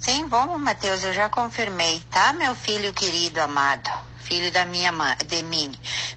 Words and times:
Sim, 0.00 0.26
vamos, 0.28 0.58
Matheus, 0.58 1.04
eu 1.04 1.12
já 1.12 1.28
confirmei, 1.28 2.00
tá, 2.10 2.32
meu 2.32 2.54
filho 2.54 2.90
querido, 2.94 3.38
amado? 3.38 3.90
Filho 4.16 4.50
da 4.50 4.64
minha 4.64 4.90
mãe, 4.90 5.14
de 5.26 5.42
mim. 5.42 5.70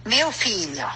Meu 0.06 0.32
filho. 0.32 0.90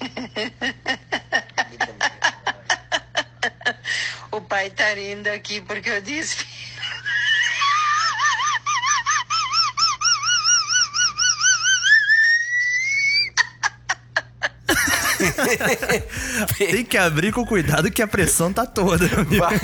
o 4.32 4.40
pai 4.40 4.70
tá 4.70 4.94
rindo 4.94 5.28
aqui 5.28 5.60
porque 5.60 5.90
eu 5.90 6.00
disse. 6.00 6.46
Tem 16.58 16.84
que 16.84 16.96
abrir 16.96 17.32
com 17.32 17.44
cuidado 17.44 17.90
que 17.90 18.02
a 18.02 18.06
pressão 18.06 18.52
tá 18.52 18.66
toda. 18.66 19.06
Vai, 19.38 19.58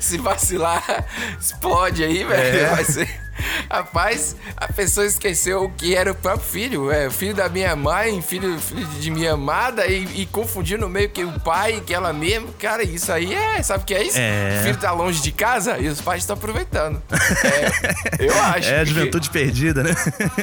se 0.00 0.18
vacilar, 0.18 1.06
explode 1.40 2.04
aí, 2.04 2.24
velho. 2.24 2.58
É. 2.58 2.70
Vai 2.70 2.84
ser. 2.84 3.25
Rapaz, 3.70 4.36
a 4.56 4.72
pessoa 4.72 5.06
esqueceu 5.06 5.70
que 5.76 5.94
era 5.94 6.12
o 6.12 6.14
próprio 6.14 6.46
filho, 6.46 6.90
é, 6.90 7.10
filho 7.10 7.34
da 7.34 7.48
minha 7.48 7.74
mãe, 7.74 8.20
filho, 8.22 8.58
filho 8.58 8.86
de 8.86 9.10
minha 9.10 9.32
amada, 9.32 9.86
e, 9.86 10.22
e 10.22 10.26
confundiu 10.26 10.78
no 10.78 10.88
meio 10.88 11.08
que 11.08 11.24
o 11.24 11.38
pai, 11.40 11.82
que 11.84 11.92
ela 11.92 12.12
mesma. 12.12 12.48
Cara, 12.58 12.82
isso 12.82 13.12
aí 13.12 13.34
é. 13.34 13.62
Sabe 13.62 13.82
o 13.82 13.86
que 13.86 13.94
é 13.94 14.02
isso? 14.02 14.18
É. 14.18 14.58
O 14.60 14.62
filho 14.64 14.78
tá 14.78 14.92
longe 14.92 15.20
de 15.22 15.32
casa 15.32 15.78
e 15.78 15.88
os 15.88 16.00
pais 16.00 16.22
estão 16.22 16.34
aproveitando. 16.34 17.02
É, 17.46 18.26
eu 18.26 18.42
acho. 18.42 18.68
É 18.68 18.80
a 18.80 18.84
juventude 18.84 19.30
perdida, 19.30 19.82
né? 19.82 19.94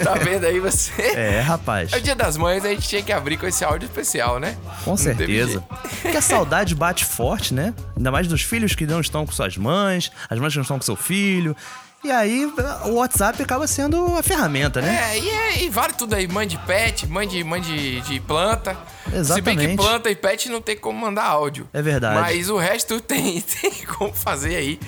Tá 0.04 0.14
vendo 0.14 0.46
aí 0.46 0.60
você? 0.60 1.02
É, 1.02 1.42
rapaz. 1.42 1.92
É 1.92 1.98
o 1.98 2.02
dia 2.02 2.16
das 2.16 2.38
mães, 2.38 2.64
a 2.64 2.70
gente 2.70 2.88
tinha 2.88 3.02
que 3.02 3.12
abrir 3.12 3.38
com 3.38 3.48
esse 3.48 3.64
áudio 3.64 3.88
especial, 3.88 4.40
né? 4.40 4.56
Com 4.84 4.96
certeza. 4.96 5.64
Porque 6.02 6.18
a 6.18 6.22
saudade 6.22 6.76
bate 6.76 7.04
forte, 7.06 7.54
né? 7.54 7.74
Ainda 7.96 8.12
mais 8.12 8.28
dos 8.28 8.42
filhos 8.42 8.76
que 8.76 8.86
não 8.86 9.02
estão 9.02 9.26
com 9.26 9.32
suas 9.32 9.58
mães, 9.58 10.12
as 10.30 10.40
mães 10.40 10.54
que 10.54 10.58
não 10.58 10.64
estão 10.64 10.78
com 10.78 10.84
seu 10.84 10.96
filho. 10.96 11.56
E 12.04 12.12
aí 12.12 12.46
o 12.86 12.96
WhatsApp 12.96 13.42
acaba 13.42 13.66
sendo 13.66 14.18
a 14.18 14.22
ferramenta, 14.22 14.82
né? 14.82 15.12
É, 15.14 15.20
e, 15.20 15.30
é- 15.30 15.64
e 15.64 15.70
vale 15.70 15.94
tudo 15.94 16.14
aí. 16.16 16.28
Mãe 16.28 16.46
de 16.46 16.58
pet, 16.60 17.08
mãe 17.08 17.26
de, 17.28 17.42
mãe 17.46 17.62
de, 17.62 18.02
de 18.02 18.20
planta. 18.20 18.76
Se 19.06 19.10
bem 19.42 19.56
que 19.56 19.64
Exatamente. 19.64 19.76
planta 19.78 20.10
e 20.10 20.16
pet 20.16 20.50
não 20.50 20.62
tem 20.62 20.76
como 20.78 21.00
mandar 21.00 21.24
áudio. 21.26 21.68
É 21.72 21.82
verdade. 21.82 22.20
Mas 22.20 22.50
o 22.50 22.58
resto 22.58 23.00
tem, 23.02 23.40
tem 23.40 23.72
como 23.98 24.14
fazer 24.14 24.56
aí. 24.58 24.80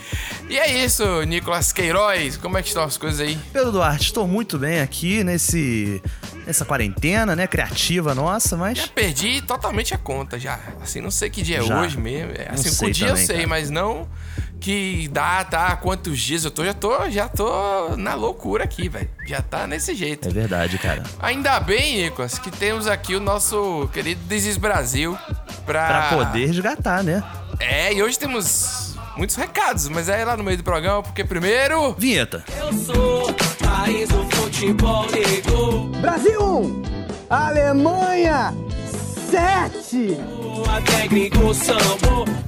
E 0.50 0.58
é 0.58 0.84
isso, 0.84 1.04
Nicolas 1.23 1.72
Queiroz. 1.72 2.36
Como 2.36 2.58
é 2.58 2.62
que 2.62 2.67
estão 2.67 2.84
as 2.84 2.98
coisas 2.98 3.22
aí? 3.22 3.38
Pedro 3.54 3.72
Duarte, 3.72 4.04
estou 4.06 4.28
muito 4.28 4.58
bem 4.59 4.82
aqui 4.82 5.23
nesse 5.23 6.02
nessa 6.45 6.64
quarentena, 6.64 7.36
né, 7.36 7.48
criativa 7.48 8.14
nossa, 8.14 8.56
mas 8.56 8.78
Já 8.78 8.88
perdi 8.88 9.42
totalmente 9.42 9.95
a 9.95 9.98
conta 9.98 10.38
já. 10.38 10.59
Assim, 10.80 11.02
não 11.02 11.09
sei 11.09 11.28
que 11.28 11.42
dia 11.42 11.58
é 11.58 11.61
Já. 11.64 11.82
hoje 11.82 11.98
mesmo. 12.00 12.34
É, 12.36 12.45
Não 12.50 12.54
Assim, 12.54 12.70
sei 12.70 12.88
com 12.88 12.92
dia 12.92 13.08
também, 13.08 13.22
eu 13.23 13.26
sei, 13.28 13.36
cara. 13.38 13.48
mas 13.48 13.70
não 13.72 14.08
que 14.59 15.08
data, 15.09 15.75
quantos 15.78 16.20
dias 16.20 16.44
eu 16.44 16.52
tô. 16.52 16.64
Já 16.66 16.73
tô, 16.73 17.09
já 17.09 17.28
tô 17.28 17.95
na 17.98 18.16
loucura 18.16 18.64
aqui, 18.64 18.89
velho. 18.89 19.09
Já 19.28 19.42
tá 19.42 19.67
nesse 19.67 19.94
jeito. 19.94 20.28
é 20.28 20.31
verdade, 20.31 20.78
cara. 20.78 21.03
Ainda 21.20 21.59
bem, 21.59 22.03
Nicolas, 22.03 22.39
que 22.39 22.50
temos 22.50 22.88
aqui 22.88 23.16
o 23.16 23.20
nosso 23.20 23.89
querido 23.94 24.22
Desis 24.26 24.58
Brasil 24.58 25.17
pra... 25.66 26.08
Pra 26.08 26.17
poder 26.17 26.48
resgatar, 26.48 27.03
né? 27.03 27.23
É, 27.59 27.94
e 27.94 28.02
hoje 28.02 28.17
temos 28.17 28.95
muitos 29.16 29.36
recados, 29.36 29.88
mas 29.88 30.09
é 30.09 30.23
lá 30.26 30.36
no 30.36 30.44
meio 30.44 30.58
do 30.58 30.64
programa, 30.64 31.03
porque 31.03 31.23
primeiro... 31.23 31.94
Vinheta. 31.98 32.44
Eu 32.58 32.73
sou 32.73 33.33
país 33.64 34.09
do 34.09 34.23
futebol 34.36 35.06
negro. 35.11 35.86
Brasil 36.02 36.42
1, 36.42 36.83
Alemanha 37.30 38.53
7. 39.31 40.34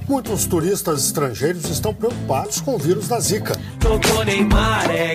Muitos 0.08 0.46
turistas 0.46 1.04
estrangeiros 1.04 1.68
estão 1.68 1.92
preocupados 1.94 2.60
com 2.60 2.74
o 2.74 2.78
vírus 2.78 3.08
da 3.08 3.20
Zika. 3.20 3.58
É. 4.90 5.14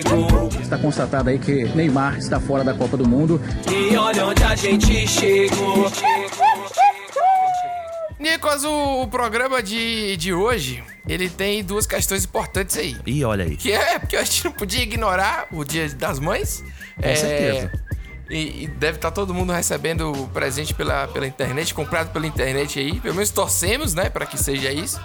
Está 0.60 0.78
constatado 0.78 1.30
aí 1.30 1.38
que 1.38 1.64
Neymar 1.74 2.16
está 2.18 2.38
fora 2.38 2.62
da 2.62 2.72
Copa 2.74 2.96
do 2.96 3.06
Mundo. 3.06 3.40
E 3.70 3.96
olha 3.96 4.26
onde 4.26 4.42
a 4.44 4.54
gente 4.54 5.06
chegou. 5.08 5.90
Nicolas, 8.18 8.64
o, 8.64 9.02
o 9.02 9.08
programa 9.08 9.62
de, 9.62 10.16
de 10.16 10.32
hoje, 10.32 10.82
ele 11.06 11.28
tem 11.28 11.62
duas 11.62 11.86
questões 11.86 12.24
importantes 12.24 12.78
aí. 12.78 12.96
Ih, 13.04 13.24
olha 13.24 13.44
aí. 13.44 13.56
Que 13.56 13.72
é 13.72 13.98
porque 13.98 14.16
a 14.16 14.22
gente 14.24 14.46
não 14.46 14.52
podia 14.52 14.82
ignorar 14.82 15.46
o 15.52 15.64
Dia 15.64 15.88
das 15.90 16.18
Mães. 16.18 16.64
Com 16.96 17.16
certeza. 17.16 17.72
E, 18.30 18.64
e 18.64 18.66
deve 18.66 18.96
estar 18.96 19.10
todo 19.10 19.34
mundo 19.34 19.52
recebendo 19.52 20.28
presente 20.32 20.72
pela, 20.72 21.06
pela 21.08 21.26
internet, 21.26 21.74
comprado 21.74 22.10
pela 22.10 22.26
internet 22.26 22.78
aí. 22.78 22.98
Pelo 23.00 23.14
menos 23.14 23.30
torcemos, 23.30 23.92
né, 23.92 24.08
para 24.08 24.24
que 24.24 24.38
seja 24.38 24.72
isso. 24.72 25.00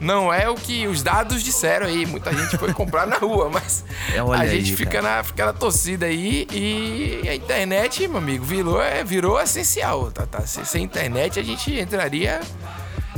Não 0.00 0.32
é 0.32 0.48
o 0.48 0.56
que 0.56 0.86
os 0.88 1.02
dados 1.02 1.42
disseram 1.42 1.86
aí. 1.86 2.04
Muita 2.04 2.32
gente 2.32 2.58
foi 2.58 2.72
comprar 2.72 3.06
na 3.06 3.16
rua, 3.16 3.48
mas 3.48 3.84
É, 4.12 4.18
a 4.18 4.46
gente 4.46 4.70
aí, 4.70 4.76
fica 4.76 5.00
na, 5.00 5.22
fica 5.22 5.46
na 5.46 5.52
torcida 5.52 6.06
aí. 6.06 6.46
E 6.50 7.28
a 7.28 7.34
internet, 7.34 8.06
meu 8.08 8.18
amigo, 8.18 8.44
virou, 8.44 8.82
é, 8.82 9.02
virou 9.04 9.40
essencial. 9.40 10.10
Tá, 10.10 10.26
tá? 10.26 10.46
Sem, 10.46 10.64
sem 10.64 10.82
internet 10.84 11.38
a 11.38 11.42
gente 11.42 11.72
entraria 11.78 12.40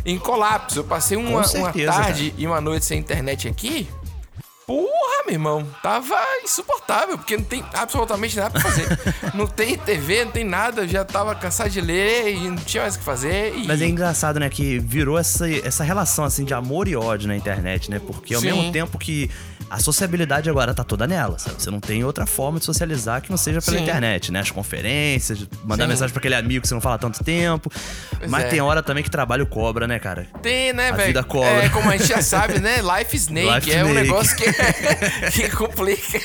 em 0.04 0.18
colapso. 0.18 0.80
Eu 0.80 0.84
passei 0.84 1.16
uma, 1.16 1.30
uma 1.30 1.44
certeza, 1.44 1.92
tarde 1.92 2.34
e 2.36 2.46
uma 2.46 2.60
noite 2.60 2.84
sem 2.84 2.98
internet 2.98 3.48
aqui. 3.48 3.88
Porra, 4.66 5.24
meu 5.26 5.34
irmão, 5.34 5.64
tava 5.80 6.16
insuportável, 6.42 7.16
porque 7.16 7.36
não 7.36 7.44
tem 7.44 7.64
absolutamente 7.72 8.36
nada 8.36 8.50
pra 8.50 8.60
fazer. 8.60 8.86
não 9.32 9.46
tem 9.46 9.78
TV, 9.78 10.24
não 10.24 10.32
tem 10.32 10.42
nada, 10.42 10.82
eu 10.82 10.88
já 10.88 11.04
tava 11.04 11.36
cansado 11.36 11.70
de 11.70 11.80
ler 11.80 12.34
e 12.34 12.48
não 12.48 12.56
tinha 12.56 12.82
mais 12.82 12.96
o 12.96 12.98
que 12.98 13.04
fazer. 13.04 13.54
E... 13.56 13.64
Mas 13.64 13.80
é 13.80 13.86
engraçado, 13.86 14.40
né, 14.40 14.48
que 14.48 14.80
virou 14.80 15.16
essa, 15.16 15.48
essa 15.48 15.84
relação, 15.84 16.24
assim, 16.24 16.44
de 16.44 16.52
amor 16.52 16.88
e 16.88 16.96
ódio 16.96 17.28
na 17.28 17.36
internet, 17.36 17.88
né? 17.88 18.00
Porque 18.04 18.34
ao 18.34 18.40
Sim. 18.40 18.46
mesmo 18.46 18.72
tempo 18.72 18.98
que 18.98 19.30
a 19.68 19.78
sociabilidade 19.80 20.48
agora 20.48 20.72
tá 20.72 20.84
toda 20.84 21.06
nela, 21.06 21.38
sabe? 21.38 21.60
Você 21.62 21.70
não 21.70 21.80
tem 21.80 22.04
outra 22.04 22.24
forma 22.26 22.58
de 22.58 22.64
socializar 22.64 23.20
que 23.20 23.30
não 23.30 23.36
seja 23.36 23.60
pela 23.60 23.76
Sim. 23.76 23.82
internet, 23.82 24.30
né? 24.30 24.40
As 24.40 24.50
conferências, 24.50 25.40
mandar 25.64 25.84
Sim. 25.84 25.88
mensagem 25.90 26.12
pra 26.12 26.20
aquele 26.20 26.34
amigo 26.36 26.62
que 26.62 26.68
você 26.68 26.74
não 26.74 26.80
fala 26.80 26.94
há 26.94 26.98
tanto 26.98 27.22
tempo. 27.24 27.70
Mas 28.28 28.44
é. 28.44 28.48
tem 28.48 28.60
hora 28.60 28.82
também 28.82 29.02
que 29.02 29.10
trabalho 29.10 29.46
cobra, 29.46 29.86
né, 29.88 29.98
cara? 29.98 30.26
Tem, 30.42 30.72
né, 30.72 30.90
A 30.90 30.92
velho? 30.92 31.06
vida 31.08 31.24
cobra. 31.24 31.64
É, 31.64 31.68
como 31.68 31.88
a 31.90 31.96
gente 31.96 32.06
já 32.08 32.22
sabe, 32.22 32.58
né? 32.60 32.76
Life 32.98 33.16
Snake 33.16 33.54
Life 33.54 33.72
é 33.72 33.84
um 33.84 33.88
Snake. 33.88 34.06
negócio 34.06 34.36
que, 34.36 34.52
que 35.32 35.50
complica. 35.56 36.20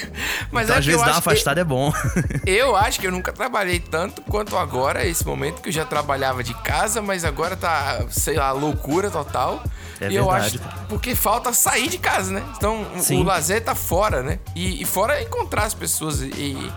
Mas 0.51 0.65
Então, 0.65 0.75
é 0.75 0.79
às 0.79 0.85
vezes 0.85 0.99
eu 1.01 1.05
dar 1.05 1.17
acho 1.17 1.43
que- 1.53 1.59
é 1.59 1.63
bom. 1.63 1.91
Eu 2.45 2.75
acho 2.75 2.99
que 2.99 3.07
eu 3.07 3.11
nunca 3.11 3.31
trabalhei 3.31 3.79
tanto 3.79 4.21
quanto 4.23 4.57
agora, 4.57 5.05
esse 5.05 5.25
momento 5.25 5.61
que 5.61 5.69
eu 5.69 5.73
já 5.73 5.85
trabalhava 5.85 6.43
de 6.43 6.53
casa, 6.55 7.01
mas 7.01 7.23
agora 7.23 7.55
tá, 7.55 8.03
sei 8.09 8.35
lá, 8.35 8.51
loucura 8.51 9.09
total. 9.09 9.63
É 9.99 10.09
e 10.09 10.15
eu 10.15 10.25
verdade, 10.25 10.45
acho 10.57 10.59
cara. 10.59 10.85
porque 10.89 11.13
falta 11.15 11.53
sair 11.53 11.87
de 11.87 11.97
casa, 11.99 12.31
né? 12.31 12.43
Então 12.57 12.85
Sim. 12.97 13.21
o 13.21 13.23
lazer 13.31 13.63
tá 13.63 13.73
fora, 13.73 14.21
né? 14.21 14.39
E, 14.55 14.81
e 14.81 14.85
fora 14.85 15.21
encontrar 15.21 15.63
as 15.63 15.73
pessoas. 15.73 16.21
E, 16.21 16.71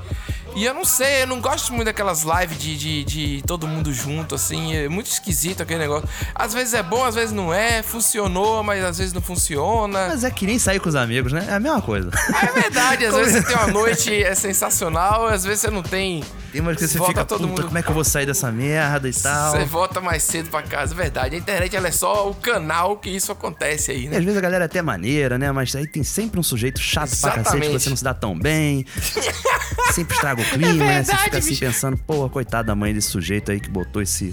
e 0.54 0.64
eu 0.64 0.72
não 0.74 0.84
sei, 0.84 1.22
eu 1.22 1.26
não 1.26 1.40
gosto 1.40 1.72
muito 1.72 1.86
daquelas 1.86 2.22
lives 2.22 2.58
de, 2.58 2.76
de, 2.76 3.04
de 3.04 3.42
todo 3.46 3.66
mundo 3.66 3.92
junto, 3.92 4.34
assim. 4.34 4.74
É 4.76 4.88
muito 4.88 5.10
esquisito 5.10 5.62
aquele 5.62 5.80
negócio. 5.80 6.08
Às 6.34 6.54
vezes 6.54 6.74
é 6.74 6.82
bom, 6.82 7.04
às 7.04 7.14
vezes 7.14 7.32
não 7.32 7.52
é. 7.52 7.82
Funcionou, 7.82 8.62
mas 8.62 8.84
às 8.84 8.98
vezes 8.98 9.12
não 9.12 9.20
funciona. 9.22 10.08
Mas 10.08 10.24
é 10.24 10.30
que 10.30 10.46
nem 10.46 10.58
sair 10.58 10.80
com 10.80 10.88
os 10.88 10.94
amigos, 10.94 11.32
né? 11.32 11.46
É 11.48 11.54
a 11.54 11.60
mesma 11.60 11.82
coisa. 11.82 12.10
É 12.42 12.52
verdade, 12.60 13.04
às 13.06 13.14
vezes 13.16 13.32
você 13.34 13.42
tem 13.42 13.56
uma 13.56 13.66
noite 13.68 14.22
é 14.22 14.34
sensacional, 14.34 15.26
às 15.26 15.44
vezes 15.44 15.60
você 15.60 15.70
não 15.70 15.82
tem. 15.82 16.22
Tem 16.52 16.60
umas 16.60 16.76
que 16.76 16.86
você 16.86 16.98
Volta 16.98 17.12
fica, 17.12 17.24
todo 17.24 17.40
puta, 17.48 17.50
mundo- 17.50 17.66
como 17.66 17.78
é 17.78 17.82
que 17.82 17.88
eu 17.88 17.94
vou 17.94 18.04
sair 18.04 18.26
dessa 18.26 18.52
merda 18.52 19.08
e 19.08 19.12
tal. 19.12 19.52
Você 19.52 19.64
volta 19.64 20.00
mais 20.00 20.22
cedo 20.22 20.50
pra 20.50 20.62
casa, 20.62 20.94
é 20.94 20.96
verdade. 20.96 21.34
A 21.34 21.38
internet 21.38 21.74
ela 21.74 21.88
é 21.88 21.90
só 21.90 22.30
o 22.30 22.34
canal 22.34 22.96
que 22.96 23.10
isso 23.10 23.32
acontece 23.32 23.90
aí, 23.90 24.04
E 24.04 24.08
né? 24.08 24.18
às 24.18 24.24
vezes 24.24 24.38
a 24.38 24.40
galera 24.40 24.64
é 24.64 24.66
até 24.66 24.80
maneira, 24.80 25.36
né? 25.36 25.50
Mas 25.50 25.74
aí 25.74 25.84
tem 25.86 26.04
sempre 26.04 26.38
um 26.38 26.44
sujeito 26.44 26.78
chato 26.80 27.08
pra 27.20 27.30
cacete 27.30 27.32
que 27.32 27.38
Exatamente. 27.40 27.72
você 27.82 27.90
não 27.90 27.96
se 27.96 28.04
dá 28.04 28.14
tão 28.14 28.38
bem. 28.38 28.86
sempre 29.92 30.14
estraga 30.14 30.43
clima, 30.44 30.84
né? 30.84 31.02
Você 31.02 31.10
verdade, 31.10 31.24
fica 31.24 31.38
assim 31.38 31.48
bicho. 31.50 31.64
pensando, 31.64 31.96
pô, 31.96 32.28
coitada 32.28 32.68
da 32.68 32.74
mãe 32.74 32.92
desse 32.92 33.08
sujeito 33.08 33.50
aí 33.50 33.60
que 33.60 33.68
botou 33.70 34.00
esse 34.02 34.32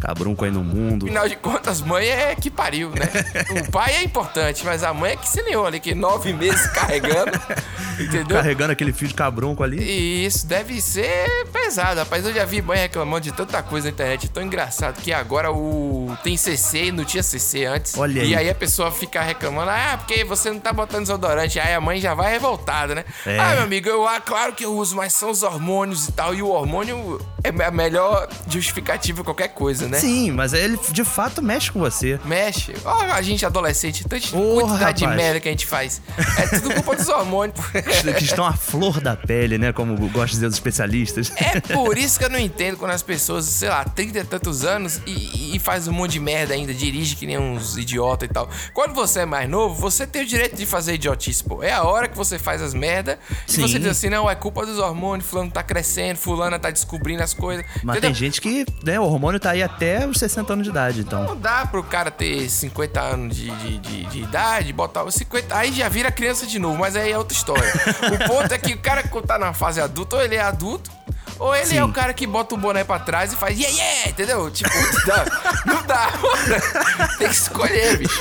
cabrunco 0.00 0.44
aí 0.44 0.50
no 0.50 0.62
mundo. 0.64 1.06
Afinal 1.06 1.28
de 1.28 1.36
contas, 1.36 1.80
mãe 1.80 2.06
é 2.08 2.34
que 2.34 2.50
pariu, 2.50 2.90
né? 2.90 3.08
O 3.62 3.70
pai 3.70 3.94
é 3.96 4.02
importante, 4.02 4.64
mas 4.64 4.82
a 4.82 4.92
mãe 4.94 5.12
é 5.12 5.16
que 5.16 5.28
se 5.28 5.42
liou 5.42 5.66
ali, 5.66 5.78
que 5.78 5.94
nove 5.94 6.32
meses 6.32 6.66
carregando, 6.68 7.32
entendeu? 8.00 8.36
Carregando 8.36 8.72
aquele 8.72 8.92
fio 8.92 9.08
de 9.08 9.14
cabrunco 9.14 9.62
ali. 9.62 9.78
E 9.78 10.24
isso 10.24 10.46
deve 10.46 10.80
ser 10.80 11.46
pesado, 11.52 12.00
rapaz. 12.00 12.24
Eu 12.24 12.32
já 12.32 12.44
vi 12.44 12.62
mãe 12.62 12.78
reclamando 12.78 13.22
de 13.22 13.32
tanta 13.32 13.62
coisa 13.62 13.88
na 13.88 13.92
internet, 13.92 14.28
tão 14.30 14.42
engraçado 14.42 15.00
que 15.00 15.12
agora 15.12 15.52
o 15.52 16.16
tem 16.22 16.36
CC 16.36 16.86
e 16.86 16.92
não 16.92 17.04
tinha 17.04 17.22
CC 17.22 17.64
antes. 17.64 17.96
Olha 17.96 18.22
aí. 18.22 18.30
E 18.30 18.36
aí 18.36 18.50
a 18.50 18.54
pessoa 18.54 18.90
fica 18.90 19.20
reclamando, 19.22 19.70
ah, 19.70 19.96
porque 19.98 20.24
você 20.24 20.50
não 20.50 20.60
tá 20.60 20.72
botando 20.72 21.02
desodorante. 21.02 21.58
Aí 21.60 21.74
a 21.74 21.80
mãe 21.80 22.00
já 22.00 22.14
vai 22.14 22.32
revoltada, 22.32 22.94
né? 22.94 23.04
É. 23.26 23.38
Ah, 23.38 23.54
meu 23.54 23.62
amigo, 23.64 23.88
eu, 23.88 24.06
ah, 24.06 24.20
claro 24.20 24.52
que 24.52 24.64
eu 24.64 24.74
uso, 24.74 24.96
mas 24.96 25.12
são 25.12 25.30
os 25.30 25.42
hormônios 25.42 26.08
e 26.08 26.12
tal. 26.12 26.34
E 26.34 26.42
o 26.42 26.48
hormônio 26.48 27.20
é 27.44 27.64
a 27.64 27.70
melhor 27.70 28.28
justificativa 28.48 29.18
de 29.18 29.24
qualquer 29.24 29.48
coisa, 29.48 29.81
né? 29.88 29.98
Sim, 29.98 30.30
mas 30.30 30.52
ele 30.52 30.78
de 30.90 31.04
fato 31.04 31.42
mexe 31.42 31.70
com 31.70 31.80
você. 31.80 32.18
Mexe. 32.24 32.74
Ó, 32.84 33.02
a 33.02 33.22
gente 33.22 33.44
adolescente, 33.44 34.04
tanta 34.04 34.26
quantidade 34.28 34.98
de 34.98 35.06
merda 35.06 35.40
que 35.40 35.48
a 35.48 35.50
gente 35.50 35.66
faz. 35.66 36.00
É 36.38 36.58
tudo 36.58 36.74
culpa 36.74 36.96
dos 36.96 37.08
hormônios. 37.08 37.58
Que 38.16 38.24
estão 38.24 38.44
à 38.44 38.52
flor 38.52 39.00
da 39.00 39.16
pele, 39.16 39.58
né? 39.58 39.72
Como 39.72 39.96
gostam 39.96 40.26
de 40.26 40.32
dizer 40.32 40.46
os 40.46 40.54
especialistas. 40.54 41.32
É 41.36 41.60
por 41.60 41.96
isso 41.96 42.18
que 42.18 42.24
eu 42.24 42.30
não 42.30 42.38
entendo 42.38 42.76
quando 42.76 42.90
as 42.90 43.02
pessoas, 43.02 43.46
sei 43.46 43.68
lá, 43.68 43.84
30 43.84 44.18
e 44.18 44.24
tantos 44.24 44.64
anos 44.64 45.00
e, 45.06 45.10
e, 45.10 45.56
e 45.56 45.58
faz 45.58 45.88
um 45.88 45.92
monte 45.92 46.12
de 46.12 46.20
merda 46.20 46.54
ainda, 46.54 46.74
dirige 46.74 47.16
que 47.16 47.26
nem 47.26 47.38
uns 47.38 47.76
idiota 47.76 48.24
e 48.24 48.28
tal. 48.28 48.48
Quando 48.72 48.94
você 48.94 49.20
é 49.20 49.26
mais 49.26 49.48
novo, 49.48 49.74
você 49.74 50.06
tem 50.06 50.22
o 50.22 50.26
direito 50.26 50.56
de 50.56 50.66
fazer 50.66 50.94
idiotice, 50.94 51.42
pô. 51.42 51.62
É 51.62 51.72
a 51.72 51.82
hora 51.82 52.08
que 52.08 52.16
você 52.16 52.38
faz 52.38 52.62
as 52.62 52.74
merda 52.74 53.18
e 53.48 53.52
Sim. 53.52 53.62
você 53.62 53.78
diz 53.78 53.88
assim, 53.88 54.08
não, 54.08 54.28
é 54.28 54.34
culpa 54.34 54.64
dos 54.66 54.78
hormônios, 54.78 55.28
fulano 55.28 55.50
tá 55.50 55.62
crescendo, 55.62 56.16
fulana 56.16 56.58
tá 56.58 56.70
descobrindo 56.70 57.22
as 57.22 57.34
coisas. 57.34 57.64
Mas 57.82 57.96
entendeu? 57.96 58.00
tem 58.02 58.14
gente 58.14 58.40
que, 58.40 58.66
né, 58.84 58.98
o 58.98 59.04
hormônio 59.04 59.40
tá 59.40 59.50
aí 59.50 59.62
até 59.74 60.06
os 60.06 60.18
60 60.18 60.52
anos 60.52 60.64
de 60.64 60.70
idade, 60.70 61.00
então. 61.00 61.24
Não 61.24 61.36
dá 61.36 61.66
pro 61.66 61.82
cara 61.82 62.10
ter 62.10 62.48
50 62.48 63.00
anos 63.00 63.36
de, 63.36 63.50
de, 63.50 63.78
de, 63.78 64.04
de 64.04 64.22
idade, 64.22 64.72
botar 64.72 65.04
os 65.04 65.14
50. 65.14 65.56
Aí 65.56 65.72
já 65.72 65.88
vira 65.88 66.12
criança 66.12 66.46
de 66.46 66.58
novo, 66.58 66.78
mas 66.78 66.94
aí 66.94 67.12
é 67.12 67.18
outra 67.18 67.36
história. 67.36 67.72
o 68.12 68.28
ponto 68.28 68.52
é 68.52 68.58
que 68.58 68.74
o 68.74 68.78
cara 68.78 69.02
que 69.02 69.22
tá 69.22 69.38
na 69.38 69.52
fase 69.52 69.80
adulta, 69.80 70.16
ou 70.16 70.22
ele 70.22 70.36
é 70.36 70.42
adulto, 70.42 70.90
ou 71.38 71.54
ele 71.54 71.66
Sim. 71.66 71.78
é 71.78 71.84
o 71.84 71.92
cara 71.92 72.14
que 72.14 72.26
bota 72.26 72.54
o 72.54 72.58
boné 72.58 72.84
pra 72.84 72.98
trás 72.98 73.32
e 73.32 73.36
faz 73.36 73.58
yeah, 73.58 73.76
yeah, 73.76 74.10
entendeu? 74.10 74.50
Tipo, 74.50 74.70
não 74.94 75.06
dá. 75.06 75.24
Não 75.66 75.82
dá. 75.86 77.08
Tem 77.18 77.28
que 77.28 77.34
escolher, 77.34 77.98
bicho. 77.98 78.20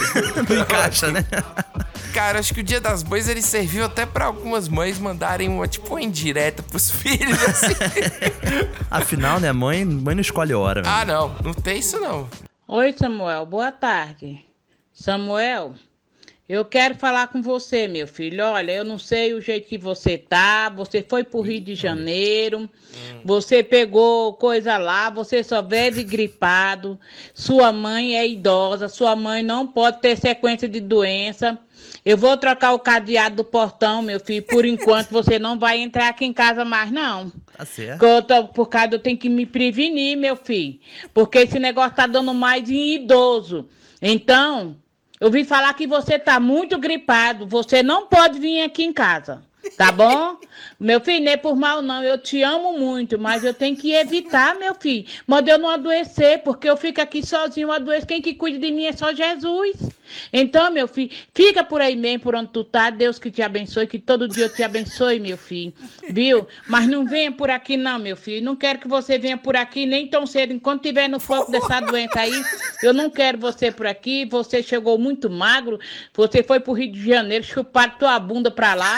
Não 0.50 0.62
encaixa, 0.62 1.12
né? 1.12 1.25
Cara, 2.13 2.40
acho 2.40 2.54
que 2.54 2.60
o 2.60 2.63
Dia 2.63 2.81
das 2.81 3.04
Mães 3.04 3.28
ele 3.30 3.42
serviu 3.42 3.86
até 3.86 4.06
pra 4.06 4.25
algumas 4.25 4.68
mães 4.68 5.00
mandarem 5.00 5.48
uma, 5.48 5.68
tipo, 5.68 5.88
uma 5.90 6.02
indireta 6.02 6.62
pros 6.62 6.92
filhos, 6.92 7.42
assim. 7.44 7.74
Afinal, 8.90 9.40
né, 9.40 9.52
mãe, 9.52 9.86
mãe 9.86 10.13
não 10.16 10.22
escolhe 10.22 10.54
hora. 10.54 10.81
ah, 10.86 11.06
não. 11.06 11.36
Não 11.44 11.54
tem 11.54 11.80
isso, 11.80 12.00
não. 12.00 12.30
Oi, 12.68 12.94
Samuel, 12.98 13.46
boa 13.46 13.72
tarde. 13.72 14.46
Samuel, 14.94 15.74
eu 16.48 16.66
quero 16.66 16.96
falar 16.96 17.28
com 17.28 17.42
você, 17.42 17.88
meu 17.88 18.06
filho. 18.06 18.44
Olha, 18.44 18.74
eu 18.74 18.84
não 18.84 19.00
sei 19.00 19.34
o 19.34 19.40
jeito 19.42 19.69
que 19.69 19.78
você 19.78 20.18
tá. 20.18 20.69
Você 20.69 21.02
foi 21.08 21.24
pro 21.24 21.40
Rio 21.42 21.62
de 21.62 21.75
Janeiro, 21.75 22.69
você 23.24 23.63
pegou 23.63 24.34
coisa 24.34 24.78
lá, 24.78 25.10
você 25.10 25.44
só 25.46 25.62
vive 25.62 26.04
gripado. 26.04 27.00
Sua 27.34 27.72
mãe 27.72 28.18
é 28.18 28.28
idosa, 28.28 28.90
sua 28.90 29.16
mãe 29.16 29.42
não 29.42 29.66
pode 29.66 30.02
ter 30.02 30.18
sequência 30.18 30.68
de 30.68 30.81
doença. 30.81 31.58
Eu 32.03 32.18
vou 32.18 32.36
trocar 32.36 32.74
o 32.74 32.80
cadeado 32.80 33.36
do 33.38 33.44
portão, 33.44 34.01
meu 34.01 34.19
filho. 34.19 34.44
Por 34.44 34.65
enquanto, 34.65 35.09
você 35.12 35.38
não 35.38 35.59
vai 35.59 35.80
entrar 35.80 36.07
aqui 36.09 36.25
em 36.25 36.33
casa 36.33 36.65
mais, 36.65 36.92
não. 36.92 37.31
Tá 37.56 37.63
certo. 37.63 38.03
Eu 38.03 38.21
tô- 38.24 38.48
por 38.48 38.68
causa 38.68 38.95
eu 38.95 39.00
tenho 39.00 39.18
que 39.18 39.30
me 39.30 39.45
prevenir, 39.45 40.18
meu 40.18 40.36
filho. 40.36 40.80
Porque 41.13 41.38
esse 41.39 41.59
negócio 41.59 41.95
tá 41.95 42.07
dando 42.07 42.33
mais 42.33 42.69
em 42.71 42.95
idoso. 42.95 43.68
Então, 44.01 44.75
eu 45.19 45.30
vi 45.30 45.44
falar 45.45 45.71
que 45.75 45.86
você 45.86 46.18
tá 46.18 46.39
muito 46.39 46.80
gripado. 46.80 47.45
Você 47.45 47.83
não 47.83 48.07
pode 48.07 48.39
vir 48.39 48.62
aqui 48.63 48.83
em 48.83 48.92
casa. 48.94 49.44
Tá 49.78 49.92
bom? 49.92 50.38
Meu 50.80 51.00
filho, 51.00 51.30
é 51.30 51.38
por 51.38 51.56
mal, 51.56 51.81
não. 51.81 52.04
Eu 52.04 52.18
te 52.18 52.42
amo 52.42 52.78
muito, 52.78 53.19
mas 53.19 53.44
eu 53.44 53.54
tenho 53.54 53.75
que 53.75 53.94
evitar, 53.94 54.56
meu 54.56 54.74
filho. 54.74 55.06
Mas 55.28 55.48
eu 55.48 55.58
não 55.58 55.69
adoecer, 55.69 56.42
porque 56.44 56.69
eu 56.69 56.75
fico 56.75 57.00
aqui 57.00 57.25
sozinho, 57.25 57.72
adoeço. 57.72 58.08
Quem 58.08 58.22
que 58.22 58.34
cuida 58.34 58.58
de 58.60 58.72
mim 58.72 58.86
é 58.86 58.92
só 58.92 59.13
Jesus. 59.13 59.78
Então, 60.34 60.72
meu 60.72 60.88
filho, 60.88 61.12
fica 61.34 61.63
por 61.63 61.80
aí 61.80 61.96
mesmo, 61.96 62.22
por 62.22 62.36
onde 62.36 62.50
tu 62.50 62.63
tá. 62.63 62.90
Deus 62.90 63.19
que 63.19 63.31
te 63.31 63.42
abençoe, 63.42 63.88
que 63.88 64.00
todo 64.00 64.28
dia 64.28 64.46
eu 64.46 64.54
te 64.54 64.63
abençoe, 64.63 65.19
meu 65.19 65.38
filho. 65.38 65.74
Viu? 66.10 66.48
Mas 66.68 66.88
não 66.88 67.06
venha 67.06 67.31
por 67.31 67.50
aqui, 67.50 67.78
não, 67.78 68.00
meu 68.00 68.18
filho. 68.18 68.44
Não 68.44 68.56
quero 68.56 68.80
que 68.80 68.88
você 68.88 69.18
venha 69.18 69.38
por 69.38 69.56
aqui 69.56 69.86
nem 69.86 70.08
tão 70.08 70.25
cedo. 70.25 70.54
Enquanto 70.54 70.81
tiver 70.81 71.08
no 71.08 71.19
foco 71.19 71.52
dessa 71.52 71.80
doença 71.80 72.19
aí, 72.19 72.44
eu 72.84 72.94
não 72.94 73.10
quero 73.10 73.38
você 73.38 73.72
por 73.72 73.86
aqui. 73.86 74.25
Você 74.25 74.62
chegou 74.63 74.98
muito 74.98 75.30
magro. 75.30 75.80
Você 76.13 76.44
foi 76.44 76.60
pro 76.60 76.74
Rio 76.74 76.92
de 76.92 77.06
Janeiro, 77.08 77.44
chupar 77.44 77.98
tua 77.98 78.19
bunda 78.19 78.50
pra 78.50 78.74
lá, 78.74 78.98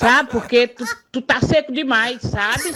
sabe? 0.00 0.30
Porque 0.30 0.66
tu, 0.66 0.84
tu 1.12 1.20
tá 1.20 1.40
seco 1.40 1.70
demais, 1.70 2.22
sabe? 2.22 2.74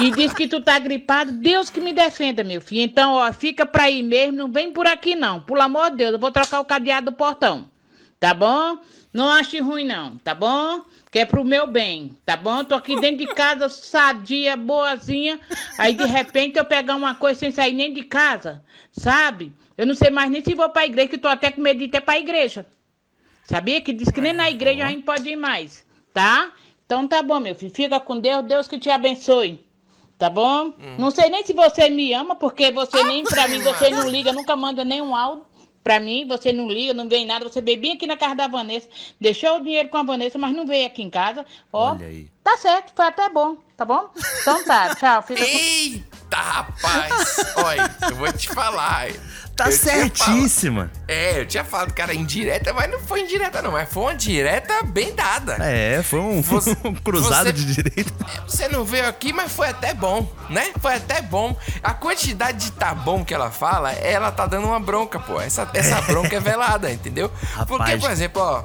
E 0.00 0.10
diz 0.10 0.32
que 0.32 0.48
tu 0.48 0.60
tá 0.60 0.78
gripado. 0.78 1.30
Deus 1.30 1.70
que 1.70 1.80
me 1.80 1.92
defenda, 1.92 2.42
meu 2.42 2.60
filho. 2.60 2.82
Então, 2.82 3.12
ó, 3.12 3.32
fica 3.32 3.64
pra 3.64 3.84
aí 3.84 4.02
mesmo. 4.02 4.36
Não 4.36 4.50
vem 4.50 4.72
por 4.72 4.86
aqui, 4.86 5.14
não. 5.14 5.40
Pelo 5.40 5.62
amor 5.62 5.90
de 5.90 5.98
Deus, 5.98 6.12
eu 6.12 6.18
vou 6.18 6.32
trocar 6.32 6.60
o 6.60 6.64
cadeado 6.64 7.12
do 7.12 7.16
portão. 7.16 7.70
Tá 8.18 8.34
bom? 8.34 8.78
Não 9.12 9.30
ache 9.30 9.60
ruim, 9.60 9.86
não, 9.86 10.18
tá 10.18 10.34
bom? 10.34 10.82
Que 11.10 11.20
é 11.20 11.24
pro 11.24 11.44
meu 11.44 11.66
bem, 11.66 12.14
tá 12.26 12.36
bom? 12.36 12.62
Tô 12.64 12.74
aqui 12.74 13.00
dentro 13.00 13.24
de 13.24 13.32
casa, 13.32 13.68
sadia, 13.68 14.56
boazinha. 14.56 15.40
Aí, 15.78 15.94
de 15.94 16.04
repente, 16.04 16.58
eu 16.58 16.64
pegar 16.64 16.96
uma 16.96 17.14
coisa 17.14 17.38
sem 17.38 17.50
sair 17.50 17.72
nem 17.72 17.94
de 17.94 18.02
casa, 18.02 18.62
sabe? 18.92 19.52
Eu 19.76 19.86
não 19.86 19.94
sei 19.94 20.10
mais 20.10 20.30
nem 20.30 20.44
se 20.44 20.54
vou 20.54 20.68
pra 20.68 20.84
igreja, 20.84 21.08
que 21.08 21.18
tô 21.18 21.28
até 21.28 21.50
com 21.50 21.62
medo 21.62 21.78
de 21.78 21.84
ir 21.84 21.88
até 21.88 22.00
pra 22.00 22.18
igreja. 22.18 22.66
Sabia 23.44 23.80
que 23.80 23.94
diz 23.94 24.10
que 24.10 24.20
nem 24.20 24.34
na 24.34 24.50
igreja 24.50 24.84
a 24.84 24.90
gente 24.90 25.04
pode 25.04 25.26
ir 25.26 25.36
mais, 25.36 25.86
tá? 26.18 26.50
Então 26.84 27.06
tá 27.06 27.22
bom, 27.22 27.38
meu 27.38 27.54
filho. 27.54 27.72
Fica 27.72 28.00
com 28.00 28.18
Deus, 28.18 28.44
Deus 28.44 28.66
que 28.66 28.76
te 28.76 28.90
abençoe. 28.90 29.64
Tá 30.18 30.28
bom? 30.28 30.72
Não 30.98 31.12
sei 31.12 31.30
nem 31.30 31.46
se 31.46 31.52
você 31.52 31.88
me 31.88 32.12
ama, 32.12 32.34
porque 32.34 32.72
você 32.72 33.04
nem 33.04 33.22
pra 33.22 33.46
mim, 33.46 33.60
você 33.60 33.88
não 33.88 34.08
liga, 34.08 34.32
nunca 34.32 34.56
manda 34.56 34.84
nenhum 34.84 35.14
áudio 35.14 35.46
pra 35.84 36.00
mim, 36.00 36.26
você 36.26 36.52
não 36.52 36.68
liga, 36.68 36.92
não 36.92 37.08
vem 37.08 37.24
nada, 37.24 37.48
você 37.48 37.60
bebia 37.60 37.94
aqui 37.94 38.04
na 38.04 38.16
casa 38.16 38.34
da 38.34 38.48
Vanessa, 38.48 38.88
deixou 39.20 39.56
o 39.58 39.62
dinheiro 39.62 39.88
com 39.88 39.96
a 39.96 40.02
Vanessa, 40.02 40.36
mas 40.36 40.54
não 40.54 40.66
veio 40.66 40.88
aqui 40.88 41.02
em 41.02 41.08
casa. 41.08 41.46
Ó, 41.72 41.92
Olha 41.92 42.06
aí. 42.06 42.28
tá 42.42 42.56
certo, 42.56 42.92
foi 42.96 43.06
até 43.06 43.28
bom, 43.28 43.56
tá 43.76 43.84
bom? 43.84 44.10
Então 44.42 44.64
tá, 44.64 44.94
tchau, 44.96 45.22
fica 45.22 45.40
com... 45.40 45.48
Eita, 45.48 46.36
rapaz! 46.36 47.54
Olha, 47.64 47.96
eu 48.10 48.16
vou 48.16 48.32
te 48.32 48.48
falar. 48.48 49.06
Tá 49.58 49.66
Eu 49.66 49.72
certíssima. 49.72 50.88
É, 51.08 51.40
eu 51.40 51.44
tinha 51.44 51.64
falado, 51.64 51.92
cara, 51.92 52.14
indireta, 52.14 52.72
mas 52.72 52.88
não 52.88 53.00
foi 53.00 53.22
indireta, 53.22 53.60
não. 53.60 53.72
Mas 53.72 53.88
foi 53.92 54.04
uma 54.04 54.14
direta 54.14 54.84
bem 54.84 55.12
dada. 55.16 55.56
É, 55.60 56.00
foi 56.00 56.20
um, 56.20 56.40
Você- 56.40 56.76
um 56.84 56.94
cruzado 56.94 57.46
você- 57.46 57.52
de 57.52 57.74
direito. 57.74 58.12
Você 58.46 58.68
não 58.68 58.84
veio 58.84 59.08
aqui, 59.08 59.32
mas 59.32 59.50
foi 59.50 59.68
até 59.68 59.92
bom, 59.92 60.32
né? 60.48 60.70
Foi 60.80 60.94
até 60.94 61.20
bom. 61.20 61.56
A 61.82 61.92
quantidade 61.92 62.66
de 62.66 62.70
tá 62.72 62.94
bom 62.94 63.24
que 63.24 63.34
ela 63.34 63.50
fala, 63.50 63.90
ela 63.90 64.30
tá 64.30 64.46
dando 64.46 64.68
uma 64.68 64.78
bronca, 64.78 65.18
pô. 65.18 65.40
Essa, 65.40 65.68
essa 65.74 66.00
bronca 66.06 66.36
é 66.36 66.40
velada, 66.40 66.92
entendeu? 66.92 67.28
Porque, 67.66 67.82
Rapaz. 67.82 68.00
por 68.00 68.10
exemplo, 68.12 68.40
ó. 68.40 68.62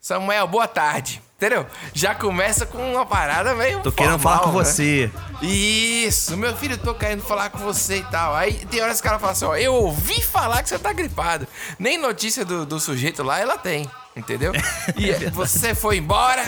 Samuel, 0.00 0.48
boa 0.48 0.66
tarde. 0.66 1.22
Entendeu? 1.40 1.64
Já 1.94 2.14
começa 2.14 2.66
com 2.66 2.92
uma 2.92 3.06
parada 3.06 3.54
meio. 3.54 3.80
Tô 3.80 3.90
querendo 3.90 4.18
formal, 4.18 4.40
falar 4.40 4.52
com 4.52 4.58
né? 4.58 4.62
você. 4.64 5.10
Isso, 5.40 6.36
meu 6.36 6.54
filho, 6.54 6.76
tô 6.76 6.92
querendo 6.94 7.22
falar 7.22 7.48
com 7.48 7.56
você 7.60 7.96
e 7.96 8.02
tal. 8.04 8.36
Aí 8.36 8.52
tem 8.70 8.82
horas 8.82 9.00
que 9.00 9.08
ela 9.08 9.18
fala 9.18 9.32
assim: 9.32 9.46
ó, 9.46 9.56
eu 9.56 9.72
ouvi 9.72 10.20
falar 10.20 10.62
que 10.62 10.68
você 10.68 10.78
tá 10.78 10.92
gripado. 10.92 11.48
Nem 11.78 11.96
notícia 11.96 12.44
do, 12.44 12.66
do 12.66 12.78
sujeito 12.78 13.22
lá 13.22 13.40
ela 13.40 13.56
tem, 13.56 13.88
entendeu? 14.14 14.52
E 14.98 15.12
você 15.30 15.74
foi 15.74 15.96
embora, 15.96 16.44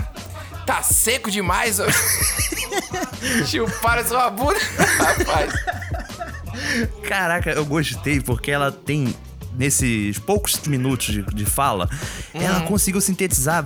tá 0.66 0.82
seco 0.82 1.30
demais. 1.30 1.78
Chuparam 3.48 4.06
sua 4.06 4.28
bunda. 4.28 4.58
Rapaz, 4.98 5.54
Caraca, 7.08 7.50
eu 7.50 7.64
gostei 7.64 8.20
porque 8.20 8.50
ela 8.50 8.70
tem. 8.70 9.14
Nesses 9.54 10.18
poucos 10.18 10.58
minutos 10.66 11.08
de, 11.08 11.22
de 11.24 11.44
fala, 11.44 11.86
ela 12.32 12.60
Uhum. 12.60 12.66
conseguiu 12.68 13.02
sintetizar 13.02 13.62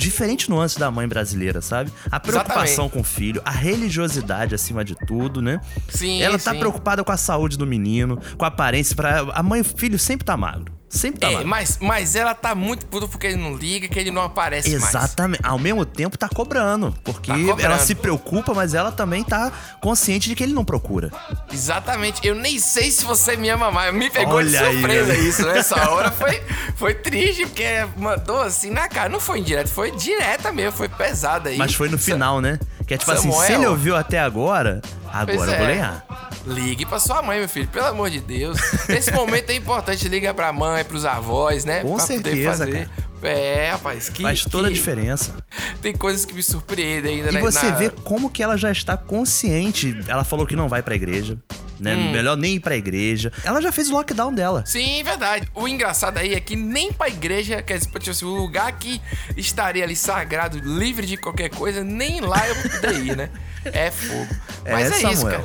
diferentes 0.00 0.48
nuances 0.48 0.76
da 0.78 0.90
mãe 0.90 1.06
brasileira, 1.06 1.60
sabe? 1.60 1.92
A 2.10 2.18
preocupação 2.18 2.86
Exatamente. 2.86 2.92
com 2.92 3.00
o 3.00 3.04
filho, 3.04 3.42
a 3.44 3.50
religiosidade 3.50 4.54
acima 4.54 4.84
de 4.84 4.94
tudo, 5.06 5.42
né? 5.42 5.60
Sim, 5.88 6.22
Ela 6.22 6.38
tá 6.38 6.52
sim. 6.52 6.58
preocupada 6.58 7.04
com 7.04 7.12
a 7.12 7.16
saúde 7.16 7.58
do 7.58 7.66
menino, 7.66 8.18
com 8.36 8.44
a 8.44 8.48
aparência. 8.48 8.96
Pra... 8.96 9.20
A 9.32 9.42
mãe 9.42 9.58
e 9.58 9.62
o 9.62 9.64
filho 9.64 9.98
sempre 9.98 10.24
tá 10.24 10.36
magro. 10.36 10.79
Sempre 10.90 11.20
tá 11.20 11.28
é, 11.28 11.34
magro. 11.34 11.48
mas, 11.48 11.78
mas 11.80 12.16
ela 12.16 12.34
tá 12.34 12.52
muito 12.52 12.84
puta 12.86 13.06
porque 13.06 13.28
ele 13.28 13.36
não 13.36 13.54
liga, 13.54 13.86
que 13.86 13.96
ele 13.96 14.10
não 14.10 14.22
aparece 14.22 14.68
mais. 14.70 14.82
Exatamente. 14.92 15.40
Ao 15.44 15.56
mesmo 15.56 15.86
tempo 15.86 16.18
tá 16.18 16.28
cobrando. 16.28 16.92
Porque 17.04 17.30
Tá 17.30 17.38
cobrando. 17.38 17.60
ela 17.60 17.78
se 17.78 17.94
preocupa, 17.94 18.52
mas 18.52 18.74
ela 18.74 18.90
também 18.90 19.22
tá 19.22 19.52
consciente 19.80 20.28
de 20.28 20.34
que 20.34 20.42
ele 20.42 20.52
não 20.52 20.64
procura. 20.64 21.12
Exatamente. 21.52 22.26
Eu 22.26 22.34
nem 22.34 22.58
sei 22.58 22.90
se 22.90 23.04
você 23.04 23.36
me 23.36 23.48
ama 23.48 23.70
mais. 23.70 23.94
Me 23.94 24.10
pegou 24.10 24.42
de 24.42 24.48
Olha 24.56 24.60
aí, 24.66 24.72
surpresa 24.74 25.12
olha. 25.12 25.20
isso. 25.20 25.46
Nessa 25.46 25.76
hora 25.90 26.10
foi, 26.10 26.42
foi 26.76 26.94
triste, 26.94 27.46
porque 27.46 27.86
mandou 27.96 28.40
assim 28.40 28.70
na 28.70 28.88
cara. 28.88 29.08
Não 29.08 29.20
foi 29.20 29.38
indireto, 29.38 29.68
foi 29.68 29.92
direta 29.92 30.52
mesmo, 30.52 30.72
foi 30.72 30.88
pesada 30.88 31.50
aí. 31.50 31.56
Mas 31.56 31.72
foi 31.72 31.88
no 31.88 31.98
final, 31.98 32.40
né? 32.40 32.58
Que 32.90 32.94
é 32.94 32.98
tipo 32.98 33.12
assim, 33.12 33.30
se 33.30 33.36
Samuel. 33.38 33.54
ele 33.60 33.66
ouviu 33.68 33.94
até 33.94 34.18
agora, 34.18 34.82
agora 35.12 35.26
Pois 35.26 35.38
eu 35.38 35.46
vou 35.46 35.64
é. 35.64 35.74
ganhar. 35.74 36.04
Ligue 36.44 36.84
pra 36.84 36.98
sua 36.98 37.22
mãe, 37.22 37.38
meu 37.38 37.48
filho, 37.48 37.68
pelo 37.68 37.86
amor 37.86 38.10
de 38.10 38.18
Deus. 38.18 38.58
Nesse 38.88 39.12
momento 39.12 39.48
é 39.50 39.54
importante, 39.54 40.08
liga 40.08 40.34
pra 40.34 40.52
mãe, 40.52 40.82
pros 40.84 41.04
avós, 41.04 41.64
né? 41.64 41.82
Com 41.82 41.94
pra 41.94 42.04
certeza, 42.04 42.66
fazer. 42.66 42.90
É, 43.22 43.70
rapaz, 43.70 44.08
que. 44.08 44.22
Faz 44.24 44.44
toda 44.44 44.66
a 44.66 44.70
que- 44.72 44.74
diferença. 44.76 45.36
Tem 45.80 45.94
coisas 45.94 46.24
que 46.24 46.34
me 46.34 46.42
surpreendem 46.42 47.18
ainda, 47.18 47.30
E 47.30 47.34
né? 47.34 47.40
você 47.40 47.66
na- 47.70 47.76
vê 47.76 47.90
como 47.90 48.28
que 48.28 48.42
ela 48.42 48.56
já 48.56 48.72
está 48.72 48.96
consciente. 48.96 49.96
Ela 50.08 50.24
falou 50.24 50.44
que 50.44 50.56
não 50.56 50.68
vai 50.68 50.82
pra 50.82 50.96
igreja, 50.96 51.38
né? 51.80 51.94
Hum. 51.94 52.12
Melhor 52.12 52.36
nem 52.36 52.54
ir 52.56 52.60
pra 52.60 52.76
igreja. 52.76 53.32
Ela 53.44 53.60
já 53.60 53.72
fez 53.72 53.90
o 53.90 53.92
lockdown 53.94 54.32
dela. 54.32 54.62
Sim, 54.66 55.02
verdade. 55.02 55.48
O 55.54 55.66
engraçado 55.66 56.18
aí 56.18 56.34
é 56.34 56.40
que 56.40 56.56
nem 56.56 56.92
pra 56.92 57.08
igreja, 57.08 57.62
quer 57.62 57.78
dizer, 57.78 57.90
tipo 57.98 58.26
o 58.26 58.34
lugar 58.34 58.70
que 58.72 59.00
estaria 59.36 59.82
ali 59.84 59.96
sagrado, 59.96 60.58
livre 60.58 61.06
de 61.06 61.16
qualquer 61.16 61.48
coisa, 61.50 61.82
nem 61.82 62.20
lá 62.20 62.46
eu 62.48 62.54
vou 62.54 62.70
poder 62.70 62.94
ir, 63.04 63.16
né? 63.16 63.30
É 63.64 63.90
fogo. 63.90 64.28
Mas 64.64 64.90
É, 64.92 65.06
é, 65.06 65.12
isso, 65.12 65.26
cara. 65.26 65.44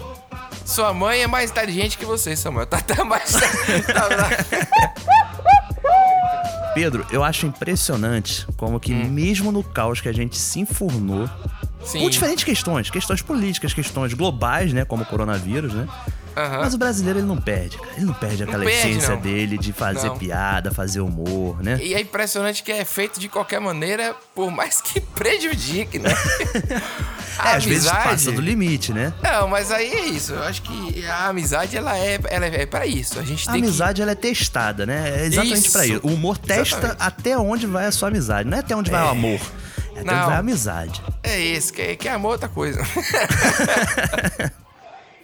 Sua 0.66 0.94
mãe 0.94 1.22
é 1.22 1.28
mais 1.28 1.52
inteligente 1.52 1.98
que 1.98 2.06
você, 2.06 2.36
Samuel. 2.36 2.66
Tá 2.66 2.78
até 2.78 3.04
mais. 3.04 3.34
tá- 3.94 4.10
Pedro, 6.74 7.06
eu 7.10 7.24
acho 7.24 7.46
impressionante 7.46 8.46
como 8.58 8.80
que 8.80 8.94
mesmo 8.94 9.52
no 9.52 9.64
caos 9.64 10.02
que 10.02 10.10
a 10.10 10.12
gente 10.12 10.38
se 10.38 10.60
enfurnou, 10.60 11.30
Sim. 11.86 12.00
com 12.00 12.10
diferentes 12.10 12.44
questões, 12.44 12.90
questões 12.90 13.22
políticas, 13.22 13.74
questões 13.74 14.14
globais, 14.14 14.74
né, 14.74 14.84
como 14.84 15.04
o 15.04 15.06
coronavírus, 15.06 15.74
né? 15.74 15.88
Aham. 16.36 16.60
Mas 16.60 16.74
o 16.74 16.78
brasileiro, 16.78 17.20
ele 17.20 17.28
não 17.28 17.38
perde, 17.38 17.78
cara. 17.78 17.92
Ele 17.96 18.06
não 18.06 18.14
perde 18.14 18.44
aquela 18.44 18.64
perde, 18.64 18.90
essência 18.90 19.16
não. 19.16 19.22
dele 19.22 19.58
de 19.58 19.72
fazer 19.72 20.08
Não. 20.08 20.18
piada, 20.18 20.72
fazer 20.72 21.00
humor, 21.00 21.62
né? 21.64 21.80
E 21.82 21.94
é 21.94 22.02
impressionante 22.02 22.62
que 22.62 22.72
é 22.72 22.84
feito 22.84 23.20
de 23.20 23.30
qualquer 23.30 23.60
maneira, 23.62 24.16
por 24.34 24.52
mais 24.52 24.82
que 24.82 25.00
prejudique, 25.16 26.00
né? 26.00 26.10
É, 27.44 27.58
às 27.58 27.66
vezes 27.66 27.92
passa 27.92 28.32
do 28.32 28.40
limite, 28.40 28.94
né? 28.94 29.14
Não, 29.22 29.50
mas 29.50 29.70
aí 29.70 29.92
é 29.92 30.06
isso. 30.06 30.32
Eu 30.32 30.44
acho 30.44 30.62
que 30.62 31.06
a 31.06 31.28
amizade, 31.28 31.76
ela 31.76 31.98
é, 31.98 32.18
ela 32.30 32.46
é 32.46 32.66
pra 32.66 32.86
isso. 32.86 33.20
A 33.20 33.24
gente 33.24 33.50
A 33.50 33.54
amizade, 33.54 34.02
ela 34.02 34.12
é 34.12 34.16
testada, 34.16 34.86
né? 34.86 35.22
É 35.22 35.26
exatamente 35.26 35.70
pra 35.70 35.86
isso. 35.86 36.00
O 36.02 36.14
humor 36.14 36.38
testa 36.38 36.78
Exatamente. 36.78 36.98
até 37.02 37.38
onde 37.38 37.68
vai 37.68 37.88
a 37.88 37.92
sua 37.92 38.08
amizade. 38.08 38.48
Não 38.50 38.56
é 38.56 38.62
até 38.62 38.74
onde 38.74 38.90
vai 38.90 39.04
o 39.04 39.10
amor. 39.10 39.40
É 39.96 40.00
até 40.00 40.04
Não. 40.06 40.14
onde 40.14 40.26
vai 40.28 40.36
a 40.36 40.40
amizade. 40.40 41.02
que... 41.02 41.30
É 41.30 41.38
isso, 41.38 41.74
que, 41.74 41.98
que 41.98 42.08
amor 42.08 42.30
é 42.30 42.32
outra 42.32 42.48
coisa. 42.48 42.82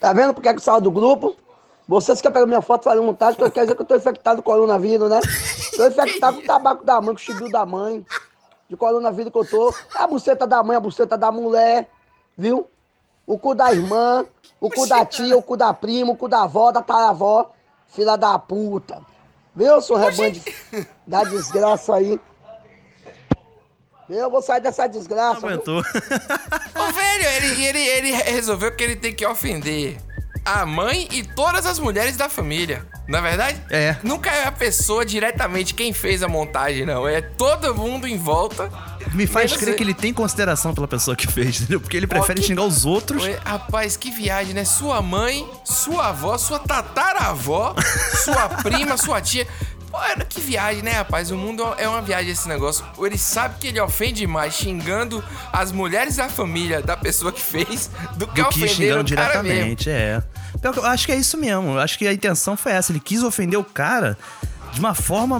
Tá 0.02 0.12
vendo 0.14 0.34
porque 0.34 0.50
é 0.50 0.52
que 0.54 0.58
eu 0.58 0.64
saio 0.64 0.82
do 0.82 0.90
grupo? 0.92 1.36
Vocês 1.88 2.20
que 2.20 2.30
pegam 2.30 2.48
minha 2.48 2.62
foto 2.62 2.84
fazendo 2.86 3.04
montagem, 3.04 3.36
que 3.40 3.52
quer 3.52 3.62
dizer 3.62 3.76
que 3.76 3.82
eu 3.84 3.86
tô 3.86 3.96
infectado 3.96 4.42
com 4.42 4.52
coronavírus, 4.52 5.10
né? 5.10 5.20
Tô 5.78 5.86
infectado 5.88 6.38
com 6.38 6.44
o 6.44 6.46
tabaco 6.48 6.84
da 6.84 7.00
mãe, 7.00 7.14
com 7.14 7.22
o 7.22 7.24
chibio 7.24 7.52
da 7.52 7.66
mãe. 7.66 8.04
De 8.68 8.76
coronavírus 8.76 9.32
que 9.32 9.38
eu 9.38 9.46
tô. 9.46 9.74
A 9.94 10.08
buceta 10.08 10.48
da 10.48 10.64
mãe, 10.64 10.76
a 10.76 10.80
buceta 10.80 11.16
da 11.16 11.32
mulher, 11.32 11.88
viu? 12.36 12.68
O 13.28 13.38
cu 13.38 13.54
da 13.54 13.72
irmã, 13.72 14.26
o 14.60 14.70
cu 14.72 14.88
da 14.88 15.06
tia, 15.06 15.38
o 15.38 15.44
cu 15.44 15.56
da 15.56 15.72
prima, 15.74 16.14
o 16.14 16.18
cu 16.18 16.28
da 16.28 16.44
avó, 16.44 16.72
da 16.72 16.82
taravó. 16.82 17.52
Filha 17.88 18.16
da 18.18 18.40
puta. 18.40 19.00
Viu, 19.56 19.82
seu 19.82 19.98
rebanho 19.98 20.32
de- 20.32 20.88
da 21.06 21.24
desgraça 21.26 21.94
aí? 21.96 22.20
Eu 24.18 24.30
vou 24.30 24.42
sair 24.42 24.62
dessa 24.62 24.88
desgraça. 24.88 25.40
viu? 25.40 25.50
Aguentou. 25.50 25.80
Ô, 26.76 26.92
velho, 26.94 27.26
ele, 27.38 27.64
ele, 27.66 27.80
ele 27.80 28.12
resolveu 28.12 28.72
que 28.76 28.84
ele 28.84 28.96
tem 28.96 29.14
que 29.14 29.26
ofender 29.26 29.98
a 30.44 30.66
mãe 30.66 31.08
e 31.12 31.22
todas 31.24 31.66
as 31.66 31.78
mulheres 31.80 32.18
da 32.18 32.28
família. 32.28 32.84
Não 33.08 33.20
é 33.20 33.22
verdade? 33.22 33.62
É. 33.70 33.96
Nunca 34.04 34.32
é 34.32 34.46
a 34.48 34.52
pessoa 34.52 35.06
diretamente 35.06 35.74
quem 35.74 35.92
fez 35.94 36.24
a 36.24 36.28
montagem, 36.28 36.86
não. 36.86 37.08
É 37.08 37.22
todo 37.22 37.76
mundo 37.76 38.08
em 38.08 38.18
volta. 38.18 38.72
Me 39.14 39.28
faz 39.28 39.56
crer 39.56 39.76
que 39.76 39.84
ele 39.84 39.94
tem 39.94 40.14
consideração 40.14 40.74
pela 40.74 40.88
pessoa 40.88 41.16
que 41.16 41.28
fez, 41.28 41.58
entendeu? 41.62 41.80
Porque 41.82 41.98
ele 41.98 42.08
prefere 42.08 42.40
que- 42.40 42.48
xingar 42.48 42.64
os 42.64 42.86
outros. 42.86 43.24
Ué, 43.24 43.38
Rapaz, 43.44 43.98
que 43.98 44.10
viagem, 44.10 44.54
né? 44.54 44.64
Sua 44.64 45.02
mãe, 45.02 45.48
sua 45.66 46.08
avó, 46.10 46.38
sua 46.38 46.58
tataravó, 46.60 47.76
sua 48.24 48.48
prima, 48.50 48.98
sua 48.98 49.20
tia. 49.22 49.46
Pô, 49.92 50.02
era 50.02 50.24
que 50.24 50.40
viagem, 50.40 50.82
né, 50.82 50.92
rapaz? 50.92 51.32
O 51.32 51.38
mundo 51.38 51.64
é 51.78 51.88
uma 51.88 52.02
viagem 52.02 52.32
esse 52.32 52.48
negócio. 52.48 52.86
Ele 53.00 53.18
sabe 53.18 53.56
que 53.60 53.68
ele 53.68 53.80
ofende 53.80 54.26
mais 54.26 54.54
xingando 54.54 55.24
as 55.52 55.72
mulheres 55.74 56.16
da 56.16 56.30
família 56.30 56.82
da 56.82 56.96
pessoa 56.96 57.32
que 57.32 57.42
fez 57.42 57.92
do 58.16 58.26
que 58.26 58.42
do 58.42 58.50
que 58.50 58.68
xingando 58.68 59.04
diretamente, 59.04 59.90
é. 59.90 60.24
Pior 60.62 60.78
eu 60.78 60.86
acho 60.86 61.06
que 61.06 61.12
é 61.12 61.16
isso 61.16 61.38
mesmo. 61.38 61.72
Eu 61.72 61.80
acho 61.80 61.98
que 61.98 62.08
a 62.08 62.14
intenção 62.14 62.56
foi 62.56 62.72
essa. 62.72 62.92
Ele 62.92 63.00
quis 63.00 63.22
ofender 63.22 63.60
o 63.60 63.64
cara 63.64 64.18
de 64.72 64.80
uma 64.80 64.96
forma 64.96 65.40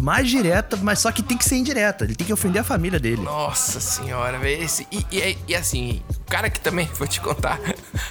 mais 0.00 0.28
direta, 0.28 0.76
mas 0.76 1.00
só 1.00 1.10
que 1.10 1.22
tem 1.22 1.36
que 1.36 1.44
ser 1.44 1.56
indireta. 1.56 2.04
Ele 2.04 2.14
tem 2.14 2.26
que 2.26 2.32
ofender 2.32 2.60
a 2.60 2.64
família 2.64 2.98
dele. 2.98 3.22
Nossa 3.22 3.80
senhora, 3.80 4.38
velho. 4.38 4.62
Esse, 4.62 4.86
e, 4.90 5.04
e, 5.10 5.38
e 5.48 5.54
assim, 5.54 6.02
o 6.10 6.30
cara 6.30 6.48
que 6.48 6.60
também, 6.60 6.88
vou 6.94 7.06
te 7.06 7.20
contar, 7.20 7.58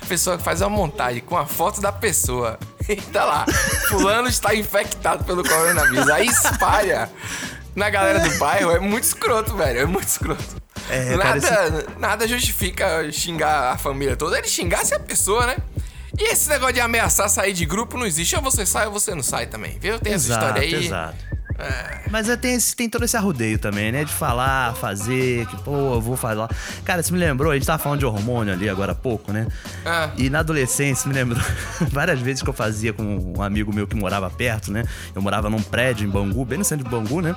a 0.02 0.06
pessoa 0.06 0.38
que 0.38 0.44
faz 0.44 0.62
uma 0.62 0.70
montagem 0.70 1.22
com 1.22 1.38
a 1.38 1.46
foto 1.46 1.82
da 1.82 1.92
pessoa. 1.92 2.60
E 2.88 2.96
tá 2.96 3.26
lá, 3.26 3.46
fulano 3.90 4.30
está 4.30 4.56
infectado 4.56 5.26
pelo 5.26 5.44
coronavírus. 5.44 6.08
Aí 6.08 6.26
espalha 6.26 7.12
na 7.76 7.90
galera 7.90 8.20
do 8.20 8.38
bairro. 8.38 8.72
É 8.72 8.80
muito 8.80 9.04
escroto, 9.04 9.58
velho. 9.58 9.82
É 9.82 9.86
muito 9.86 10.08
escroto. 10.08 10.42
É, 10.90 11.18
cara, 11.18 11.42
nada, 11.42 11.86
nada 12.00 12.28
justifica 12.30 13.12
xingar 13.12 13.74
a 13.74 13.78
família 13.78 14.16
toda. 14.16 14.38
Ele 14.38 14.48
xingasse 14.48 14.94
a 14.94 15.00
pessoa, 15.00 15.48
né? 15.48 15.58
E 16.18 16.32
esse 16.32 16.50
negócio 16.50 16.74
de 16.74 16.80
ameaçar 16.82 17.30
sair 17.30 17.54
de 17.54 17.66
grupo 17.66 17.98
não 17.98 18.06
existe. 18.06 18.36
Ou 18.36 18.42
você 18.42 18.66
sai 18.66 18.88
ou 18.88 18.92
você 18.94 19.14
não 19.14 19.24
sai 19.24 19.46
também, 19.48 19.78
viu? 19.80 20.00
Tem 20.00 20.14
essa 20.14 20.28
Exato, 20.28 20.46
história 20.46 20.62
aí. 20.64 20.86
exato. 20.86 21.28
Mas 22.12 22.30
é, 22.30 22.38
tem, 22.38 22.54
esse- 22.54 22.76
tem 22.76 22.88
todo 22.88 23.04
esse 23.04 23.18
arrudeio 23.18 23.58
também, 23.58 23.92
né? 23.92 24.04
De 24.04 24.12
falar, 24.14 24.76
fazer, 24.76 25.48
que, 25.48 25.58
pô, 25.64 25.96
eu 25.96 26.02
vou 26.02 26.16
falar. 26.16 26.48
Cara, 26.86 27.02
você 27.02 27.12
me 27.12 27.18
lembrou, 27.18 27.52
a 27.52 27.56
gente 27.56 27.66
tava 27.66 27.82
falando 27.82 27.98
de 28.00 28.06
hormônio 28.06 28.54
ali 28.54 28.70
agora 28.70 28.92
há 28.92 28.96
pouco, 28.96 29.34
né? 29.34 29.48
Ah. 29.84 30.12
E 30.18 30.30
na 30.30 30.40
adolescência, 30.40 31.08
me 31.08 31.16
lembrou 31.16 31.42
várias 31.92 32.20
vezes 32.20 32.44
que 32.44 32.50
eu 32.50 32.54
fazia 32.54 32.94
com 32.94 33.34
um 33.36 33.42
amigo 33.42 33.74
meu 33.74 33.88
que 33.88 33.96
morava 33.96 34.30
perto, 34.30 34.72
né? 34.72 34.84
Eu 35.16 35.22
morava 35.22 35.50
num 35.50 35.62
prédio 35.62 36.06
em 36.08 36.10
Bangu, 36.12 36.46
bem 36.46 36.60
no 36.60 36.64
centro 36.66 36.84
de 36.86 36.92
Bangu, 36.92 37.22
né? 37.22 37.36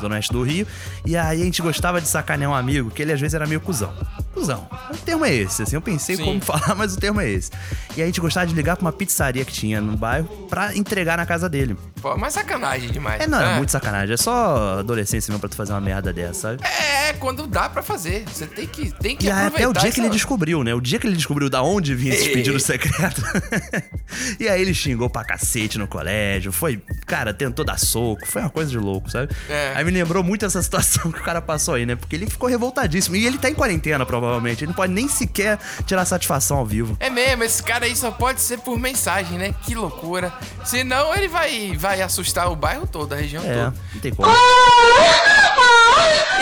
Zona 0.00 0.14
Oeste 0.14 0.32
do 0.32 0.42
Rio. 0.42 0.66
E 1.04 1.14
aí 1.14 1.42
a 1.42 1.44
gente 1.44 1.60
gostava 1.60 2.00
de 2.00 2.08
sacanear 2.08 2.50
um 2.50 2.54
amigo, 2.54 2.90
que 2.90 3.02
ele 3.02 3.12
às 3.12 3.20
vezes 3.20 3.34
era 3.34 3.46
meio 3.46 3.60
cuzão. 3.60 3.92
Cuzão. 4.32 4.66
O 4.90 4.96
termo 4.96 5.24
é 5.24 5.34
esse, 5.34 5.62
assim. 5.62 5.76
Eu 5.76 5.82
pensei 5.82 6.16
Sim. 6.16 6.24
como 6.24 6.40
falar, 6.42 6.74
mas 6.74 6.94
o 6.94 6.96
termo 6.98 7.20
é 7.20 7.28
esse. 7.30 7.50
E 7.96 8.00
aí 8.00 8.02
a 8.02 8.06
gente 8.06 8.20
gostava 8.20 8.46
de 8.46 8.54
ligar 8.54 8.76
pra 8.76 8.84
uma 8.86 8.92
pizzaria 8.92 9.44
que 9.44 9.52
tinha 9.52 9.80
no 9.80 9.96
bairro 9.96 10.26
pra 10.48 10.74
entregar 10.76 11.16
na 11.16 11.26
casa 11.26 11.48
dele. 11.48 11.76
Pô, 12.00 12.16
mas 12.16 12.32
sacanagem 12.34 12.90
demais. 12.90 13.20
É, 13.20 13.26
não, 13.26 13.40
é 13.40 13.56
muito 13.56 13.70
sacanagem. 13.70 14.14
É 14.14 14.16
só 14.16 14.78
adolescência 14.80 15.30
mesmo 15.30 15.40
pra 15.40 15.48
tu 15.48 15.56
fazer 15.56 15.72
uma 15.72 15.80
merda 15.80 16.12
dessa, 16.12 16.40
sabe? 16.56 16.64
É, 16.66 17.12
quando 17.14 17.46
dá 17.46 17.68
pra 17.68 17.82
fazer. 17.82 18.24
Você 18.26 18.46
tem 18.46 18.66
que, 18.66 18.90
tem 18.98 19.16
que 19.16 19.26
E 19.26 19.30
aí, 19.30 19.34
até 19.34 19.44
o 19.44 19.48
aproveitar 19.70 19.80
dia 19.80 19.92
que 19.92 20.00
ele 20.00 20.06
essa- 20.08 20.14
descobriu, 20.16 20.64
né? 20.64 20.74
O 20.74 20.80
dia 20.80 20.98
que 20.98 21.06
ele 21.06 21.16
descobriu 21.16 21.48
da 21.50 21.62
onde 21.62 21.94
vinha 21.94 22.14
esses 22.14 22.26
Ei. 22.28 22.32
pedidos 22.32 22.62
secretos. 22.64 23.22
e 24.40 24.48
aí 24.48 24.60
ele 24.60 24.74
xingou 24.74 25.08
pra 25.10 25.24
cacete 25.24 25.78
no 25.78 25.86
colégio. 25.86 26.50
Foi, 26.52 26.82
cara, 27.06 27.32
tentou 27.32 27.64
dar 27.64 27.78
soco. 27.78 28.26
Foi 28.26 28.40
uma 28.42 28.50
coisa 28.50 28.70
de 28.70 28.78
louco, 28.78 29.10
sabe? 29.10 29.32
É. 29.48 29.72
Aí 29.76 29.84
me 29.84 29.90
lembrou 29.90 30.22
muito 30.24 30.44
essa 30.44 30.60
situação 30.62 31.10
que 31.12 31.20
o 31.20 31.22
cara 31.22 31.40
passou 31.42 31.74
aí, 31.74 31.86
né? 31.86 31.94
Porque 31.96 32.16
ele 32.16 32.26
ficou 32.26 32.48
revoltadíssimo. 32.48 33.14
E 33.16 33.26
ele 33.26 33.38
tá 33.38 33.48
em 33.50 33.54
quarentena, 33.54 34.04
provavelmente. 34.06 34.21
Ele 34.62 34.66
não 34.68 34.74
pode 34.74 34.92
nem 34.92 35.08
sequer 35.08 35.58
tirar 35.86 36.04
satisfação 36.04 36.58
ao 36.58 36.66
vivo. 36.66 36.96
É 37.00 37.08
mesmo, 37.10 37.44
esse 37.44 37.62
cara 37.62 37.84
aí 37.86 37.94
só 37.96 38.10
pode 38.10 38.40
ser 38.40 38.58
por 38.58 38.78
mensagem, 38.78 39.38
né? 39.38 39.54
Que 39.62 39.74
loucura. 39.74 40.32
Senão 40.64 41.14
ele 41.14 41.28
vai, 41.28 41.76
vai 41.76 42.02
assustar 42.02 42.50
o 42.50 42.56
bairro 42.56 42.86
todo, 42.86 43.12
a 43.12 43.16
região 43.16 43.42
É, 43.44 43.46
toda. 43.54 43.74
não 43.94 44.00
tem 44.00 44.14
como. 44.14 44.32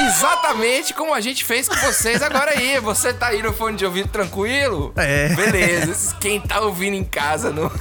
Exatamente 0.07 0.95
como 0.95 1.13
a 1.15 1.21
gente 1.21 1.45
fez 1.45 1.69
com 1.69 1.75
vocês 1.77 2.23
agora 2.23 2.53
aí. 2.53 2.79
Você 2.81 3.13
tá 3.13 3.29
aí 3.29 3.43
no 3.43 3.53
fone 3.53 3.77
de 3.77 3.85
ouvido 3.85 4.09
tranquilo? 4.09 4.93
É. 4.97 5.29
Beleza. 5.35 6.17
Quem 6.21 6.41
tá 6.41 6.61
ouvindo 6.61 6.95
em 6.95 7.05
casa, 7.05 7.51
no... 7.51 7.71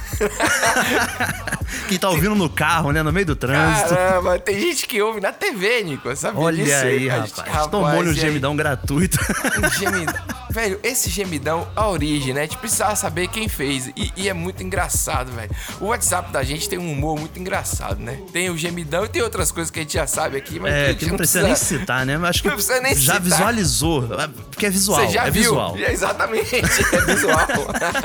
Quem 1.88 1.98
tá 1.98 2.08
ouvindo 2.08 2.34
no 2.34 2.48
carro, 2.48 2.92
né? 2.92 3.02
No 3.02 3.12
meio 3.12 3.26
do 3.26 3.36
trânsito. 3.36 3.94
Caramba, 3.94 4.38
tem 4.38 4.58
gente 4.60 4.86
que 4.86 5.00
ouve 5.00 5.20
na 5.20 5.32
TV, 5.32 5.82
Nico. 5.82 6.14
Sabe 6.16 6.38
Olha 6.38 6.62
disso? 6.64 6.76
aí, 6.84 7.08
A 7.10 7.14
rapaz. 7.22 7.34
gente- 7.60 7.70
Tomou-lhe 7.70 8.08
um 8.08 8.12
e 8.12 8.14
aí? 8.16 8.20
gemidão 8.20 8.56
gratuito. 8.56 9.18
Um 9.64 9.70
gemidão. 9.70 10.14
Velho, 10.50 10.80
esse 10.82 11.08
gemidão, 11.08 11.68
a 11.76 11.88
origem, 11.88 12.34
né? 12.34 12.40
A 12.40 12.44
gente 12.44 12.56
precisava 12.58 12.96
saber 12.96 13.28
quem 13.28 13.48
fez. 13.48 13.86
E, 13.96 14.12
e 14.16 14.28
é 14.28 14.32
muito 14.32 14.62
engraçado, 14.64 15.30
velho. 15.32 15.50
O 15.80 15.86
WhatsApp 15.86 16.32
da 16.32 16.42
gente 16.42 16.68
tem 16.68 16.78
um 16.78 16.90
humor 16.92 17.18
muito 17.18 17.38
engraçado, 17.38 18.00
né? 18.00 18.18
Tem 18.32 18.50
o 18.50 18.58
gemidão 18.58 19.04
e 19.04 19.08
tem 19.08 19.22
outras 19.22 19.52
coisas 19.52 19.70
que 19.70 19.78
a 19.78 19.82
gente 19.82 19.94
já 19.94 20.06
sabe 20.08 20.36
aqui, 20.36 20.58
mas 20.58 20.72
a 20.72 20.76
É, 20.76 20.86
gente 20.88 20.98
que 21.04 21.06
não 21.10 21.16
precisa 21.16 21.42
nem 21.44 21.54
citar, 21.78 22.04
né? 22.06 22.16
Acho 22.22 22.42
que 22.42 22.48
Não 22.48 22.54
precisa 22.56 22.80
nem 22.80 22.94
já 22.94 23.14
citar. 23.14 23.20
visualizou. 23.20 24.08
Porque 24.50 24.66
é 24.66 24.70
visual. 24.70 25.00
Você 25.06 25.12
já 25.12 25.26
é 25.26 25.30
viu? 25.30 25.42
visual. 25.42 25.76
É, 25.78 25.92
Exatamente, 25.92 26.56
é 26.56 27.00
visual. 27.06 27.46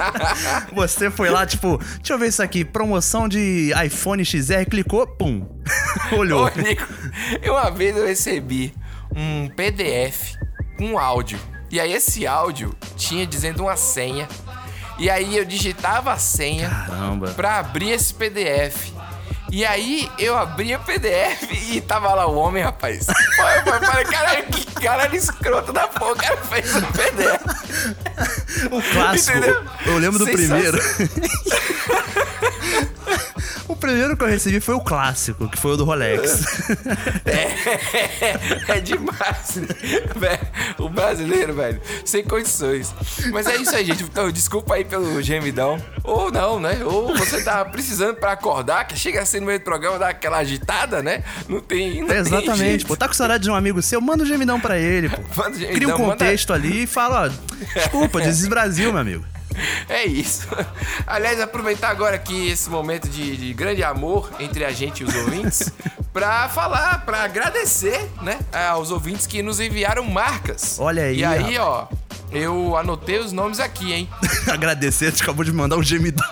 Você 0.73 1.09
foi 1.11 1.29
lá, 1.29 1.45
tipo, 1.45 1.77
deixa 1.97 2.13
eu 2.13 2.19
ver 2.19 2.27
isso 2.27 2.41
aqui, 2.41 2.63
promoção 2.63 3.27
de 3.27 3.71
iPhone 3.85 4.23
XR, 4.23 4.65
clicou, 4.69 5.05
pum. 5.07 5.47
Olhou. 6.17 6.45
Ô, 6.45 6.49
Nico, 6.61 6.85
eu 7.41 7.53
uma 7.53 7.69
vez 7.71 7.95
eu 7.95 8.05
recebi 8.05 8.73
um 9.15 9.47
PDF 9.49 10.35
com 10.77 10.97
áudio. 10.97 11.39
E 11.71 11.79
aí 11.79 11.93
esse 11.93 12.25
áudio 12.27 12.73
tinha 12.95 13.25
dizendo 13.25 13.63
uma 13.63 13.75
senha. 13.75 14.27
E 14.97 15.09
aí 15.09 15.35
eu 15.35 15.43
digitava 15.43 16.13
a 16.13 16.17
senha 16.17 16.69
Caramba. 16.69 17.27
pra 17.31 17.59
abrir 17.59 17.89
esse 17.91 18.13
PDF. 18.13 18.91
E 19.51 19.63
aí 19.65 20.09
eu 20.17 20.35
abri 20.37 20.75
o 20.75 20.79
PDF 20.79 21.43
e 21.71 21.79
tava 21.81 22.13
lá 22.13 22.25
o 22.27 22.35
homem, 22.35 22.63
rapaz. 22.63 23.07
Eu 23.07 23.73
eu 23.73 23.81
falei, 23.81 24.05
caralho, 24.05 24.45
que 24.47 24.65
caralho 24.81 25.15
escroto 25.15 25.71
da 25.71 25.87
porra, 25.87 26.11
o 26.11 26.15
cara 26.15 26.37
fez 26.37 26.75
um 26.75 26.81
PDF. 26.81 27.41
O 28.71 28.81
clássico. 28.93 29.37
Entendeu? 29.37 29.63
Eu 29.85 29.97
lembro 29.97 30.19
do 30.19 30.25
primeiro. 30.25 30.77
o 33.67 33.75
primeiro 33.75 34.15
que 34.17 34.23
eu 34.23 34.27
recebi 34.27 34.59
foi 34.59 34.75
o 34.75 34.79
clássico, 34.81 35.47
que 35.49 35.57
foi 35.57 35.71
o 35.73 35.77
do 35.77 35.83
Rolex. 35.85 36.43
É, 37.25 38.77
é 38.77 38.79
demais, 38.81 39.55
né? 39.55 40.39
O 40.77 40.89
brasileiro, 40.89 41.53
velho, 41.53 41.81
sem 42.03 42.23
condições. 42.23 42.93
Mas 43.31 43.47
é 43.47 43.55
isso 43.57 43.75
aí, 43.75 43.85
gente. 43.85 44.03
Então, 44.03 44.31
desculpa 44.31 44.75
aí 44.75 44.85
pelo 44.85 45.21
gemidão. 45.21 45.81
Ou 46.03 46.31
não, 46.31 46.59
né? 46.59 46.79
Ou 46.83 47.15
você 47.15 47.43
tá 47.43 47.63
precisando 47.65 48.15
pra 48.15 48.31
acordar, 48.33 48.85
que 48.87 48.97
chega 48.97 49.21
assim 49.21 49.39
no 49.39 49.47
meio 49.47 49.59
do 49.59 49.63
programa, 49.63 49.97
dá 49.99 50.09
aquela 50.09 50.37
agitada, 50.37 51.01
né? 51.01 51.23
Não 51.47 51.59
tem. 51.59 52.01
Não 52.01 52.07
tem 52.07 52.17
Exatamente, 52.17 52.57
jeito. 52.57 52.87
pô. 52.87 52.95
Tá 52.95 53.07
com 53.07 53.13
saudade 53.13 53.43
de 53.43 53.49
um 53.49 53.55
amigo 53.55 53.81
seu, 53.81 53.99
manda 54.01 54.23
um 54.23 54.27
gemidão 54.27 54.59
pra 54.59 54.77
ele, 54.77 55.09
pô. 55.09 55.17
Manda 55.35 55.53
gemidão, 55.57 55.75
Cria 55.75 55.87
um 55.87 55.91
manda- 55.91 56.03
contexto 56.11 56.53
ali 56.53 56.83
e 56.83 56.87
fala, 56.87 57.25
ó, 57.25 57.53
desculpa, 57.79 58.21
diz 58.23 58.45
Brasil, 58.47 58.91
meu 58.91 59.01
amigo. 59.01 59.25
É 59.89 60.05
isso. 60.05 60.47
Aliás, 61.07 61.39
aproveitar 61.39 61.89
agora 61.89 62.15
aqui 62.15 62.49
esse 62.49 62.69
momento 62.69 63.07
de, 63.09 63.37
de 63.37 63.53
grande 63.53 63.83
amor 63.83 64.31
entre 64.39 64.65
a 64.65 64.71
gente 64.71 65.01
e 65.01 65.03
os 65.03 65.15
ouvintes 65.15 65.71
pra 66.11 66.47
falar, 66.49 67.05
pra 67.05 67.23
agradecer, 67.23 68.09
né, 68.21 68.39
aos 68.69 68.91
ouvintes 68.91 69.27
que 69.27 69.41
nos 69.41 69.59
enviaram 69.59 70.03
marcas. 70.03 70.77
Olha 70.79 71.03
aí, 71.03 71.19
E 71.19 71.25
aí, 71.25 71.57
ó, 71.57 71.87
Eu 72.31 72.75
anotei 72.75 73.19
os 73.19 73.31
nomes 73.31 73.59
aqui, 73.59 73.93
hein? 73.93 74.09
agradecer, 74.51 75.11
tu 75.13 75.21
acabou 75.23 75.45
de 75.45 75.53
mandar 75.53 75.77
um 75.77 75.83
gemidão. 75.83 76.27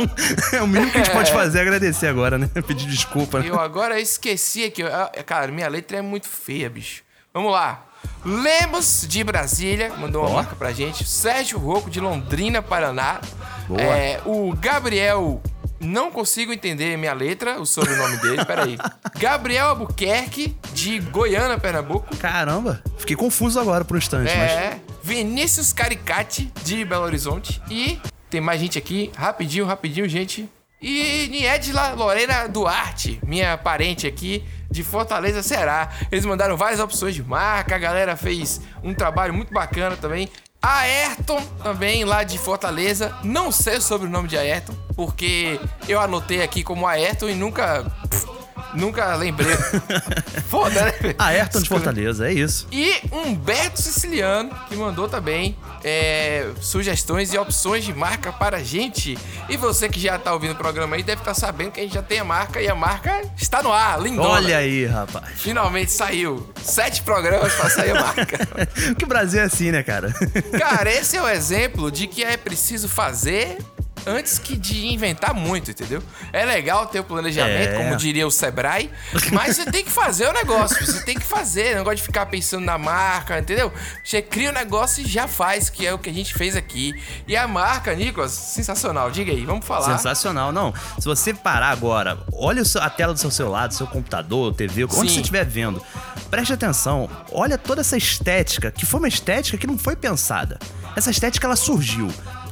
É 0.51 0.61
o 0.61 0.67
mínimo 0.67 0.91
que 0.91 0.97
a 0.97 1.03
gente 1.03 1.13
pode 1.13 1.31
fazer, 1.31 1.59
é 1.59 1.61
agradecer 1.61 2.07
agora, 2.07 2.37
né? 2.37 2.49
Pedir 2.67 2.87
desculpa. 2.87 3.39
né? 3.39 3.45
Eu 3.47 3.59
agora 3.59 3.99
esqueci 3.99 4.65
aqui. 4.65 4.83
Ah, 4.83 5.09
Cara, 5.25 5.51
minha 5.51 5.67
letra 5.69 5.97
é 5.97 6.01
muito 6.01 6.27
feia, 6.27 6.69
bicho. 6.69 7.03
Vamos 7.33 7.51
lá. 7.51 7.85
Lemos 8.25 9.05
de 9.07 9.23
Brasília, 9.23 9.93
mandou 9.97 10.21
uma 10.21 10.29
Ó. 10.29 10.33
marca 10.35 10.55
pra 10.55 10.71
gente. 10.71 11.05
Sérgio 11.05 11.59
Rocco 11.59 11.89
de 11.89 11.99
Londrina, 11.99 12.61
Paraná. 12.61 13.19
Boa. 13.67 13.81
É, 13.81 14.21
o 14.25 14.53
Gabriel. 14.55 15.41
Não 15.79 16.09
consigo 16.09 16.53
entender 16.53 16.95
minha 16.97 17.11
letra, 17.11 17.59
o 17.59 17.65
sobrenome 17.65 18.15
dele, 18.17 18.43
peraí. 18.47 18.77
Gabriel 19.19 19.67
Albuquerque, 19.67 20.55
de 20.73 20.99
Goiânia, 20.99 21.57
Pernambuco. 21.57 22.15
Caramba, 22.15 22.81
fiquei 22.97 23.17
confuso 23.17 23.59
agora 23.59 23.83
por 23.83 23.95
um 23.95 23.97
instante, 23.97 24.31
mas. 24.37 24.51
É, 24.51 24.79
Vinícius 25.03 25.73
Caricati, 25.73 26.49
de 26.63 26.85
Belo 26.85 27.03
Horizonte. 27.03 27.61
E 27.69 27.99
tem 28.29 28.39
mais 28.39 28.61
gente 28.61 28.77
aqui, 28.77 29.11
rapidinho, 29.13 29.65
rapidinho, 29.65 30.07
gente. 30.07 30.49
E 30.81 31.27
Niedla 31.29 31.93
Lorena 31.93 32.47
Duarte, 32.47 33.19
minha 33.25 33.57
parente 33.57 34.07
aqui 34.07 34.43
de 34.73 34.83
Fortaleza, 34.83 35.43
Ceará. 35.43 35.89
Eles 36.11 36.25
mandaram 36.25 36.57
várias 36.57 36.79
opções 36.79 37.13
de 37.15 37.23
marca, 37.23 37.75
a 37.75 37.79
galera 37.79 38.17
fez 38.17 38.59
um 38.83 38.93
trabalho 38.93 39.33
muito 39.33 39.53
bacana 39.53 39.95
também. 39.95 40.27
Ayrton, 40.61 41.41
também 41.61 42.03
lá 42.03 42.23
de 42.23 42.37
Fortaleza. 42.37 43.13
Não 43.23 43.51
sei 43.51 43.79
sobre 43.79 44.07
o 44.07 44.09
nome 44.09 44.27
de 44.27 44.37
Ayrton, 44.37 44.73
porque 44.95 45.59
eu 45.87 45.99
anotei 45.99 46.41
aqui 46.41 46.63
como 46.63 46.87
Ayrton 46.87 47.29
e 47.29 47.35
nunca. 47.35 47.85
pff, 48.09 48.32
nunca 48.75 49.15
lembrei. 49.15 49.55
Foda, 50.49 50.85
né? 50.85 51.15
Ayrton 51.17 51.61
de 51.61 51.69
Fortaleza, 51.69 52.27
é 52.27 52.33
isso. 52.33 52.67
E 52.71 53.01
Humberto 53.11 53.81
Siciliano, 53.81 54.51
que 54.67 54.75
mandou 54.75 55.07
também 55.07 55.57
é, 55.83 56.49
sugestões 56.61 57.33
e 57.33 57.37
opções 57.37 57.83
de 57.83 57.93
marca 57.93 58.31
para 58.31 58.57
a 58.57 58.63
gente. 58.63 59.17
E 59.49 59.57
você 59.57 59.89
que 59.89 59.99
já 59.99 60.17
tá 60.17 60.33
ouvindo 60.33 60.53
o 60.53 60.55
programa 60.55 60.95
aí 60.95 61.03
deve 61.03 61.21
estar 61.21 61.33
sabendo 61.33 61.71
que 61.71 61.79
a 61.79 61.83
gente 61.83 61.93
já 61.93 62.03
tem 62.03 62.19
a 62.19 62.23
marca 62.23 62.61
e 62.61 62.67
a 62.67 62.75
marca 62.75 63.21
está 63.37 63.61
no 63.61 63.71
ar, 63.71 64.01
lindona. 64.01 64.29
Olha 64.29 64.57
aí, 64.57 64.85
rapaz. 64.85 65.29
Finalmente 65.35 65.91
saiu. 65.91 66.49
Sete 66.61 67.01
programas 67.03 67.53
para 67.53 67.69
sair 67.69 67.91
a 67.91 68.01
marca. 68.01 68.47
que 68.97 69.03
o 69.03 69.07
Brasil 69.07 69.41
é 69.41 69.43
assim, 69.43 69.71
né, 69.71 69.83
cara? 69.83 70.13
Cara, 70.57 70.91
esse 70.91 71.17
é 71.17 71.21
o 71.21 71.27
exemplo 71.27 71.91
de 71.91 72.07
que 72.07 72.23
é 72.23 72.37
preciso 72.37 72.87
fazer 72.87 73.57
antes 74.05 74.37
que 74.37 74.57
de 74.57 74.87
inventar 74.87 75.33
muito, 75.33 75.71
entendeu? 75.71 76.03
É 76.31 76.43
legal 76.43 76.85
ter 76.87 76.99
o 76.99 77.03
planejamento, 77.03 77.73
É. 77.73 77.77
como 77.77 77.95
diria 77.95 78.27
o 78.27 78.31
Sebrae, 78.31 78.89
mas 79.31 79.55
você 79.55 79.65
tem 79.71 79.83
que 79.83 79.91
fazer 79.91 80.27
o 80.27 80.33
negócio, 80.33 80.85
você 80.85 81.01
tem 81.03 81.15
que 81.17 81.25
fazer, 81.25 81.75
não 81.75 81.83
gosta 81.83 81.95
de 81.97 82.03
ficar 82.03 82.25
pensando 82.25 82.65
na 82.65 82.77
marca, 82.77 83.39
entendeu? 83.39 83.71
Você 84.03 84.21
cria 84.21 84.49
o 84.49 84.53
negócio 84.53 85.03
e 85.03 85.07
já 85.07 85.27
faz, 85.27 85.69
que 85.69 85.85
é 85.87 85.93
o 85.93 85.97
que 85.99 86.09
a 86.09 86.13
gente 86.13 86.33
fez 86.33 86.55
aqui. 86.55 86.93
E 87.27 87.35
a 87.35 87.47
marca, 87.47 87.93
Nicolas, 87.95 88.31
sensacional. 88.31 89.09
Diga 89.09 89.31
aí, 89.31 89.45
vamos 89.45 89.65
falar. 89.65 89.95
Sensacional. 89.97 90.51
Não, 90.51 90.73
se 90.99 91.05
você 91.05 91.33
parar 91.33 91.69
agora, 91.69 92.19
olha 92.33 92.63
a 92.81 92.89
tela 92.89 93.13
do 93.13 93.19
seu 93.19 93.31
celular, 93.31 93.67
do 93.67 93.73
seu 93.73 93.87
computador, 93.87 94.53
TV, 94.53 94.83
onde 94.83 94.95
Sim. 94.95 95.07
você 95.09 95.19
estiver 95.21 95.45
vendo, 95.45 95.81
preste 96.29 96.51
atenção. 96.53 97.09
Olha 97.31 97.57
toda 97.57 97.81
essa 97.81 97.95
estética, 97.95 98.71
que 98.71 98.85
foi 98.85 98.99
uma 98.99 99.07
estética 99.07 99.57
que 99.57 99.67
não 99.67 99.77
foi 99.77 99.95
pensada. 99.95 100.59
Essa 100.95 101.09
estética, 101.09 101.47
ela 101.47 101.55
surgiu. 101.55 102.11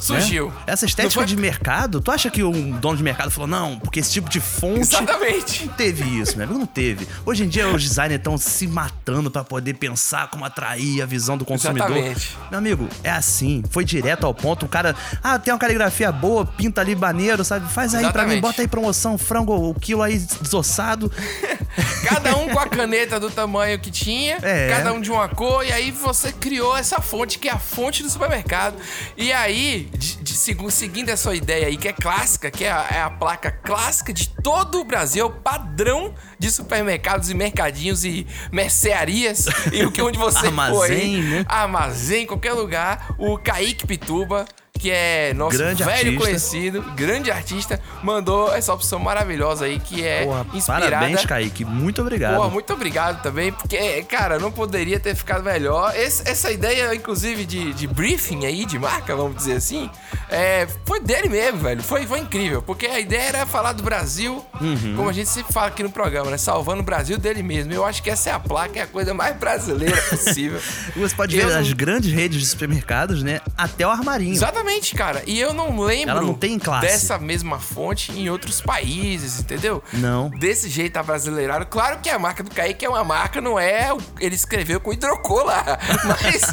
Né? 0.09 0.19
Surgiu. 0.19 0.51
Essa 0.67 0.85
Não 0.85 0.89
estética 0.89 1.13
foi- 1.21 1.25
de 1.25 1.35
mercado, 1.37 2.01
tu 2.01 2.11
acha 2.11 2.29
que 2.29 2.43
um 2.43 2.71
dono 2.71 2.97
de 2.97 3.03
mercado 3.03 3.29
falou, 3.31 3.47
não, 3.47 3.79
porque 3.79 3.99
esse 3.99 4.11
tipo 4.11 4.29
de 4.29 4.39
fonte... 4.39 4.79
Exatamente. 4.95 5.65
Não 5.65 5.73
teve 5.73 6.03
isso, 6.19 6.35
meu 6.37 6.45
amigo, 6.45 6.59
não 6.59 6.65
teve. 6.67 7.07
Hoje 7.25 7.43
em 7.43 7.47
dia 7.47 7.67
os 7.67 7.83
designers 7.83 8.19
estão 8.19 8.37
se 8.37 8.67
matando 8.67 9.29
pra 9.31 9.43
poder 9.43 9.73
pensar 9.75 10.27
como 10.29 10.43
atrair 10.45 11.01
a 11.01 11.05
visão 11.05 11.37
do 11.37 11.45
consumidor. 11.45 11.91
Exatamente. 11.95 12.37
Meu 12.49 12.59
amigo, 12.59 12.89
é 13.03 13.11
assim, 13.11 13.63
foi 13.69 13.83
direto 13.85 14.25
ao 14.25 14.33
ponto. 14.33 14.65
O 14.65 14.69
cara, 14.69 14.95
ah, 15.23 15.37
tem 15.39 15.53
uma 15.53 15.59
caligrafia 15.59 16.11
boa, 16.11 16.45
pinta 16.45 16.81
ali 16.81 16.95
maneiro, 16.95 17.43
sabe? 17.43 17.71
Faz 17.71 17.93
aí 17.95 18.11
pra 18.11 18.25
mim, 18.25 18.39
bota 18.39 18.61
aí 18.61 18.67
promoção, 18.67 19.17
frango, 19.17 19.53
o 19.69 19.73
quilo 19.73 20.01
aí 20.01 20.17
desossado. 20.41 21.11
Cada 22.07 22.35
um 22.37 22.49
com 22.49 22.59
a 22.59 22.67
caneta 22.67 23.19
do 23.19 23.29
tamanho 23.29 23.79
que 23.79 23.89
tinha, 23.91 24.37
É. 24.41 24.69
cada 24.69 24.91
um 24.93 24.99
de 24.99 25.09
uma 25.11 25.29
cor, 25.29 25.65
e 25.65 25.71
aí 25.71 25.91
você 25.91 26.31
criou 26.31 26.75
essa 26.75 26.99
fonte, 26.99 27.39
que 27.39 27.47
é 27.47 27.51
a 27.51 27.59
fonte 27.59 28.03
do 28.03 28.09
supermercado. 28.09 28.75
E 29.15 29.31
aí, 29.31 29.89
de- 29.91 30.15
de 30.17 30.33
segu- 30.33 30.71
seguindo 30.71 31.09
essa 31.09 31.33
ideia 31.35 31.67
aí, 31.67 31.77
que 31.77 31.87
é 31.87 31.93
clássica, 31.93 32.49
que 32.49 32.63
é 32.65 32.71
a, 32.71 32.87
é 32.91 33.01
a 33.01 33.09
placa 33.09 33.51
clássica 33.51 34.13
de 34.13 34.29
todo 34.29 34.79
o 34.79 34.83
Brasil, 34.83 35.29
padrão 35.29 36.13
de 36.39 36.49
supermercados 36.51 37.29
e 37.29 37.33
mercadinhos 37.33 38.03
e 38.03 38.25
mercearias, 38.51 39.45
e 39.71 39.83
o 39.85 39.91
que 39.91 40.01
onde 40.01 40.17
você 40.17 40.47
Armazém, 40.47 41.21
foi, 41.21 41.21
né? 41.21 41.45
armazém, 41.47 42.25
qualquer 42.25 42.53
lugar, 42.53 43.13
o 43.17 43.37
Kaique 43.37 43.85
Pituba, 43.85 44.45
que 44.81 44.89
é 44.89 45.31
nosso 45.35 45.55
Grande 45.57 45.83
velho 45.83 45.95
artista. 45.97 46.19
conhecido, 46.19 46.81
grande 46.95 47.29
artista, 47.29 47.79
mandou 48.01 48.51
essa 48.53 48.73
opção 48.73 48.97
maravilhosa 48.99 49.65
aí, 49.65 49.79
que 49.79 50.03
é 50.03 50.25
Porra, 50.25 50.45
inspirada 50.53 50.89
parabéns, 50.89 51.25
Kaique. 51.25 51.63
Muito 51.63 52.01
obrigado. 52.01 52.35
Pô, 52.37 52.49
muito 52.49 52.73
obrigado 52.73 53.21
também, 53.21 53.51
porque, 53.51 54.01
cara, 54.03 54.39
não 54.39 54.51
poderia 54.51 54.99
ter 54.99 55.13
ficado 55.15 55.43
melhor. 55.43 55.93
Esse- 55.95 56.27
essa 56.27 56.51
ideia, 56.51 56.95
inclusive, 56.95 57.45
de, 57.45 57.73
de 57.73 57.85
briefing 57.85 58.43
aí, 58.45 58.65
de 58.65 58.79
marca, 58.79 59.15
vamos 59.15 59.35
dizer 59.37 59.53
assim, 59.57 59.87
é, 60.29 60.67
foi 60.83 60.99
dele 60.99 61.29
mesmo, 61.29 61.59
velho. 61.59 61.83
Foi, 61.83 62.07
foi 62.07 62.19
incrível, 62.19 62.61
porque 62.63 62.87
a 62.87 62.99
ideia 62.99 63.21
era 63.21 63.45
falar 63.45 63.73
do 63.73 63.83
Brasil, 63.83 64.43
Uhum. 64.59 64.95
como 64.95 65.09
a 65.09 65.13
gente 65.13 65.29
sempre 65.29 65.53
fala 65.53 65.67
aqui 65.67 65.83
no 65.83 65.91
programa, 65.91 66.31
né? 66.31 66.37
Salvando 66.37 66.81
o 66.81 66.83
Brasil 66.85 67.17
dele 67.19 67.43
mesmo. 67.43 67.71
Eu 67.71 67.85
acho 67.85 68.01
que 68.01 68.09
essa 68.09 68.29
é 68.29 68.33
a 68.33 68.39
placa, 68.39 68.79
é 68.79 68.81
a 68.83 68.87
coisa 68.87 69.13
mais 69.13 69.35
brasileira 69.37 69.99
possível. 70.03 70.59
Você 70.97 71.15
pode 71.15 71.37
Eu 71.37 71.47
ver 71.47 71.53
não- 71.53 71.59
as 71.61 71.71
grandes 71.73 72.11
redes 72.11 72.39
de 72.39 72.45
supermercados, 72.47 73.21
né? 73.21 73.41
Até 73.57 73.85
o 73.85 73.89
armarinho. 73.89 74.33
Exatamente, 74.33 74.70
cara. 74.79 75.23
E 75.27 75.39
eu 75.39 75.53
não 75.53 75.79
lembro 75.81 76.11
Ela 76.11 76.21
não 76.21 76.33
tem 76.33 76.57
classe. 76.57 76.87
dessa 76.87 77.17
mesma 77.17 77.59
fonte 77.59 78.11
em 78.11 78.29
outros 78.29 78.61
países, 78.61 79.39
entendeu? 79.39 79.83
Não. 79.93 80.29
Desse 80.29 80.69
jeito 80.69 80.97
abrasileirado. 80.97 81.65
Claro 81.65 81.99
que 81.99 82.09
a 82.09 82.17
marca 82.17 82.43
do 82.43 82.51
Kaique 82.51 82.85
é 82.85 82.89
uma 82.89 83.03
marca, 83.03 83.41
não 83.41 83.59
é. 83.59 83.89
Ele 84.19 84.35
escreveu 84.35 84.79
com 84.79 84.93
hidrocor 84.93 85.43
lá. 85.45 85.63
Mas, 86.05 86.51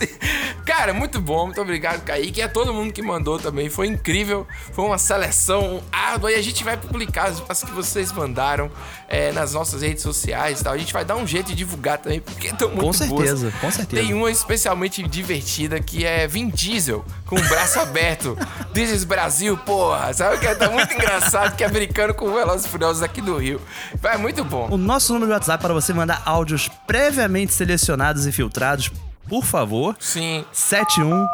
cara, 0.64 0.92
muito 0.92 1.20
bom. 1.20 1.46
Muito 1.46 1.60
obrigado, 1.60 2.02
Kaique. 2.04 2.40
E 2.40 2.42
a 2.42 2.48
todo 2.48 2.72
mundo 2.72 2.92
que 2.92 3.02
mandou 3.02 3.38
também. 3.38 3.68
Foi 3.70 3.86
incrível. 3.86 4.46
Foi 4.72 4.84
uma 4.84 4.98
seleção 4.98 5.82
árdua. 5.92 6.32
E 6.32 6.34
a 6.34 6.42
gente 6.42 6.64
vai 6.64 6.76
publicar 6.76 7.32
as, 7.48 7.62
que 7.62 7.70
vocês 7.72 8.12
mandaram 8.12 8.70
é, 9.08 9.32
nas 9.32 9.52
nossas 9.52 9.82
redes 9.82 10.02
sociais 10.02 10.60
e 10.60 10.64
tal. 10.64 10.72
A 10.72 10.78
gente 10.78 10.92
vai 10.92 11.04
dar 11.04 11.16
um 11.16 11.26
jeito 11.26 11.46
de 11.48 11.54
divulgar 11.54 11.98
também, 11.98 12.20
porque 12.20 12.48
estão 12.48 12.68
muito 12.68 12.98
Com 12.98 13.08
boas. 13.08 13.28
certeza, 13.28 13.52
com 13.60 13.70
certeza. 13.70 14.02
Tem 14.02 14.14
uma 14.14 14.30
especialmente 14.30 15.02
divertida 15.02 15.80
que 15.80 16.04
é 16.04 16.26
Vin 16.26 16.48
Diesel 16.48 17.04
com 17.28 17.36
o 17.36 17.48
braço 17.48 17.78
aberto. 17.78 18.36
Is 18.74 19.04
Brasil, 19.04 19.56
porra. 19.58 20.12
Sabe 20.14 20.38
que 20.38 20.54
tá 20.54 20.70
muito 20.70 20.94
engraçado 20.94 21.54
que 21.56 21.62
é 21.62 21.68
brincando 21.68 22.14
com 22.14 22.26
o 22.26 22.34
Velozes 22.34 22.64
e 22.64 22.68
Furiosos 22.68 23.02
aqui 23.02 23.20
do 23.20 23.36
Rio. 23.36 23.60
Vai, 24.00 24.16
muito 24.16 24.44
bom. 24.44 24.68
O 24.70 24.76
nosso 24.78 25.12
número 25.12 25.26
de 25.30 25.34
WhatsApp 25.34 25.62
para 25.62 25.74
você 25.74 25.92
mandar 25.92 26.22
áudios 26.24 26.70
previamente 26.86 27.52
selecionados 27.52 28.26
e 28.26 28.32
filtrados, 28.32 28.90
por 29.28 29.44
favor, 29.44 29.96
Sim. 30.00 30.44
71 30.52 31.26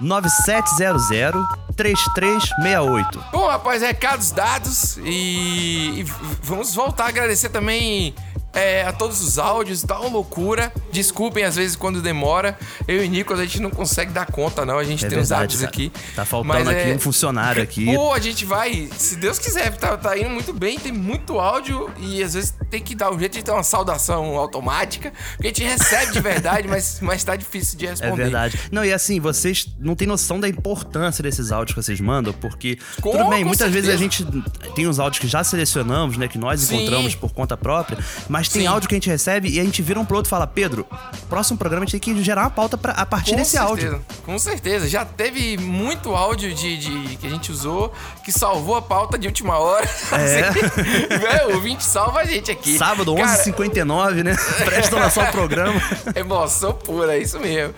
9700 0.00 1.46
3368. 1.76 3.24
Bom, 3.32 3.46
rapaz, 3.46 3.80
recados 3.80 4.32
dados 4.32 4.98
e, 4.98 6.00
e 6.00 6.06
vamos 6.42 6.74
voltar 6.74 7.04
a 7.04 7.08
agradecer 7.08 7.48
também 7.48 8.14
é, 8.52 8.82
a 8.84 8.92
todos 8.92 9.20
os 9.20 9.38
áudios, 9.38 9.82
tá 9.82 9.98
uma 10.00 10.08
loucura. 10.10 10.72
Desculpem 10.92 11.44
às 11.44 11.56
vezes 11.56 11.76
quando 11.76 12.02
demora. 12.02 12.58
Eu 12.88 13.04
e 13.04 13.08
Nicolas 13.08 13.40
a 13.40 13.44
gente 13.44 13.60
não 13.60 13.70
consegue 13.70 14.10
dar 14.12 14.26
conta, 14.26 14.64
não. 14.66 14.78
A 14.78 14.84
gente 14.84 15.04
É 15.04 15.08
tem 15.08 15.18
os 15.18 15.28
verdade, 15.28 15.42
áudios 15.42 15.60
cara. 15.60 15.70
aqui. 15.70 15.92
Tá 16.16 16.24
faltando 16.24 16.70
aqui 16.70 16.90
é- 16.90 16.94
um 16.94 16.98
funcionário 16.98 17.62
aqui. 17.62 17.84
Pô, 17.94 18.12
a 18.12 18.18
gente 18.18 18.44
vai, 18.44 18.88
se 18.96 19.16
Deus 19.16 19.38
quiser, 19.38 19.76
tá, 19.76 19.96
tá 19.96 20.18
indo 20.18 20.30
muito 20.30 20.52
bem, 20.52 20.78
tem 20.78 20.92
muito 20.92 21.38
áudio 21.38 21.90
e 21.98 22.22
às 22.22 22.34
vezes 22.34 22.54
tem 22.70 22.80
que 22.82 22.94
dar 22.94 23.12
um 23.12 23.18
jeito 23.18 23.36
de 23.38 23.44
ter 23.44 23.50
uma 23.52 23.62
saudação 23.62 24.36
automática, 24.36 25.12
porque 25.36 25.46
a 25.46 25.50
gente 25.50 25.62
recebe 25.64 26.12
de 26.12 26.20
verdade, 26.20 26.66
mas, 26.68 26.98
mas 27.00 27.22
tá 27.24 27.36
difícil 27.36 27.78
de 27.78 27.86
É 27.86 27.90
responder. 27.90 28.16
verdade. 28.24 28.58
Não, 28.72 28.84
e 28.84 28.92
assim, 28.92 29.20
vocês 29.20 29.68
não 29.78 29.94
têm 29.94 30.06
noção 30.08 30.38
da 30.40 30.48
importância 30.48 31.22
desses 31.22 31.52
áudios 31.52 31.74
que 31.76 31.82
vocês 31.82 32.00
mandam, 32.00 32.32
porque 32.32 32.78
Com- 33.00 33.12
tudo 33.12 33.28
bem, 33.30 33.44
muitas 33.44 33.70
vezes 33.72 33.90
a 33.90 33.96
certeza. 33.98 34.24
gente 34.26 34.72
tem 34.74 34.86
os 34.86 34.98
áudios 34.98 35.20
que 35.20 35.28
já 35.28 35.42
selecionamos, 35.44 36.16
né, 36.16 36.26
que 36.28 36.38
nós 36.38 36.60
Sim. 36.60 36.76
encontramos 36.76 37.14
por 37.14 37.32
conta 37.32 37.56
própria, 37.56 37.98
mas 38.28 38.39
tem 38.48 38.62
Sim. 38.62 38.68
áudio 38.68 38.88
que 38.88 38.94
a 38.94 38.98
gente 38.98 39.08
recebe 39.10 39.48
e 39.50 39.60
a 39.60 39.64
gente 39.64 39.82
vira 39.82 39.98
um 40.00 40.04
pro 40.04 40.16
outro 40.16 40.28
e 40.28 40.30
fala: 40.30 40.46
"Pedro, 40.46 40.86
próximo 41.28 41.58
programa 41.58 41.84
a 41.84 41.86
gente 41.88 42.00
tem 42.00 42.14
que 42.14 42.22
gerar 42.22 42.42
uma 42.42 42.50
pauta 42.50 42.78
pra, 42.78 42.92
a 42.92 43.04
partir 43.04 43.32
Com 43.32 43.36
desse 43.36 43.50
certeza, 43.52 43.68
áudio". 43.70 44.04
Com 44.24 44.38
certeza. 44.38 44.88
Já 44.88 45.04
teve 45.04 45.56
muito 45.58 46.14
áudio 46.14 46.54
de, 46.54 46.76
de- 46.76 47.16
que 47.16 47.26
a 47.26 47.30
gente 47.30 47.50
usou 47.52 47.92
que 48.24 48.30
salvou 48.32 48.76
a 48.76 48.82
pauta 48.82 49.18
de 49.18 49.26
última 49.26 49.58
hora. 49.58 49.88
É. 50.12 50.48
Assim, 50.48 51.50
o 51.50 51.54
ouvinte 51.54 51.82
salva 51.84 52.20
a 52.20 52.24
gente 52.24 52.50
aqui. 52.50 52.76
Sábado, 52.76 53.14
Cara, 53.14 53.28
11h59, 53.44 54.22
né? 54.22 54.36
Presta 54.64 54.98
atenção 54.98 55.24
ao 55.24 55.32
programa. 55.32 55.80
Emoção 56.14 56.72
pura, 56.72 57.16
é 57.16 57.20
isso 57.20 57.38
mesmo. 57.40 57.74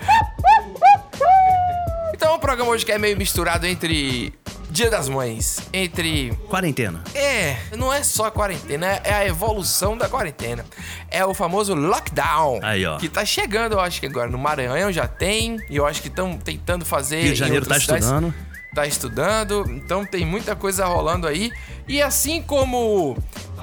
Então 2.14 2.34
o 2.34 2.38
programa 2.38 2.70
hoje 2.70 2.84
que 2.84 2.92
é 2.92 2.98
meio 2.98 3.16
misturado 3.16 3.66
entre 3.66 4.32
Dia 4.72 4.90
das 4.90 5.06
Mães, 5.06 5.60
entre 5.70 6.32
Quarentena. 6.48 7.04
é, 7.14 7.58
não 7.76 7.92
é 7.92 8.02
só 8.02 8.24
a 8.24 8.30
quarentena, 8.30 8.86
é 9.04 9.12
a 9.12 9.26
evolução 9.26 9.98
da 9.98 10.08
quarentena. 10.08 10.64
É 11.10 11.22
o 11.26 11.34
famoso 11.34 11.74
lockdown. 11.74 12.58
Aí, 12.62 12.86
ó. 12.86 12.96
Que 12.96 13.06
tá 13.06 13.22
chegando, 13.22 13.72
eu 13.72 13.80
acho 13.80 14.00
que 14.00 14.06
agora 14.06 14.30
no 14.30 14.38
Maranhão 14.38 14.90
já 14.90 15.06
tem, 15.06 15.58
e 15.68 15.76
eu 15.76 15.84
acho 15.86 16.00
que 16.00 16.08
estão 16.08 16.38
tentando 16.38 16.86
fazer. 16.86 17.16
Rio 17.20 17.26
de 17.26 17.32
em 17.32 17.36
Janeiro 17.36 17.66
tá 17.66 17.78
cidades. 17.78 18.06
estudando. 18.06 18.34
Tá 18.74 18.86
estudando, 18.86 19.64
então 19.68 20.06
tem 20.06 20.24
muita 20.24 20.56
coisa 20.56 20.86
rolando 20.86 21.26
aí. 21.26 21.52
E 21.86 22.00
assim 22.00 22.40
como 22.40 23.14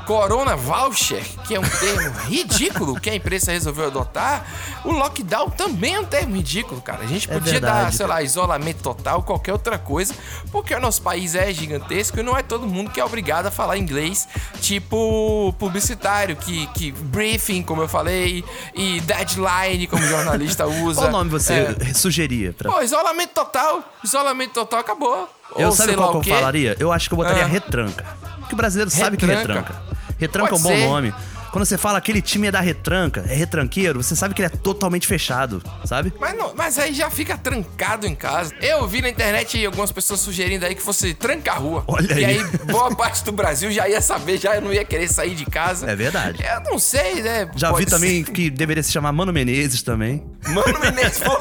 Corona 0.06 0.56
Voucher, 0.56 1.24
que 1.46 1.56
é 1.56 1.60
um 1.60 1.64
termo 1.70 2.18
ridículo 2.28 3.00
que 3.00 3.10
a 3.10 3.16
imprensa 3.16 3.52
resolveu 3.52 3.88
adotar, 3.88 4.46
o 4.84 4.92
lockdown 4.92 5.50
também 5.52 5.96
é 5.96 6.00
um 6.00 6.06
termo 6.06 6.36
ridículo, 6.36 6.82
cara. 6.82 7.04
A 7.04 7.08
gente 7.08 7.30
É 7.30 7.34
podia 7.34 7.60
dar, 7.60 7.74
verdade. 7.74 7.96
sei 7.96 8.08
lá, 8.08 8.22
isolamento 8.24 8.82
total, 8.82 9.22
qualquer 9.24 9.54
outra 9.54 9.78
coisa, 9.78 10.14
porque 10.52 10.74
o 10.74 10.80
nosso 10.80 11.02
país 11.02 11.36
é 11.36 11.52
gigantesco 11.54 12.20
e 12.20 12.24
não 12.24 12.36
é 12.38 12.42
todo 12.44 12.66
mundo 12.66 12.90
que 12.92 13.00
é 13.00 13.06
obrigado 13.06 13.46
a 13.48 13.52
falar 13.52 13.78
inglês, 13.78 14.28
tipo 14.62 15.54
publicitário, 15.60 16.36
que, 16.36 16.66
que 16.68 16.92
briefing, 16.92 17.62
como 17.64 17.82
eu 17.82 17.88
falei, 17.88 18.44
e 18.74 19.00
deadline, 19.02 19.88
como 19.88 20.04
jornalista 20.06 20.66
usa. 20.86 21.02
Qual 21.02 21.12
nome 21.12 21.30
você 21.30 21.76
É. 21.80 21.94
sugeria? 21.94 22.54
Pra... 22.54 22.72
Pô, 22.72 22.82
isolamento 22.82 23.32
total, 23.34 23.84
isolamento 24.04 24.54
total 24.54 24.80
acabou. 24.80 25.30
Eu 25.56 25.68
Ou 25.68 25.72
sabe 25.72 25.90
sei 25.90 25.96
lá 26.00 26.08
qual 26.08 26.22
que 26.22 26.30
eu 26.30 26.36
falaria? 26.36 26.76
Eu 26.80 26.92
acho 26.92 27.10
que 27.10 27.14
eu 27.14 27.18
botaria 27.18 27.44
Ah. 27.44 27.48
retranca. 27.48 28.06
Porque 28.40 28.54
o 28.54 28.58
brasileiro 28.58 28.90
sabe 28.90 29.16
que 29.18 29.26
Retranca? 29.26 29.80
Retranca. 30.20 30.50
Pode 30.52 30.62
é 30.62 30.66
um 30.66 30.70
bom 30.70 30.78
ser. 30.78 30.86
nome. 30.88 31.14
Quando 31.52 31.66
você 31.66 31.78
fala 31.78 31.98
aquele 31.98 32.22
time 32.22 32.48
é 32.48 32.52
da 32.52 32.60
retranca, 32.62 33.24
é 33.28 33.34
retranqueiro, 33.34 34.02
você 34.04 34.16
sabe 34.16 34.34
que 34.34 34.42
ele 34.42 34.48
é 34.48 34.58
totalmente 34.58 35.08
fechado, 35.08 35.62
sabe? 35.86 36.14
Mas, 36.20 36.38
não- 36.38 36.54
mas 36.56 36.78
aí 36.78 36.94
já 36.94 37.10
fica 37.10 37.38
trancado 37.38 38.06
em 38.06 38.16
casa. 38.16 38.54
Eu 38.62 38.88
vi 38.88 39.02
na 39.02 39.10
internet 39.10 39.66
algumas 39.66 39.92
pessoas 39.92 40.20
sugerindo 40.20 40.66
aí 40.66 40.76
que 40.76 40.82
fosse 40.82 41.14
tranca 41.14 41.52
a 41.52 41.56
rua. 41.56 41.84
Olha 41.88 42.14
e 42.14 42.26
aí. 42.26 42.40
aí, 42.40 42.44
boa 42.70 42.96
parte 42.96 43.24
do 43.24 43.32
Brasil 43.32 43.72
já 43.72 43.88
ia 43.90 44.02
saber, 44.02 44.38
já 44.38 44.60
não 44.62 44.72
ia 44.74 44.86
querer 44.86 45.08
sair 45.08 45.34
de 45.36 45.46
casa. 45.46 45.90
É 45.90 45.96
verdade. 45.96 46.44
Eu 46.44 46.62
não 46.72 46.78
sei, 46.80 47.22
né? 47.22 47.50
Já 47.56 47.72
Pode 47.72 47.86
vi 47.86 47.92
também 47.92 48.24
ser. 48.26 48.32
que 48.32 48.50
deveria 48.50 48.84
se 48.84 48.92
chamar 48.92 49.12
Mano 49.12 49.34
Menezes 49.34 49.82
também. 49.82 50.24
Mano 50.50 50.80
Menezes, 50.80 51.20
pô, 51.20 51.38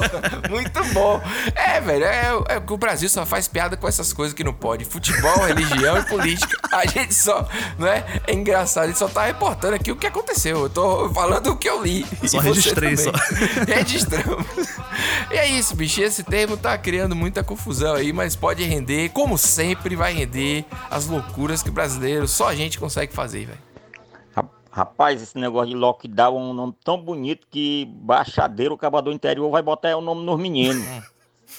muito 0.49 0.83
bom. 0.93 1.21
É, 1.55 1.79
velho, 1.81 2.03
é, 2.05 2.55
é 2.55 2.59
que 2.59 2.73
o 2.73 2.77
Brasil 2.77 3.07
só 3.09 3.25
faz 3.25 3.47
piada 3.47 3.77
com 3.77 3.87
essas 3.87 4.11
coisas 4.13 4.33
que 4.33 4.43
não 4.43 4.53
pode. 4.53 4.85
Futebol, 4.85 5.45
religião 5.45 5.97
e 5.99 6.03
política. 6.05 6.57
A 6.71 6.85
gente 6.85 7.13
só, 7.13 7.47
não 7.77 7.87
é? 7.87 8.03
É 8.27 8.33
engraçado, 8.33 8.85
a 8.85 8.87
gente 8.87 8.97
só 8.99 9.07
tá 9.07 9.25
reportando 9.25 9.75
aqui 9.75 9.91
o 9.91 9.95
que 9.99 10.07
aconteceu. 10.07 10.61
Eu 10.61 10.69
tô 10.69 11.09
falando 11.09 11.47
o 11.51 11.55
que 11.57 11.69
eu 11.69 11.83
li. 11.83 12.05
Só 12.27 12.37
E 12.39 12.41
registrei, 12.41 12.97
só. 12.97 13.11
Registramos. 13.67 14.45
E 15.31 15.35
é 15.37 15.47
isso, 15.47 15.75
bicho. 15.75 16.01
Esse 16.01 16.23
termo 16.23 16.57
tá 16.57 16.77
criando 16.77 17.15
muita 17.15 17.43
confusão 17.43 17.95
aí, 17.95 18.11
mas 18.11 18.35
pode 18.35 18.63
render, 18.63 19.09
como 19.09 19.37
sempre, 19.37 19.95
vai 19.95 20.13
render 20.13 20.65
as 20.89 21.05
loucuras 21.07 21.61
que 21.61 21.69
o 21.69 21.73
brasileiro, 21.73 22.27
só 22.27 22.47
a 22.49 22.55
gente 22.55 22.79
consegue 22.79 23.13
fazer, 23.13 23.45
velho. 23.45 23.59
Ra- 24.35 24.45
Rapaz, 24.71 25.21
esse 25.21 25.37
negócio 25.37 25.69
de 25.69 25.75
lockdown 25.75 26.35
é 26.37 26.41
um 26.41 26.53
nome 26.53 26.75
tão 26.83 26.99
bonito 26.99 27.45
que 27.51 27.85
baixadeiro, 28.01 28.73
o 28.73 28.77
cabador 28.77 29.13
interior, 29.13 29.49
vai 29.51 29.61
botar 29.61 29.95
o 29.95 30.01
nome 30.01 30.23
nos 30.25 30.39
meninos. 30.39 30.83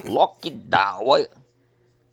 lockdown, 0.05 1.07
olha. 1.07 1.29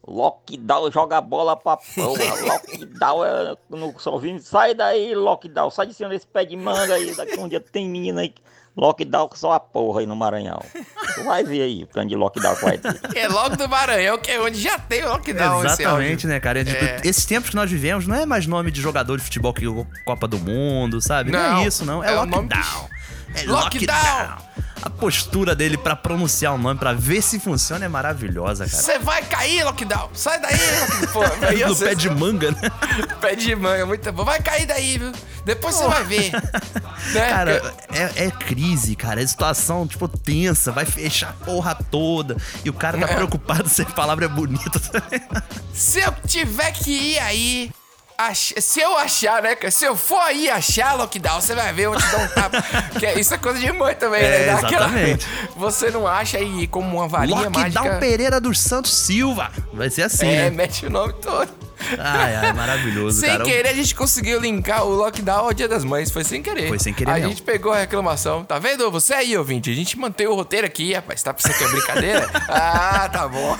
Lockdown 0.07 0.89
joga 0.89 1.17
a 1.17 1.21
bola 1.21 1.55
pra 1.57 1.77
porra. 1.77 2.23
Lockdown 2.47 3.25
é. 3.25 3.57
No 3.69 3.99
São 3.99 4.17
Vini, 4.17 4.39
sai 4.39 4.73
daí, 4.73 5.13
lockdown. 5.13 5.69
Sai 5.69 5.87
de 5.87 5.93
cima 5.93 6.09
desse 6.09 6.25
pé 6.25 6.45
de 6.45 6.55
manga 6.55 6.93
aí. 6.93 7.13
Daqui 7.13 7.37
um 7.39 7.47
dia 7.47 7.59
tem 7.59 7.89
menina 7.89 8.21
aí. 8.21 8.33
Lockdown 8.77 9.27
que 9.27 9.39
só 9.39 9.53
a 9.53 9.59
porra 9.59 10.01
aí 10.01 10.05
no 10.05 10.15
Maranhão. 10.15 10.59
Tu 11.15 11.23
vai 11.23 11.43
ver 11.43 11.63
aí 11.63 11.83
o 11.83 11.87
tanto 11.87 12.09
de 12.09 12.15
lockdown 12.15 12.55
que 12.55 12.63
vai 12.63 12.77
ter. 12.77 13.17
É 13.17 13.27
logo 13.27 13.57
do 13.57 13.67
Maranhão, 13.67 14.19
que 14.19 14.31
é 14.31 14.39
onde 14.39 14.61
já 14.61 14.77
tem 14.77 15.03
o 15.03 15.09
lockdown 15.09 15.65
Exatamente, 15.65 16.27
né, 16.27 16.39
cara? 16.39 16.61
É, 16.61 16.63
tipo, 16.63 16.85
É. 16.85 17.01
Esses 17.03 17.25
tempos 17.25 17.49
que 17.49 17.55
nós 17.55 17.69
vivemos 17.69 18.05
não 18.07 18.15
é 18.15 18.25
mais 18.25 18.45
nome 18.45 18.69
de 18.71 18.79
jogador 18.79 19.17
de 19.17 19.23
futebol 19.23 19.51
que 19.51 19.65
Copa 20.05 20.27
do 20.27 20.37
Mundo, 20.37 21.01
sabe? 21.01 21.31
Não, 21.31 21.39
Não, 21.39 21.57
é 21.57 21.67
isso, 21.67 21.83
não. 21.83 22.03
É, 22.03 22.11
é 22.11 22.15
lockdown. 22.15 22.89
É 23.35 23.43
Lockdown. 23.45 23.55
lockdown. 23.55 24.37
A 24.81 24.89
postura 24.89 25.55
dele 25.55 25.77
pra 25.77 25.95
pronunciar 25.95 26.53
o 26.53 26.57
nome, 26.57 26.79
pra 26.79 26.93
ver 26.93 27.21
se 27.21 27.39
funciona, 27.39 27.85
é 27.85 27.87
maravilhosa, 27.87 28.65
cara. 28.67 28.81
Você 28.81 28.99
vai 28.99 29.23
cair, 29.23 29.63
lockdown. 29.63 30.09
Sai 30.13 30.39
daí, 30.39 30.53
lockdown. 30.55 31.07
Pô, 31.13 31.45
aí 31.45 31.65
no 31.65 31.75
pé 31.75 31.95
de 31.95 32.09
manga, 32.09 32.51
né? 32.51 32.61
pé 33.19 33.35
de 33.35 33.55
manga, 33.55 33.85
muito 33.85 34.11
bom. 34.11 34.23
Vai 34.23 34.41
cair 34.41 34.65
daí, 34.65 34.97
viu? 34.97 35.11
Depois 35.43 35.75
você 35.75 35.87
vai 35.87 36.03
ver. 36.03 36.31
Né? 37.13 37.29
Cara, 37.29 37.73
é, 37.89 38.25
é 38.25 38.31
crise, 38.31 38.93
cara. 38.93 39.21
É 39.23 39.25
situação, 39.27 39.87
tipo, 39.87 40.09
tensa. 40.09 40.73
Vai 40.73 40.83
fechar 40.83 41.29
a 41.29 41.45
porra 41.45 41.73
toda. 41.89 42.35
E 42.65 42.69
o 42.69 42.73
cara 42.73 42.97
tá 42.97 43.05
É. 43.05 43.15
preocupado 43.15 43.69
se 43.69 43.81
a 43.81 43.85
palavra 43.85 44.25
é 44.25 44.27
bonita. 44.27 44.77
Se 45.73 46.01
eu 46.01 46.11
tiver 46.27 46.71
que 46.73 46.91
ir 46.91 47.19
aí. 47.19 47.71
Ach- 48.17 48.53
Se 48.59 48.79
eu 48.79 48.97
achar, 48.97 49.41
né? 49.41 49.55
cara? 49.55 49.71
Se 49.71 49.85
eu 49.85 49.95
for 49.95 50.19
aí 50.19 50.49
achar 50.49 50.93
lockdown, 50.95 51.39
você 51.41 51.53
vai 51.55 51.71
ver, 51.73 51.83
eu 51.83 51.91
vou 51.93 52.01
te 52.01 52.07
dar 52.07 52.17
um 52.19 52.27
tapa. 52.27 52.61
que 52.99 53.05
é- 53.05 53.19
isso 53.19 53.33
é 53.33 53.37
coisa 53.37 53.59
de 53.59 53.71
mãe 53.71 53.95
também, 53.95 54.21
É, 54.23 54.39
né? 54.39 54.45
Dá 54.47 54.53
aquela- 54.67 54.85
exatamente. 54.87 55.27
Você 55.57 55.89
não 55.91 56.07
acha 56.07 56.37
aí 56.37 56.67
como 56.67 56.97
uma 56.97 57.07
varinha 57.07 57.41
Lockdown 57.49 57.61
mágica. 57.83 57.97
Pereira 57.99 58.39
dos 58.39 58.59
Santos 58.59 58.93
Silva. 58.93 59.51
Vai 59.73 59.89
ser 59.89 60.03
assim, 60.03 60.27
É, 60.27 60.43
né? 60.43 60.49
mete 60.51 60.85
o 60.85 60.89
nome 60.89 61.13
todo. 61.13 61.49
Ai, 61.99 62.35
ai, 62.35 62.53
maravilhoso, 62.53 63.19
Sem 63.19 63.29
cara. 63.29 63.43
querer, 63.43 63.69
a 63.69 63.73
gente 63.73 63.93
conseguiu 63.93 64.39
linkar 64.39 64.83
o 64.83 64.89
lockdown 64.89 65.45
ao 65.45 65.53
Dia 65.53 65.67
das 65.67 65.83
Mães. 65.83 66.09
Foi 66.11 66.23
sem 66.23 66.41
querer. 66.41 66.67
Foi 66.67 66.79
sem 66.79 66.91
querer 66.93 67.11
A 67.11 67.19
gente 67.19 67.41
pegou 67.43 67.71
a 67.71 67.77
reclamação. 67.77 68.43
Tá 68.43 68.57
vendo? 68.57 68.89
Você 68.91 69.13
aí, 69.13 69.37
ouvinte. 69.37 69.69
A 69.71 69.75
gente 69.75 69.97
mantém 69.97 70.25
o 70.27 70.33
roteiro 70.33 70.65
aqui, 70.65 70.93
rapaz. 70.93 71.21
Tá 71.21 71.33
pensando 71.33 71.55
que 71.55 71.63
é 71.63 71.67
brincadeira? 71.67 72.29
ah, 72.49 73.07
tá 73.11 73.27
bom. 73.27 73.55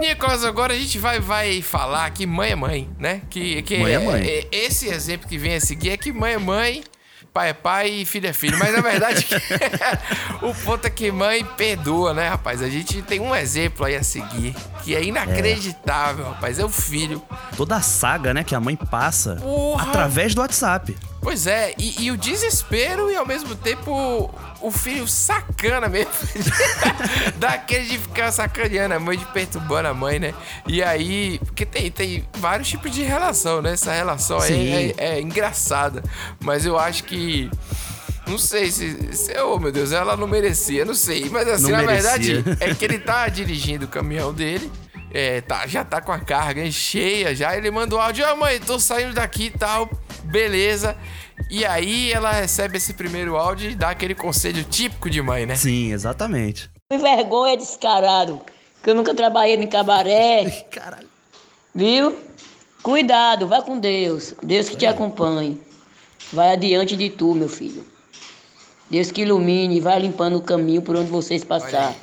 Nicolas, 0.00 0.44
agora 0.44 0.72
a 0.72 0.76
gente 0.76 0.98
vai, 0.98 1.20
vai 1.20 1.62
falar 1.62 2.10
que 2.10 2.26
mãe 2.26 2.50
é 2.52 2.56
mãe, 2.56 2.90
né? 2.98 3.22
Que, 3.30 3.62
que 3.62 3.78
Mãe 3.78 3.92
é 3.92 3.98
mãe. 3.98 4.26
é- 4.26 4.48
esse 4.50 4.88
exemplo 4.88 5.28
que 5.28 5.36
vem 5.38 5.54
a 5.54 5.60
seguir 5.60 5.90
é 5.90 5.96
que 5.96 6.10
mãe 6.12 6.32
é 6.32 6.38
mãe, 6.38 6.82
pai 7.32 7.50
é 7.50 7.52
pai 7.52 7.88
e 7.90 8.04
filho 8.06 8.26
é 8.26 8.32
filho. 8.32 8.58
Mas 8.58 8.74
na 8.74 8.80
verdade, 8.80 9.26
o 10.42 10.54
ponto 10.64 10.86
é 10.86 10.90
que 10.90 11.12
mãe 11.12 11.44
perdoa, 11.44 12.12
né, 12.14 12.28
rapaz? 12.28 12.62
A 12.62 12.68
gente 12.68 13.02
tem 13.02 13.20
um 13.20 13.34
exemplo 13.34 13.84
aí 13.86 13.94
a 13.94 14.02
seguir 14.02 14.54
que 14.82 14.94
é 14.96 15.02
inacreditável, 15.04 16.24
rapaz. 16.30 16.58
É 16.58 16.64
o 16.64 16.68
filho. 16.68 17.22
Toda 17.56 17.76
a 17.76 17.82
saga, 17.82 18.32
né, 18.34 18.42
que 18.42 18.54
a 18.54 18.60
mãe 18.60 18.74
passa 18.76 19.36
Porra. 19.36 19.88
através 19.88 20.34
do 20.34 20.40
WhatsApp. 20.40 20.96
Pois 21.20 21.46
é, 21.46 21.74
e, 21.78 22.04
e 22.04 22.10
o 22.10 22.16
desespero 22.16 23.10
e 23.10 23.16
ao 23.16 23.26
mesmo 23.26 23.54
tempo 23.54 24.30
o 24.60 24.70
filho 24.70 25.06
sacana 25.06 25.88
mesmo. 25.88 26.12
Daquele 27.36 27.86
de 27.86 27.98
ficar 27.98 28.32
sacaneando 28.32 28.94
a 28.94 29.00
mãe, 29.00 29.18
de 29.18 29.24
perturbando 29.26 29.88
a 29.88 29.94
mãe, 29.94 30.18
né? 30.18 30.34
E 30.66 30.82
aí, 30.82 31.38
porque 31.44 31.66
tem, 31.66 31.90
tem 31.90 32.26
vários 32.34 32.68
tipos 32.68 32.90
de 32.90 33.02
relação, 33.02 33.60
né? 33.60 33.72
Essa 33.72 33.92
relação 33.92 34.38
aí 34.40 34.94
é, 34.96 35.16
é 35.16 35.20
engraçada. 35.20 36.02
Mas 36.40 36.64
eu 36.64 36.78
acho 36.78 37.04
que. 37.04 37.50
Não 38.26 38.38
sei 38.38 38.70
se, 38.70 39.12
se. 39.12 39.36
Oh, 39.40 39.58
meu 39.58 39.72
Deus, 39.72 39.92
ela 39.92 40.16
não 40.16 40.26
merecia, 40.26 40.84
não 40.84 40.94
sei. 40.94 41.28
Mas 41.30 41.48
assim, 41.48 41.70
Não 41.72 41.78
na 41.78 41.82
merecia. 41.82 42.42
verdade, 42.42 42.56
é 42.60 42.74
que 42.74 42.84
ele 42.84 42.98
tá 43.00 43.28
dirigindo 43.28 43.86
o 43.86 43.88
caminhão 43.88 44.32
dele. 44.32 44.70
É, 45.12 45.40
tá, 45.40 45.66
já 45.66 45.84
tá 45.84 46.00
com 46.00 46.12
a 46.12 46.20
carga 46.20 46.70
cheia 46.70 47.34
já. 47.34 47.56
Ele 47.56 47.70
manda 47.70 47.94
o 47.94 47.98
áudio, 48.00 48.24
ó 48.26 48.36
mãe, 48.36 48.60
tô 48.60 48.78
saindo 48.78 49.14
daqui 49.14 49.46
e 49.46 49.50
tal. 49.50 49.90
Beleza. 50.24 50.96
E 51.50 51.64
aí 51.64 52.12
ela 52.12 52.30
recebe 52.32 52.76
esse 52.76 52.94
primeiro 52.94 53.36
áudio 53.36 53.70
e 53.70 53.74
dá 53.74 53.90
aquele 53.90 54.14
conselho 54.14 54.62
típico 54.64 55.10
de 55.10 55.20
mãe, 55.20 55.46
né? 55.46 55.56
Sim, 55.56 55.92
exatamente. 55.92 56.70
Me 56.92 56.98
vergonha 56.98 57.56
descarado, 57.56 58.40
que 58.82 58.90
eu 58.90 58.94
nunca 58.94 59.14
trabalhei 59.14 59.56
em 59.56 59.66
cabaré, 59.66 60.48
Caralho. 60.70 61.08
viu? 61.74 62.16
Cuidado, 62.82 63.46
vai 63.48 63.62
com 63.62 63.78
Deus. 63.78 64.34
Deus 64.42 64.68
que 64.68 64.76
te 64.76 64.86
acompanhe. 64.86 65.60
Vai 66.32 66.52
adiante 66.52 66.96
de 66.96 67.10
tu, 67.10 67.34
meu 67.34 67.48
filho. 67.48 67.84
Deus 68.88 69.10
que 69.10 69.22
ilumine, 69.22 69.80
vai 69.80 69.98
limpando 69.98 70.36
o 70.36 70.42
caminho 70.42 70.82
por 70.82 70.96
onde 70.96 71.10
vocês 71.10 71.44
passar. 71.44 71.94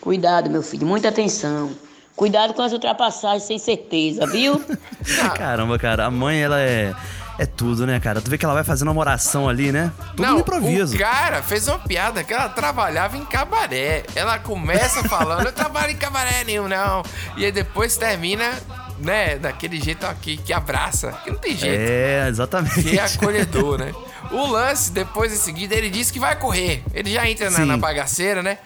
Cuidado, 0.00 0.48
meu 0.50 0.62
filho, 0.62 0.86
muita 0.86 1.08
atenção. 1.08 1.74
Cuidado 2.16 2.54
com 2.54 2.62
as 2.62 2.72
ultrapassagens 2.72 3.42
sem 3.42 3.58
certeza, 3.58 4.26
viu? 4.26 4.64
Caramba, 5.36 5.78
cara, 5.78 6.06
a 6.06 6.10
mãe, 6.10 6.40
ela 6.40 6.58
é. 6.60 6.94
É 7.38 7.44
tudo, 7.44 7.86
né, 7.86 8.00
cara? 8.00 8.22
Tu 8.22 8.30
vê 8.30 8.38
que 8.38 8.46
ela 8.46 8.54
vai 8.54 8.64
fazendo 8.64 8.90
uma 8.90 8.98
oração 8.98 9.46
ali, 9.46 9.70
né? 9.70 9.92
Tudo 10.12 10.22
Não, 10.22 10.34
no 10.36 10.40
improviso. 10.40 10.96
o 10.96 10.98
cara 10.98 11.42
fez 11.42 11.68
uma 11.68 11.78
piada 11.78 12.24
que 12.24 12.32
ela 12.32 12.48
trabalhava 12.48 13.18
em 13.18 13.26
cabaré. 13.26 14.04
Ela 14.14 14.38
começa 14.38 15.06
falando, 15.06 15.44
eu 15.44 15.52
trabalho 15.52 15.92
em 15.92 15.96
cabaré 15.96 16.44
nenhum, 16.44 16.66
não. 16.66 17.02
E 17.36 17.44
aí 17.44 17.52
depois 17.52 17.94
termina, 17.98 18.50
né, 18.98 19.36
daquele 19.36 19.78
jeito 19.78 20.06
aqui, 20.06 20.38
que 20.38 20.50
abraça. 20.50 21.12
Que 21.24 21.30
não 21.30 21.38
tem 21.38 21.54
jeito. 21.54 21.78
É, 21.78 22.26
exatamente. 22.26 22.82
Que 22.82 22.98
é 22.98 23.04
acolhedor, 23.04 23.80
né? 23.80 23.92
O 24.30 24.46
lance, 24.46 24.90
depois 24.90 25.30
em 25.30 25.36
seguida, 25.36 25.74
ele 25.74 25.90
diz 25.90 26.10
que 26.10 26.18
vai 26.18 26.36
correr. 26.36 26.82
Ele 26.94 27.12
já 27.12 27.28
entra 27.28 27.50
na, 27.50 27.66
na 27.66 27.76
bagaceira, 27.76 28.42
né? 28.42 28.56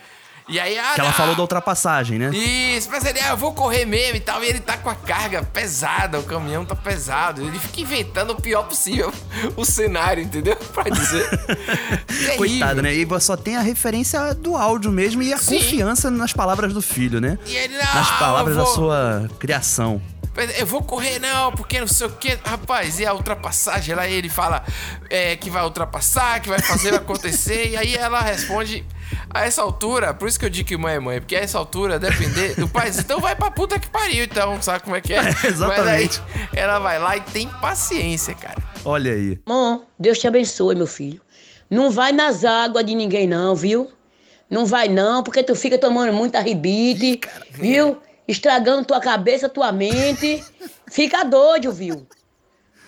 E 0.50 0.58
aí, 0.58 0.76
ah, 0.78 0.92
Que 0.94 1.00
ela 1.00 1.10
não. 1.10 1.16
falou 1.16 1.34
da 1.36 1.42
ultrapassagem, 1.42 2.18
né? 2.18 2.30
Isso, 2.36 2.88
mas 2.90 3.04
ele, 3.04 3.20
ah, 3.20 3.28
eu 3.30 3.36
vou 3.36 3.52
correr 3.54 3.84
mesmo 3.84 4.16
e 4.16 4.20
tal. 4.20 4.42
E 4.42 4.48
ele 4.48 4.58
tá 4.60 4.76
com 4.76 4.90
a 4.90 4.94
carga 4.94 5.42
pesada, 5.44 6.18
o 6.18 6.22
caminhão 6.24 6.64
tá 6.64 6.74
pesado. 6.74 7.40
Ele 7.42 7.58
fica 7.58 7.80
inventando 7.82 8.30
o 8.32 8.40
pior 8.40 8.64
possível 8.64 9.12
o 9.56 9.64
cenário, 9.64 10.22
entendeu? 10.22 10.56
Pra 10.74 10.84
dizer. 10.90 11.28
Coitado, 12.36 12.82
né? 12.82 12.92
E 12.92 13.06
só 13.20 13.36
tem 13.36 13.56
a 13.56 13.60
referência 13.60 14.34
do 14.34 14.56
áudio 14.56 14.90
mesmo 14.90 15.22
e 15.22 15.32
a 15.32 15.38
Sim. 15.38 15.58
confiança 15.58 16.10
nas 16.10 16.32
palavras 16.32 16.72
do 16.72 16.82
filho, 16.82 17.20
né? 17.20 17.38
E 17.46 17.54
ele, 17.54 17.76
Nas 17.76 18.10
"Ah, 18.10 18.16
palavras 18.18 18.56
eu 18.56 18.60
da 18.62 18.64
vou- 18.66 18.74
sua 18.74 19.28
criação. 19.38 20.00
Eu 20.58 20.66
vou 20.66 20.82
correr 20.82 21.18
não, 21.18 21.52
porque 21.52 21.80
não 21.80 21.86
sei 21.86 22.06
o 22.06 22.10
que. 22.10 22.38
Rapaz, 22.44 23.00
e 23.00 23.06
a 23.06 23.12
ultrapassagem 23.12 23.94
lá, 23.94 24.08
ele 24.08 24.28
fala 24.28 24.64
é, 25.08 25.36
que 25.36 25.50
vai 25.50 25.62
ultrapassar, 25.64 26.40
que 26.40 26.48
vai 26.48 26.60
fazer 26.60 26.94
acontecer. 26.94 27.70
e 27.70 27.76
aí 27.76 27.94
ela 27.94 28.20
responde. 28.20 28.84
A 29.32 29.44
essa 29.44 29.60
altura, 29.60 30.14
por 30.14 30.28
isso 30.28 30.38
que 30.38 30.44
eu 30.44 30.50
digo 30.50 30.68
que 30.68 30.76
mãe 30.76 30.94
é 30.94 31.00
mãe, 31.00 31.18
porque 31.20 31.34
a 31.34 31.40
essa 31.40 31.58
altura, 31.58 31.98
depender 31.98 32.54
do 32.54 32.68
pai, 32.68 32.90
diz, 32.90 33.00
então 33.00 33.18
vai 33.20 33.34
pra 33.34 33.50
puta 33.50 33.76
que 33.78 33.88
pariu, 33.88 34.22
então, 34.22 34.62
sabe 34.62 34.84
como 34.84 34.94
é 34.94 35.00
que 35.00 35.12
é? 35.14 35.20
exatamente. 35.44 36.20
Mas 36.20 36.36
aí, 36.36 36.48
ela 36.54 36.78
vai 36.78 36.98
lá 37.00 37.16
e 37.16 37.20
tem 37.20 37.48
paciência, 37.60 38.34
cara. 38.34 38.62
Olha 38.84 39.12
aí. 39.12 39.36
Bom, 39.44 39.84
Deus 39.98 40.18
te 40.18 40.28
abençoe, 40.28 40.76
meu 40.76 40.86
filho. 40.86 41.20
Não 41.68 41.90
vai 41.90 42.12
nas 42.12 42.44
águas 42.44 42.84
de 42.84 42.94
ninguém, 42.94 43.26
não, 43.26 43.54
viu? 43.56 43.90
Não 44.48 44.64
vai, 44.66 44.88
não, 44.88 45.22
porque 45.22 45.42
tu 45.42 45.54
fica 45.54 45.76
tomando 45.78 46.12
muita 46.12 46.40
ribite, 46.40 47.20
viu? 47.50 48.00
Estragando 48.30 48.84
tua 48.84 49.00
cabeça, 49.00 49.48
tua 49.48 49.72
mente. 49.72 50.44
Fica 50.88 51.24
doido, 51.24 51.72
viu? 51.72 52.06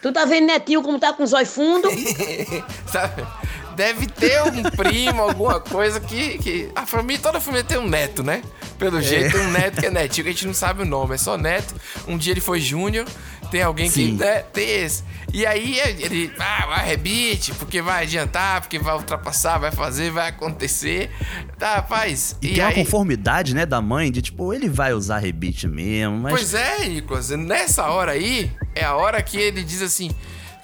Tu 0.00 0.12
tá 0.12 0.24
vendo 0.24 0.46
netinho 0.46 0.82
como 0.82 1.00
tá 1.00 1.12
com 1.12 1.24
os 1.24 1.32
olhos 1.32 1.52
fundos? 1.52 1.92
Deve 3.74 4.06
ter 4.06 4.40
um 4.42 4.62
primo, 4.62 5.22
alguma 5.22 5.58
coisa 5.58 5.98
que, 5.98 6.38
que. 6.38 6.70
A 6.76 6.86
família, 6.86 7.20
toda 7.20 7.38
a 7.38 7.40
família 7.40 7.64
tem 7.64 7.78
um 7.78 7.88
neto, 7.88 8.22
né? 8.22 8.42
Pelo 8.78 9.00
jeito, 9.00 9.36
um 9.36 9.50
neto 9.50 9.80
que 9.80 9.86
é 9.86 9.90
netinho, 9.90 10.24
que 10.24 10.30
a 10.30 10.32
gente 10.32 10.46
não 10.46 10.54
sabe 10.54 10.82
o 10.82 10.86
nome, 10.86 11.14
é 11.14 11.18
só 11.18 11.36
neto. 11.36 11.74
Um 12.06 12.16
dia 12.16 12.32
ele 12.32 12.40
foi 12.40 12.60
Júnior, 12.60 13.06
tem 13.52 13.62
alguém 13.62 13.86
que. 13.86 13.92
Sim. 13.92 14.12
Né, 14.14 14.40
tem 14.50 14.66
esse. 14.82 15.04
E 15.30 15.44
aí 15.44 15.78
ele. 15.78 16.32
Ah, 16.38 16.66
vai 16.66 16.86
rebite, 16.86 17.52
porque 17.52 17.82
vai 17.82 18.04
adiantar, 18.04 18.62
porque 18.62 18.78
vai 18.78 18.94
ultrapassar, 18.94 19.58
vai 19.58 19.70
fazer, 19.70 20.10
vai 20.10 20.30
acontecer. 20.30 21.10
Tá, 21.58 21.76
rapaz. 21.76 22.34
E, 22.40 22.54
tem 22.54 22.64
uma 22.64 22.72
conformidade, 22.72 23.54
né, 23.54 23.66
da 23.66 23.82
mãe, 23.82 24.10
de 24.10 24.22
tipo, 24.22 24.54
ele 24.54 24.70
vai 24.70 24.94
usar 24.94 25.18
rebite 25.18 25.68
mesmo, 25.68 26.16
mas. 26.16 26.32
Pois 26.32 26.54
é, 26.54 26.88
Nicolas. 26.88 27.28
Nessa 27.28 27.84
hora 27.88 28.12
aí, 28.12 28.50
é 28.74 28.84
a 28.84 28.94
hora 28.96 29.22
que 29.22 29.36
ele 29.36 29.62
diz 29.62 29.82
assim. 29.82 30.10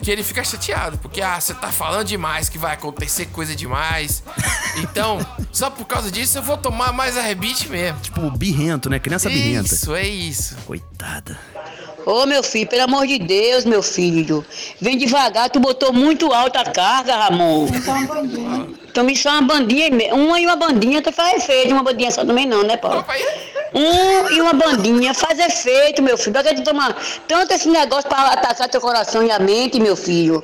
Que 0.01 0.13
ele 0.13 0.23
fica 0.23 0.45
chateado, 0.45 0.97
porque, 0.99 1.21
ah, 1.21 1.41
você 1.41 1.53
tá 1.53 1.73
falando 1.73 2.07
demais 2.07 2.49
que 2.49 2.57
vai 2.57 2.73
acontecer 2.73 3.27
coisa 3.27 3.55
demais. 3.55 4.23
Então, 4.81 5.19
só 5.51 5.71
por 5.71 5.87
causa 5.87 6.09
disso 6.09 6.39
eu 6.39 6.43
vou 6.43 6.57
tomar 6.57 6.93
mais 6.93 7.17
a 7.17 7.21
rebite 7.21 7.69
mesmo. 7.69 7.99
Tipo, 7.99 8.31
birrento, 8.31 8.89
né? 8.89 9.01
Criança 9.01 9.29
birrenta. 9.29 9.75
Isso, 9.75 9.93
é 9.93 10.07
isso. 10.07 10.57
Coitada. 10.65 11.37
Ô, 12.11 12.25
meu 12.25 12.43
filho, 12.43 12.67
pelo 12.67 12.85
amor 12.85 13.07
de 13.07 13.19
Deus, 13.19 13.67
meu 13.67 13.83
filho. 13.83 14.43
Vem 14.81 14.97
devagar, 14.97 15.51
tu 15.51 15.61
botou 15.61 15.93
muito 15.93 16.33
alta 16.33 16.61
a 16.61 16.65
carga, 16.65 17.15
Ramon. 17.15 17.67
Tome 18.95 19.15
só 19.15 19.29
uma 19.33 19.43
bandinha, 19.43 19.91
me- 19.91 20.11
uma 20.13 20.41
e 20.41 20.47
uma 20.47 20.57
bandinha, 20.57 21.03
tu 21.03 21.13
faz 21.13 21.43
efeito. 21.43 21.71
Uma 21.75 21.83
bandinha 21.83 22.11
só 22.11 22.25
também 22.25 22.47
não, 22.47 22.63
né, 22.63 22.79
Paulo? 22.79 23.05
Um 23.75 24.31
e 24.31 24.41
uma 24.41 24.55
bandinha 24.55 25.13
faz 25.13 25.39
efeito, 25.39 26.01
meu 26.03 26.17
filho. 26.17 26.33
Pra 26.33 26.43
que 26.43 26.55
tu 26.55 26.63
tomar 26.65 26.97
tanto 27.27 27.53
esse 27.53 27.69
negócio 27.69 28.09
pra 28.09 28.29
atacar 28.33 28.69
teu 28.71 28.81
coração 28.81 29.23
e 29.23 29.31
a 29.31 29.39
mente, 29.39 29.79
meu 29.79 29.95
filho? 29.95 30.43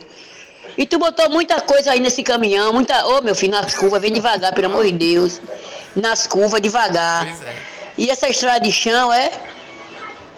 E 0.76 0.84
tu 0.84 0.98
botou 0.98 1.30
muita 1.30 1.62
coisa 1.62 1.92
aí 1.92 2.00
nesse 2.00 2.22
caminhão, 2.22 2.74
muita. 2.74 3.06
Ô, 3.06 3.22
meu 3.22 3.34
filho, 3.34 3.52
nas 3.52 3.74
curvas, 3.74 4.02
vem 4.02 4.12
devagar, 4.12 4.52
pelo 4.52 4.66
amor 4.66 4.84
de 4.84 4.92
Deus. 4.92 5.40
Nas 5.96 6.26
curvas, 6.26 6.60
devagar. 6.60 7.26
E 7.96 8.10
essa 8.10 8.28
estrada 8.28 8.60
de 8.60 8.70
chão 8.70 9.10
é. 9.10 9.30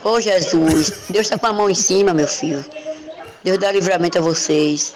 Ô 0.07 0.21
Jesus, 0.21 0.93
Deus 1.11 1.29
tá 1.29 1.37
com 1.37 1.49
a 1.49 1.53
mão 1.53 1.69
em 1.69 1.75
cima, 1.75 2.15
meu 2.15 2.29
filho. 2.29 2.65
Deus 3.43 3.59
dá 3.59 3.73
livramento 3.73 4.17
a 4.19 4.21
vocês. 4.21 4.95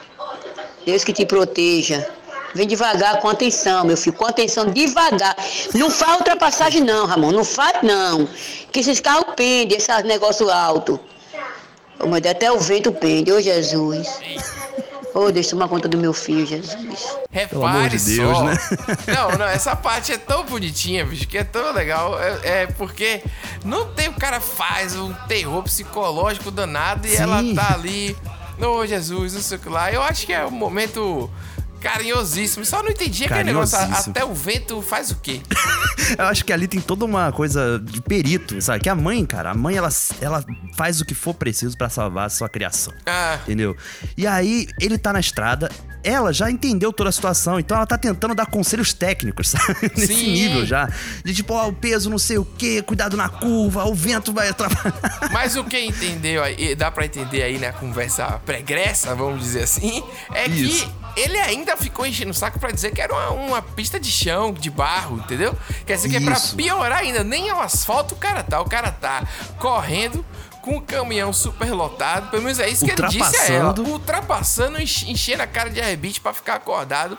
Deus 0.87 1.03
que 1.03 1.13
te 1.13 1.27
proteja. 1.27 2.09
Vem 2.55 2.65
devagar, 2.65 3.19
com 3.19 3.29
atenção, 3.29 3.85
meu 3.85 3.97
filho, 3.97 4.15
com 4.15 4.25
atenção, 4.25 4.67
devagar. 4.67 5.35
Não 5.75 5.91
faz 5.91 6.19
ultrapassagem 6.19 6.83
não, 6.83 7.07
Ramon, 7.07 7.33
não 7.33 7.45
faz 7.45 7.83
não. 7.83 8.29
Que 8.71 8.79
esses 8.79 9.01
carros 9.01 9.35
pendem, 9.35 9.79
esses 9.79 10.05
negócios 10.05 10.49
altos. 10.49 11.01
Ô, 11.99 12.07
meu 12.07 12.21
Deus, 12.21 12.33
até 12.33 12.53
o 12.53 12.61
vento 12.61 12.93
pende, 12.93 13.33
ô 13.33 13.41
Jesus. 13.41 14.07
Ô, 15.15 15.31
Deus, 15.31 15.47
toma 15.49 15.69
conta 15.69 15.89
do 15.89 15.99
meu 15.99 16.13
filho, 16.13 16.47
Jesus. 16.47 17.19
Repare 17.31 17.97
de 17.97 18.17
Deus, 18.17 18.37
só. 18.39 18.45
né? 18.45 18.59
Não, 19.15 19.39
não, 19.39 19.47
essa 19.47 19.75
parte 19.75 20.13
é 20.13 20.19
tão 20.19 20.45
bonitinha, 20.45 21.05
bicho, 21.05 21.27
que 21.27 21.39
é 21.39 21.45
tão 21.45 21.73
legal. 21.73 22.19
É, 22.21 22.63
é 22.63 22.67
porque 22.67 23.23
não 23.65 23.93
tem 23.93 24.09
o 24.09 24.13
cara 24.15 24.41
faz 24.41 24.97
um 24.97 25.13
terror 25.29 25.63
psicológico 25.63 26.51
danado 26.51 27.07
e 27.07 27.11
Sim. 27.11 27.23
ela 27.23 27.43
tá 27.55 27.75
ali, 27.75 28.17
ô 28.61 28.87
Jesus, 28.87 29.35
não 29.35 29.41
sei 29.41 29.59
o 29.59 29.61
que 29.61 29.69
lá. 29.69 29.93
Eu 29.93 30.03
acho 30.03 30.27
que 30.27 30.33
é 30.33 30.45
um 30.45 30.51
momento 30.51 31.31
carinhosíssimo. 31.81 32.65
Só 32.65 32.83
não 32.83 32.91
entendi 32.91 33.25
aquele 33.25 33.45
negócio. 33.45 33.79
Até 33.79 34.25
o 34.25 34.35
vento 34.35 34.81
faz 34.83 35.11
o 35.11 35.17
quê? 35.17 35.41
Eu 36.19 36.27
acho 36.27 36.45
que 36.45 36.53
ali 36.53 36.67
tem 36.67 36.81
toda 36.81 37.05
uma 37.05 37.33
coisa 37.33 37.79
de 37.83 38.01
perito, 38.01 38.61
sabe? 38.61 38.81
Que 38.81 38.89
a 38.89 38.95
mãe, 38.95 39.25
cara, 39.25 39.51
a 39.51 39.55
mãe, 39.55 39.77
ela, 39.77 39.89
ela 40.21 40.45
faz 40.77 41.01
o 41.01 41.05
que 41.05 41.15
for 41.15 41.35
preciso 41.35 41.77
pra 41.77 41.89
salvar 41.89 42.27
a 42.27 42.31
sua 42.31 42.49
criação. 42.49 42.93
Ah. 43.07 43.39
Entendeu? 43.43 43.77
E 44.17 44.27
aí, 44.27 44.67
ele 44.81 44.99
tá 44.99 45.13
na 45.13 45.21
estrada, 45.21 45.71
ela 46.03 46.33
já 46.33 46.51
entendeu 46.51 46.93
toda 46.93 47.11
a 47.11 47.13
situação, 47.13 47.59
então 47.61 47.77
ela 47.77 47.87
tá 47.87 47.99
tentando 47.99 48.35
dar 48.35 48.47
conselhos 48.47 48.93
técnicos, 48.93 49.49
sabe? 49.51 49.91
Nesse 49.97 50.15
Sim. 50.15 50.33
nível 50.33 50.67
já. 50.67 50.89
De 51.25 51.35
tipo, 51.35 51.55
ó, 51.55 51.69
o 51.69 51.73
peso 51.73 52.11
não 52.11 52.19
sei 52.19 52.39
o 52.39 52.45
quê, 52.45 52.83
cuidado 52.83 53.17
na 53.17 53.29
curva, 53.29 53.85
o 53.85 53.95
vento 53.95 54.33
vai 54.33 54.49
atrapalhar. 54.49 54.95
Mas 55.33 55.57
o 55.57 55.65
que 55.65 55.79
entendeu 55.79 56.43
aí, 56.43 56.75
dá 56.75 56.91
pra 56.91 57.05
entender 57.05 57.43
aí 57.43 57.59
na 57.59 57.73
conversa 57.73 58.27
pregressa, 58.45 59.15
vamos 59.15 59.43
dizer 59.43 59.63
assim, 59.63 60.03
é 60.35 60.47
Isso. 60.49 60.87
que 60.87 61.00
ele 61.21 61.39
ainda 61.39 61.77
ficou 61.77 62.07
enchendo 62.07 62.31
o 62.31 62.35
saco 62.35 62.59
pra 62.59 62.71
dizer 62.71 62.93
que 62.93 63.01
era 63.01 63.13
uma, 63.13 63.31
uma 63.31 63.63
pista 63.63 63.99
de 63.99 64.11
chão, 64.11 64.53
de 64.53 64.71
barro, 64.71 65.19
entendeu? 65.19 65.57
Quer 65.87 65.97
dizer 65.97 66.09
que 66.09 66.17
é 66.17 66.21
pra 66.21 66.35
Isso. 66.35 66.57
piorar 66.57 66.99
ainda, 66.99 67.23
nem 67.23 67.49
é 67.49 67.55
o 67.55 67.61
asfalto 67.61 68.15
o 68.15 68.19
cara 68.19 68.43
tá, 68.43 68.61
o 68.61 68.65
cara 68.65 68.91
tá 68.91 69.27
correndo 69.59 70.25
com 70.63 70.77
o 70.77 70.81
caminhão 70.81 71.33
super 71.33 71.73
lotado, 71.73 72.31
pelo 72.31 72.43
menos 72.43 72.59
é 72.59 72.69
isso 72.69 72.85
que 72.85 72.91
ele 72.91 73.09
disse 73.09 73.37
a 73.37 73.47
ela, 73.47 73.69
Ultrapassando. 73.69 73.93
ultrapassando, 73.93 74.81
enche- 74.83 75.11
enchendo 75.11 75.43
a 75.43 75.47
cara 75.47 75.71
de 75.71 75.81
arrebite 75.81 76.21
pra 76.21 76.33
ficar 76.35 76.55
acordado 76.57 77.17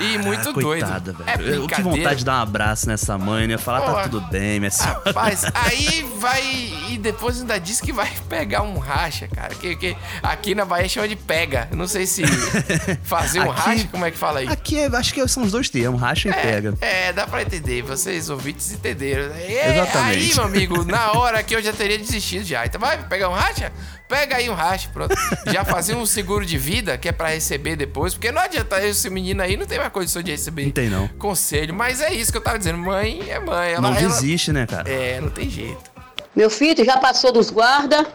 e 0.00 0.18
muito 0.18 0.52
Coitada, 0.52 1.12
doido. 1.12 1.24
É 1.26 1.36
velho. 1.36 1.54
Eu 1.62 1.66
que 1.66 1.80
vontade 1.80 2.16
de 2.20 2.24
dar 2.24 2.38
um 2.38 2.42
abraço 2.42 2.86
nessa 2.86 3.16
mãe, 3.16 3.46
né? 3.46 3.56
Falar, 3.56 3.80
Pô, 3.80 3.92
tá 3.92 4.02
tudo 4.08 4.20
bem, 4.28 4.60
minha 4.60 4.70
senhora. 4.70 5.00
Rapaz, 5.06 5.44
aí 5.54 6.06
vai. 6.18 6.42
E 6.90 6.98
depois 6.98 7.40
ainda 7.40 7.58
diz 7.58 7.80
que 7.80 7.92
vai 7.92 8.10
pegar 8.28 8.62
um 8.62 8.78
racha, 8.78 9.26
cara. 9.28 9.54
Que, 9.54 9.74
que 9.74 9.96
aqui 10.22 10.54
na 10.54 10.64
Bahia 10.66 10.88
chama 10.88 11.08
de 11.08 11.16
pega. 11.16 11.68
Não 11.72 11.86
sei 11.88 12.06
se 12.06 12.22
fazer 13.02 13.40
um 13.40 13.50
Aqui- 13.50 13.60
racha, 13.60 13.88
como 13.90 14.04
é 14.04 14.10
que 14.10 14.18
fala 14.18 14.40
aí? 14.40 14.48
Aqui 14.48 14.78
é- 14.78 14.86
acho 14.94 15.14
que 15.14 15.26
são 15.28 15.42
os 15.42 15.52
dois 15.52 15.68
termos, 15.70 16.00
racha 16.00 16.28
e 16.28 16.32
pega. 16.32 16.74
É, 16.80 17.12
dá 17.12 17.26
pra 17.26 17.42
entender. 17.42 17.82
Vocês 17.82 18.28
ouvintes 18.28 18.70
entenderam. 18.72 19.32
É, 19.34 19.72
Exatamente. 19.78 20.18
Aí, 20.30 20.34
meu 20.34 20.44
amigo, 20.44 20.84
na 20.84 21.12
hora 21.12 21.42
que 21.42 21.54
eu 21.56 21.62
já 21.62 21.72
teria 21.72 21.98
desistido 21.98 22.44
já. 22.44 22.66
Então 22.66 22.80
vai 22.82 22.98
pegar 23.08 23.30
um 23.30 23.32
racha? 23.32 23.72
Pega 24.08 24.36
aí 24.36 24.50
um 24.50 24.54
racha, 24.54 24.90
pronto. 24.92 25.14
Já 25.46 25.64
fazia 25.64 25.96
um 25.96 26.04
seguro 26.04 26.44
de 26.44 26.58
vida, 26.58 26.98
que 26.98 27.08
é 27.08 27.12
pra 27.12 27.28
receber 27.28 27.76
depois. 27.76 28.12
Porque 28.12 28.30
não 28.30 28.42
adianta 28.42 28.84
esse 28.84 29.08
menino 29.08 29.40
aí, 29.42 29.56
não 29.56 29.64
tem 29.64 29.78
mais 29.78 29.90
condição 29.90 30.20
de 30.22 30.30
receber 30.32 30.64
Não 30.66 30.70
tem, 30.70 30.90
não. 30.90 31.08
conselho. 31.18 31.72
Mas 31.72 32.02
é 32.02 32.12
isso 32.12 32.30
que 32.30 32.36
eu 32.36 32.42
tava 32.42 32.58
dizendo. 32.58 32.76
Mãe 32.78 33.22
é 33.30 33.38
mãe. 33.40 33.70
Ela, 33.72 33.80
Não 33.80 33.90
ela- 33.96 34.00
desiste, 34.00 34.52
né, 34.52 34.66
cara? 34.66 34.86
É, 34.90 35.18
não 35.20 35.30
tem 35.30 35.48
jeito. 35.48 35.90
Meu 36.36 36.50
filho, 36.50 36.74
tu 36.74 36.84
já 36.84 36.98
passou 36.98 37.32
dos 37.32 37.48
guardas? 37.50 38.06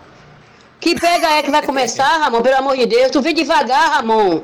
Que 0.79 0.99
pega 0.99 1.27
é 1.31 1.41
que 1.41 1.49
vai 1.49 1.63
começar, 1.63 2.19
Ramon? 2.19 2.41
Pelo 2.43 2.57
amor 2.57 2.77
de 2.77 2.85
Deus, 2.85 3.09
tu 3.09 3.19
vem 3.21 3.33
devagar, 3.33 3.93
Ramon. 3.93 4.43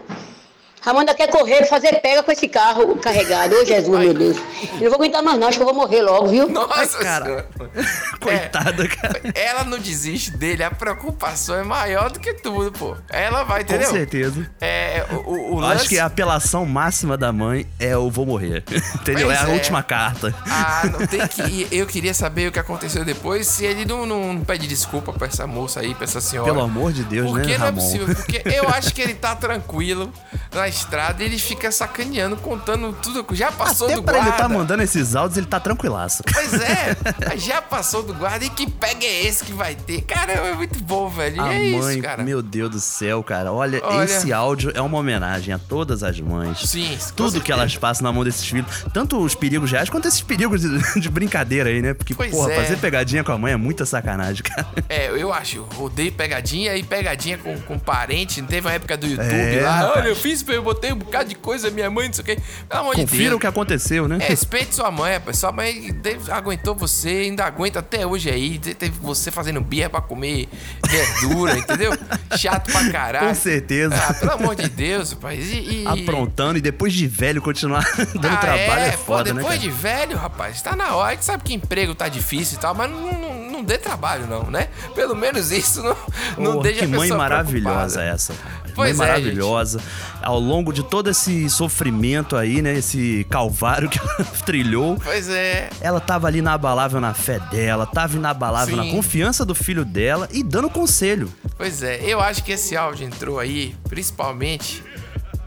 Ramon 0.84 1.00
ainda 1.00 1.14
quer 1.16 1.30
correr, 1.30 1.66
fazer 1.66 2.02
pega 2.02 2.22
com 2.22 2.32
esse 2.32 2.48
carro 2.50 2.98
carregado. 2.98 3.56
Ô, 3.56 3.64
Jesus, 3.64 4.00
meu 4.00 4.14
Deus. 4.14 4.38
Eu 4.74 4.82
não 4.82 4.90
vou 4.90 4.96
aguentar 4.96 5.24
mais 5.24 5.40
não, 5.40 5.48
acho 5.48 5.58
que 5.58 5.64
eu 5.64 5.66
vou 5.66 5.76
morrer 5.76 6.02
logo, 6.02 6.28
viu? 6.28 6.50
Nossa 6.50 6.98
cara. 6.98 7.26
Senhora. 7.26 7.48
Coitada, 8.20 8.88
cara. 8.90 9.22
Ela 9.34 9.64
não 9.64 9.80
desiste 9.80 10.32
dele, 10.32 10.62
a 10.62 10.70
preocupação 10.70 11.56
é 11.56 11.64
maior 11.64 12.12
do 12.12 12.20
que 12.20 12.34
tudo, 12.34 12.70
pô. 12.72 12.98
Ela 13.10 13.44
vai, 13.44 13.62
entendeu? 13.62 13.88
Com 13.88 13.96
certeza. 13.96 14.52
É, 14.60 15.06
o, 15.26 15.54
o, 15.54 15.60
lance... 15.60 15.76
acho 15.76 15.90
que 15.90 16.00
a 16.00 16.06
apelação 16.06 16.66
máxima 16.66 17.18
da 17.18 17.32
mãe 17.32 17.66
é 17.80 17.94
eu 17.94 18.10
vou 18.10 18.26
morrer. 18.26 18.64
Entendeu? 18.96 19.28
Pois 19.28 19.40
é 19.40 19.44
a 19.44 19.50
é. 19.50 19.54
última 19.54 19.84
carta. 19.84 20.34
Ah, 20.46 20.82
não 20.92 21.06
tem 21.08 21.26
que. 21.28 21.42
e 21.42 21.68
Eu 21.72 21.86
queria 21.86 22.14
saber 22.14 22.48
o 22.48 22.52
que 22.52 22.60
aconteceu 22.60 23.06
depois, 23.06 23.48
se 23.48 23.66
ele 23.66 23.86
não, 23.86 24.06
não 24.06 24.44
pede 24.44 24.68
desculpa 24.68 25.14
pra 25.14 25.28
essa 25.28 25.48
moça 25.48 25.80
aí, 25.80 25.96
pra 25.96 26.04
essa 26.04 26.20
senhora. 26.20 26.52
Pelo 26.52 26.64
amor 26.64 26.92
de 26.92 27.04
Deus, 27.04 27.30
Porque 27.32 27.52
né, 27.52 27.58
não 27.58 27.66
é 27.66 27.70
Ramon? 27.70 27.82
possível, 27.82 28.16
porque 28.16 28.42
eu 28.46 28.68
acho 28.70 28.94
que 28.94 29.02
ele 29.02 29.14
tá 29.14 29.36
tranquilo 29.36 30.12
na 30.54 30.68
estrada 30.74 31.24
e 31.24 31.26
ele 31.26 31.38
fica 31.38 31.72
sacaneando, 31.72 32.36
contando 32.38 32.94
tudo. 33.02 33.26
Já 33.36 33.52
passou 33.52 33.88
Até 33.88 33.96
do 33.96 34.04
pra 34.04 34.14
guarda. 34.14 34.30
ele 34.30 34.38
tá 34.38 34.50
mandando 34.50 34.84
esses 34.84 35.16
áudios, 35.16 35.38
ele 35.38 35.48
tá 35.48 35.60
tranquilaço. 35.60 36.24
Pois 36.32 36.54
é, 36.54 36.96
já 37.38 37.62
passou 37.62 38.04
do 38.04 38.14
guarda 38.14 38.46
e 38.46 38.50
que 38.50 38.70
pega 38.70 39.06
é 39.06 39.26
esse 39.26 39.44
que 39.44 39.54
vai 39.54 39.76
ter? 39.76 40.02
Caramba, 40.02 40.48
é 40.48 40.54
muito 40.56 40.80
bom, 40.84 41.10
velho. 41.10 41.42
A 41.42 41.54
é 41.54 41.72
mãe, 41.72 41.94
isso, 41.94 42.02
cara. 42.02 42.24
meu 42.24 42.42
Deus 42.42 42.70
do 42.72 42.80
céu, 42.80 43.24
cara. 43.24 43.52
Olha, 43.52 43.82
Olha. 43.84 44.04
esse 44.06 44.32
áudio 44.34 44.72
é 44.76 44.82
uma 44.82 44.98
homenagem 44.98 45.54
a 45.54 45.60
todas 45.60 46.04
as 46.04 46.20
mães. 46.20 46.60
Sim, 46.70 46.98
Tudo 47.16 47.40
que 47.42 47.52
elas 47.52 47.76
passam 47.78 48.04
na 48.04 48.12
mão 48.12 48.24
desses 48.24 48.46
filhos. 48.46 48.86
Tanto 48.94 49.20
os 49.20 49.36
perigos 49.36 49.72
reais 49.72 49.90
quanto 49.90 50.08
esses 50.08 50.22
perigos 50.22 50.62
de, 50.62 50.80
de 51.00 51.10
brincadeira 51.10 51.70
aí, 51.70 51.82
né? 51.82 51.94
Porque, 51.94 52.14
Pois 52.16 52.32
porra, 52.32 52.52
é. 52.52 52.56
fazer 52.56 52.78
pegadinha 52.78 53.24
com 53.24 53.32
a 53.32 53.38
mãe 53.38 53.54
é 53.54 53.58
muita 53.58 53.86
sacanagem, 53.86 54.44
cara. 54.44 54.68
É, 54.90 55.08
eu 55.10 55.32
acho, 55.34 55.58
eu 55.58 55.84
odeio 55.84 56.12
pegadinha 56.12 56.76
e 56.76 56.84
pegadinha 56.84 57.38
com, 57.38 57.60
com 57.62 57.78
parente. 57.80 58.42
Não 58.42 58.48
teve 58.48 58.68
uma 58.68 58.74
época 58.74 58.98
do 58.98 59.06
YouTube 59.08 59.26
É, 59.32 59.62
lá. 59.62 59.72
rapaz. 59.78 59.98
Olha, 59.98 60.08
eu 60.10 60.16
fiz, 60.16 60.44
eu 60.64 60.74
botei 60.74 60.92
um 60.94 60.98
bocado 60.98 61.30
de 61.30 61.36
coisa, 61.36 61.70
minha 61.70 61.90
mãe, 61.90 62.08
não 62.08 62.14
sei 62.14 62.22
o 62.22 62.26
quê. 62.26 62.38
Pelo 62.70 62.82
amor 62.82 62.96
de 62.96 63.02
Confira 63.02 63.24
Deus. 63.26 63.36
o 63.36 63.40
que 63.40 63.48
aconteceu, 63.48 64.08
né? 64.08 64.18
É, 64.22 64.28
respeite 64.30 64.74
sua 64.76 64.90
mãe, 64.90 65.14
rapaz. 65.14 65.38
Sua 65.38 65.52
mãe 65.52 65.94
aguentou 66.32 66.74
você, 66.76 67.10
ainda 67.10 67.46
aguenta 67.46 67.80
até 67.80 68.06
hoje 68.08 68.30
aí. 68.30 68.58
Te- 68.58 68.74
Teve 68.74 68.98
você 69.02 69.30
fazendo 69.32 69.62
birra 69.62 69.90
pra 69.90 70.02
comer 70.02 70.48
verdura, 70.88 71.58
entendeu? 71.58 71.92
Chato 72.38 72.72
pra 72.72 72.90
caralho. 72.92 73.28
Com 73.28 73.36
certeza. 73.36 73.96
Ah, 73.96 74.14
pelo 74.14 74.32
amor 74.32 74.56
de 74.56 74.70
Deus, 74.70 75.12
rapaz. 75.14 75.52
E, 75.52 75.84
e- 75.84 75.88
Aprontando 75.88 76.58
e 76.58 76.62
depois 76.62 76.94
de 76.94 77.08
velho 77.08 77.42
continuar 77.42 77.84
dando 78.16 78.28
Ah, 78.34 78.38
trabalho 78.38 78.82
é, 78.84 78.92
pô, 78.92 78.98
foda, 78.98 79.34
né? 79.34 79.42
depois 79.42 79.60
cara? 79.60 79.60
de 79.60 79.70
velho, 79.70 80.18
rapaz, 80.18 80.62
tá 80.62 80.76
na 80.76 80.96
hora. 80.96 81.10
A 81.10 81.12
gente 81.12 81.26
sabe 81.26 81.44
que 81.44 81.54
emprego 81.54 81.94
tá 81.96 82.08
difícil 82.08 82.58
e 82.58 82.62
tal, 82.62 82.74
mas 82.74 82.90
não, 82.90 83.12
não, 83.14 83.52
não 83.52 83.64
dê 83.64 83.78
trabalho, 83.78 84.26
não, 84.28 84.50
né? 84.50 84.68
Pelo 84.96 85.16
menos 85.16 85.52
isso 85.52 85.82
não, 85.84 85.96
não 86.38 86.52
Porra, 86.54 86.64
deixa 86.64 86.80
que 86.80 86.86
a 86.86 86.88
mãe 86.88 87.00
pessoa 87.02 87.18
maravilhosa 87.18 88.00
preocupada. 88.00 88.04
essa. 88.16 88.34
Pois 88.74 88.98
mãe 88.98 89.08
é, 89.08 89.10
maravilhosa. 89.12 89.80
Ao 90.22 90.40
longo 90.40 90.72
de 90.74 90.84
todo 90.84 91.10
esse 91.10 91.50
sofrimento 91.50 92.36
aí, 92.36 92.62
né? 92.62 92.74
Esse 92.76 93.26
calvário 93.30 93.90
que 93.90 94.00
ela 94.04 94.26
trilhou. 94.46 94.98
Pois 95.04 95.30
é. 95.30 95.70
Ela 95.82 96.00
tava 96.00 96.28
ali 96.28 96.40
inabalável 96.40 97.00
na 97.00 97.14
fé 97.14 97.40
dela, 97.40 97.86
tava 97.86 98.16
inabalável 98.16 98.78
Sim. 98.78 98.86
na 98.86 98.92
confiança 98.92 99.46
do 99.46 99.54
filho 99.56 99.86
dela 99.86 100.28
e 100.32 100.44
dando 100.44 100.70
conselho. 100.70 101.32
Pois 101.58 101.84
é, 101.84 102.00
eu 102.04 102.20
acho 102.20 102.44
que 102.44 102.52
esse 102.54 102.76
áudio 102.76 103.06
entrou 103.06 103.40
aí, 103.40 103.76
principalmente, 103.90 104.84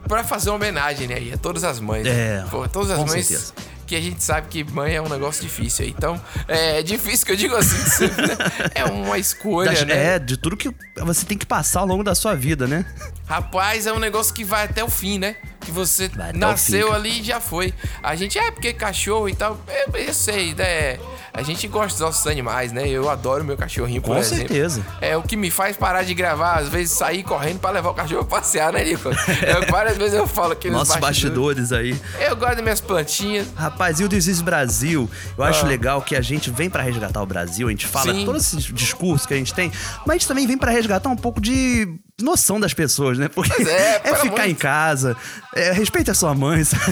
pra 0.06 0.22
fazer 0.24 0.50
uma 0.50 0.56
homenagem, 0.56 1.06
né? 1.08 1.14
aí 1.16 1.32
A 1.32 1.36
todas 1.38 1.64
as 1.64 1.80
mães. 1.80 2.06
É, 2.06 2.44
Pô, 2.50 2.66
todas 2.68 2.90
as 2.90 2.98
mães. 2.98 3.26
certeza. 3.26 3.52
Que 3.86 3.94
a 3.94 4.00
gente 4.00 4.22
sabe 4.22 4.48
que 4.48 4.64
mãe 4.64 4.94
é 4.94 5.00
um 5.02 5.08
negócio 5.08 5.42
difícil. 5.42 5.86
Então, 5.86 6.20
é 6.48 6.82
difícil 6.82 7.24
que 7.24 7.32
eu 7.32 7.36
digo 7.36 7.54
assim, 7.54 7.78
sempre, 7.88 8.26
né? 8.26 8.36
é 8.74 8.84
uma 8.84 9.16
escolha, 9.18 9.70
Das- 9.70 9.84
né? 9.86 10.14
É, 10.16 10.18
de 10.18 10.36
tudo 10.36 10.56
que 10.56 10.70
você 10.96 11.24
tem 11.24 11.38
que 11.38 11.46
passar 11.46 11.80
ao 11.80 11.86
longo 11.86 12.02
da 12.02 12.14
sua 12.14 12.34
vida, 12.34 12.66
né? 12.66 12.84
Rapaz, 13.28 13.86
é 13.86 13.92
um 13.92 13.98
negócio 13.98 14.34
que 14.34 14.44
vai 14.44 14.64
até 14.64 14.82
o 14.82 14.90
fim, 14.90 15.18
né? 15.18 15.36
Que 15.60 15.70
você 15.70 16.10
nasceu 16.34 16.92
ali 16.92 17.20
e 17.20 17.22
já 17.24 17.40
foi. 17.40 17.72
A 18.02 18.14
gente, 18.16 18.38
é 18.38 18.50
porque 18.50 18.72
cachorro 18.72 19.28
e 19.28 19.34
tal, 19.34 19.58
eu, 19.92 20.00
eu 20.00 20.14
sei, 20.14 20.54
né? 20.54 20.98
A 21.36 21.42
gente 21.42 21.68
gosta 21.68 21.90
dos 21.92 22.00
nossos 22.00 22.26
animais, 22.26 22.72
né? 22.72 22.88
Eu 22.88 23.10
adoro 23.10 23.44
meu 23.44 23.56
cachorrinho, 23.56 24.00
por 24.00 24.14
Com 24.14 24.16
exemplo. 24.18 24.48
certeza. 24.48 24.84
É 25.00 25.16
o 25.16 25.22
que 25.22 25.36
me 25.36 25.50
faz 25.50 25.76
parar 25.76 26.02
de 26.02 26.14
gravar, 26.14 26.54
às 26.60 26.68
vezes 26.68 26.92
sair 26.92 27.22
correndo 27.22 27.58
pra 27.60 27.70
levar 27.70 27.90
o 27.90 27.94
cachorro 27.94 28.24
pra 28.24 28.38
passear, 28.40 28.72
né, 28.72 28.82
Nico? 28.84 29.08
Eu, 29.10 29.70
várias 29.70 29.96
vezes 29.98 30.14
eu 30.14 30.26
falo 30.26 30.54
nos 30.54 30.72
Nossos 30.72 30.96
bastidores. 30.96 31.70
bastidores 31.70 31.72
aí. 31.72 32.26
Eu 32.26 32.34
gosto 32.36 32.54
das 32.54 32.62
minhas 32.62 32.80
plantinhas. 32.80 33.46
Rapaz, 33.54 34.00
e 34.00 34.04
o 34.04 34.08
This 34.08 34.26
is 34.26 34.40
Brasil? 34.40 35.08
Eu 35.36 35.44
acho 35.44 35.64
Ah. 35.66 35.68
legal 35.68 36.00
que 36.00 36.16
a 36.16 36.20
gente 36.22 36.50
vem 36.50 36.70
pra 36.70 36.82
resgatar 36.82 37.22
o 37.22 37.26
Brasil, 37.26 37.68
a 37.68 37.70
gente 37.70 37.86
fala 37.86 38.14
Sim. 38.14 38.24
todos 38.24 38.42
esses 38.46 38.64
discursos 38.72 39.26
que 39.26 39.34
a 39.34 39.36
gente 39.36 39.52
tem, 39.52 39.70
mas 40.06 40.10
a 40.10 40.18
gente 40.18 40.28
também 40.28 40.46
vem 40.46 40.56
pra 40.56 40.70
resgatar 40.70 41.10
um 41.10 41.16
pouco 41.16 41.40
de 41.40 41.86
noção 42.20 42.58
das 42.58 42.72
pessoas, 42.72 43.18
né? 43.18 43.28
Porque 43.28 43.52
Pois 43.54 43.68
é, 43.68 44.00
é, 44.04 44.14
ficar 44.16 44.44
de- 44.46 44.50
em 44.52 44.54
casa, 44.54 45.16
é, 45.54 45.70
respeita 45.72 46.12
a 46.12 46.14
sua 46.14 46.34
mãe, 46.34 46.64
sabe? 46.64 46.82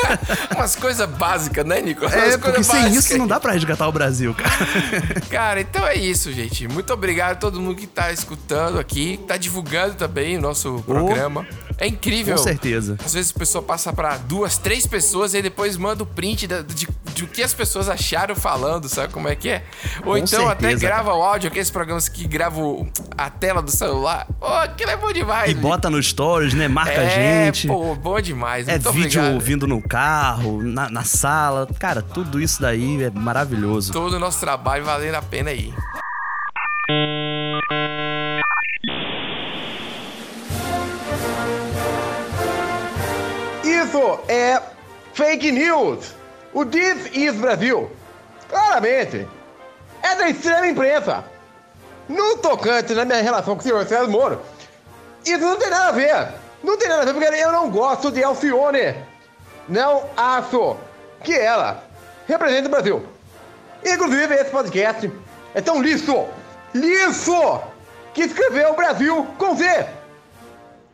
Umas 0.56 0.74
coisas 0.76 1.08
básicas, 1.10 1.64
né, 1.66 1.80
Nico? 1.80 2.02
Umas 2.06 2.14
É, 2.14 2.38
porque 2.38 2.62
sem 2.64 2.82
básicas. 2.82 3.04
isso 3.04 3.18
não 3.18 3.26
dá 3.26 3.38
pra 3.38 3.52
resgatar 3.52 3.86
o 3.86 3.92
Brasil, 3.92 4.34
cara. 4.34 4.52
Cara, 5.30 5.60
então 5.60 5.86
é 5.86 5.94
isso, 5.96 6.32
gente. 6.32 6.66
Muito 6.68 6.92
obrigado 6.92 7.32
a 7.32 7.34
todo 7.36 7.60
mundo 7.60 7.74
que 7.76 7.86
tá 7.86 8.12
escutando 8.12 8.78
aqui, 8.78 9.16
que 9.18 9.24
tá 9.24 9.36
divulgando 9.36 9.94
também 9.94 10.36
o 10.36 10.40
nosso 10.40 10.82
programa. 10.86 11.46
É 11.78 11.86
incrível. 11.86 12.36
Com 12.36 12.42
certeza. 12.42 12.96
Às 13.04 13.14
vezes 13.14 13.32
a 13.34 13.38
pessoa 13.38 13.62
passa 13.62 13.92
pra 13.92 14.16
duas, 14.16 14.58
três 14.58 14.86
pessoas 14.86 15.34
e 15.34 15.38
aí 15.38 15.42
depois 15.42 15.76
manda 15.76 16.02
o 16.02 16.06
print 16.06 16.46
da- 16.46 16.62
de, 16.62 16.88
de 17.14 17.24
o 17.24 17.26
que 17.26 17.42
as 17.42 17.52
pessoas 17.54 17.88
acharam 17.88 18.34
falando, 18.34 18.88
sabe 18.88 19.12
como 19.12 19.28
é 19.28 19.34
que 19.34 19.48
é? 19.48 19.64
Ou 20.04 20.12
Com 20.12 20.18
então 20.18 20.48
até 20.48 20.68
certeza, 20.70 20.86
grava 20.86 21.14
o 21.14 21.22
áudio, 21.22 21.48
aqueles 21.48 21.70
programas 21.70 22.08
que 22.08 22.26
gravam 22.26 22.88
a 23.16 23.28
tela 23.30 23.60
do 23.62 23.70
celular. 23.70 24.26
Pô, 24.38 24.46
aquilo 24.46 24.90
é 24.90 24.96
bom 24.96 25.12
demais. 25.12 25.50
E 25.50 25.54
gente. 25.54 25.60
bota 25.62 25.88
no 25.90 26.02
stories, 26.02 26.54
né? 26.54 26.68
Marca 26.68 27.00
a 27.00 27.04
é, 27.04 27.44
gente. 27.46 27.66
pô, 27.68 27.94
bom 27.94 28.20
demais. 28.20 28.68
É 28.68 28.72
Muito 28.72 28.92
vídeo 28.92 29.20
obrigado. 29.20 29.40
vindo 29.44 29.66
no 29.66 29.80
carro, 29.82 30.62
na, 30.62 30.88
na 30.90 31.04
sala. 31.04 31.66
Cara, 31.78 32.02
tudo 32.02 32.40
isso 32.40 32.60
daí 32.60 33.02
é 33.04 33.10
maravilhoso. 33.10 33.92
Todo 33.92 34.14
o 34.14 34.18
nosso 34.18 34.40
trabalho 34.40 34.84
valendo 34.84 35.14
a 35.16 35.22
pena 35.22 35.50
aí. 35.50 35.72
Isso 43.92 44.20
é 44.26 44.58
fake 45.12 45.52
news. 45.52 46.14
O 46.54 46.64
This 46.64 47.10
is 47.12 47.34
Brasil. 47.34 47.90
Claramente. 48.48 49.28
É 50.02 50.14
da 50.14 50.30
extrema 50.30 50.66
imprensa. 50.66 51.22
No 52.08 52.38
tocante 52.38 52.94
na 52.94 53.04
minha 53.04 53.20
relação 53.20 53.54
com 53.54 53.60
o 53.60 53.62
senhor 53.62 53.86
César 53.86 54.08
Moro, 54.08 54.40
isso 55.26 55.40
não 55.40 55.58
tem 55.58 55.68
nada 55.68 55.88
a 55.88 55.92
ver. 55.92 56.28
Não 56.64 56.78
tem 56.78 56.88
nada 56.88 57.02
a 57.02 57.04
ver, 57.04 57.12
porque 57.12 57.34
eu 57.36 57.52
não 57.52 57.70
gosto 57.70 58.10
de 58.10 58.24
Alcione. 58.24 58.96
Não 59.68 60.04
acho 60.16 60.78
que 61.22 61.34
ela 61.34 61.84
representa 62.26 62.68
o 62.68 62.70
Brasil. 62.70 63.06
Inclusive, 63.84 64.34
esse 64.36 64.50
podcast 64.50 65.12
é 65.54 65.60
tão 65.60 65.82
liso, 65.82 66.28
liso, 66.72 67.60
que 68.14 68.22
escreveu 68.22 68.72
o 68.72 68.76
Brasil 68.76 69.26
com 69.36 69.54
Z. 69.54 69.86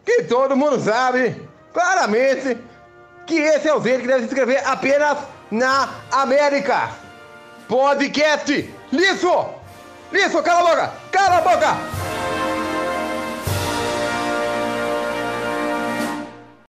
Que 0.04 0.24
todo 0.24 0.56
mundo 0.56 0.80
sabe, 0.80 1.48
claramente, 1.72 2.58
que 3.28 3.38
esse 3.38 3.68
é 3.68 3.74
o 3.74 3.80
Z 3.80 3.98
que 3.98 4.06
deve 4.06 4.20
se 4.20 4.28
escrever 4.28 4.66
apenas 4.66 5.18
na 5.50 5.90
América. 6.10 6.90
Podcast 7.68 8.74
liso, 8.90 9.46
liso, 10.10 10.42
cala 10.42 10.60
a 10.60 10.74
boca, 10.74 10.92
cala 11.12 11.36
a 11.36 11.40
boca. 11.42 12.17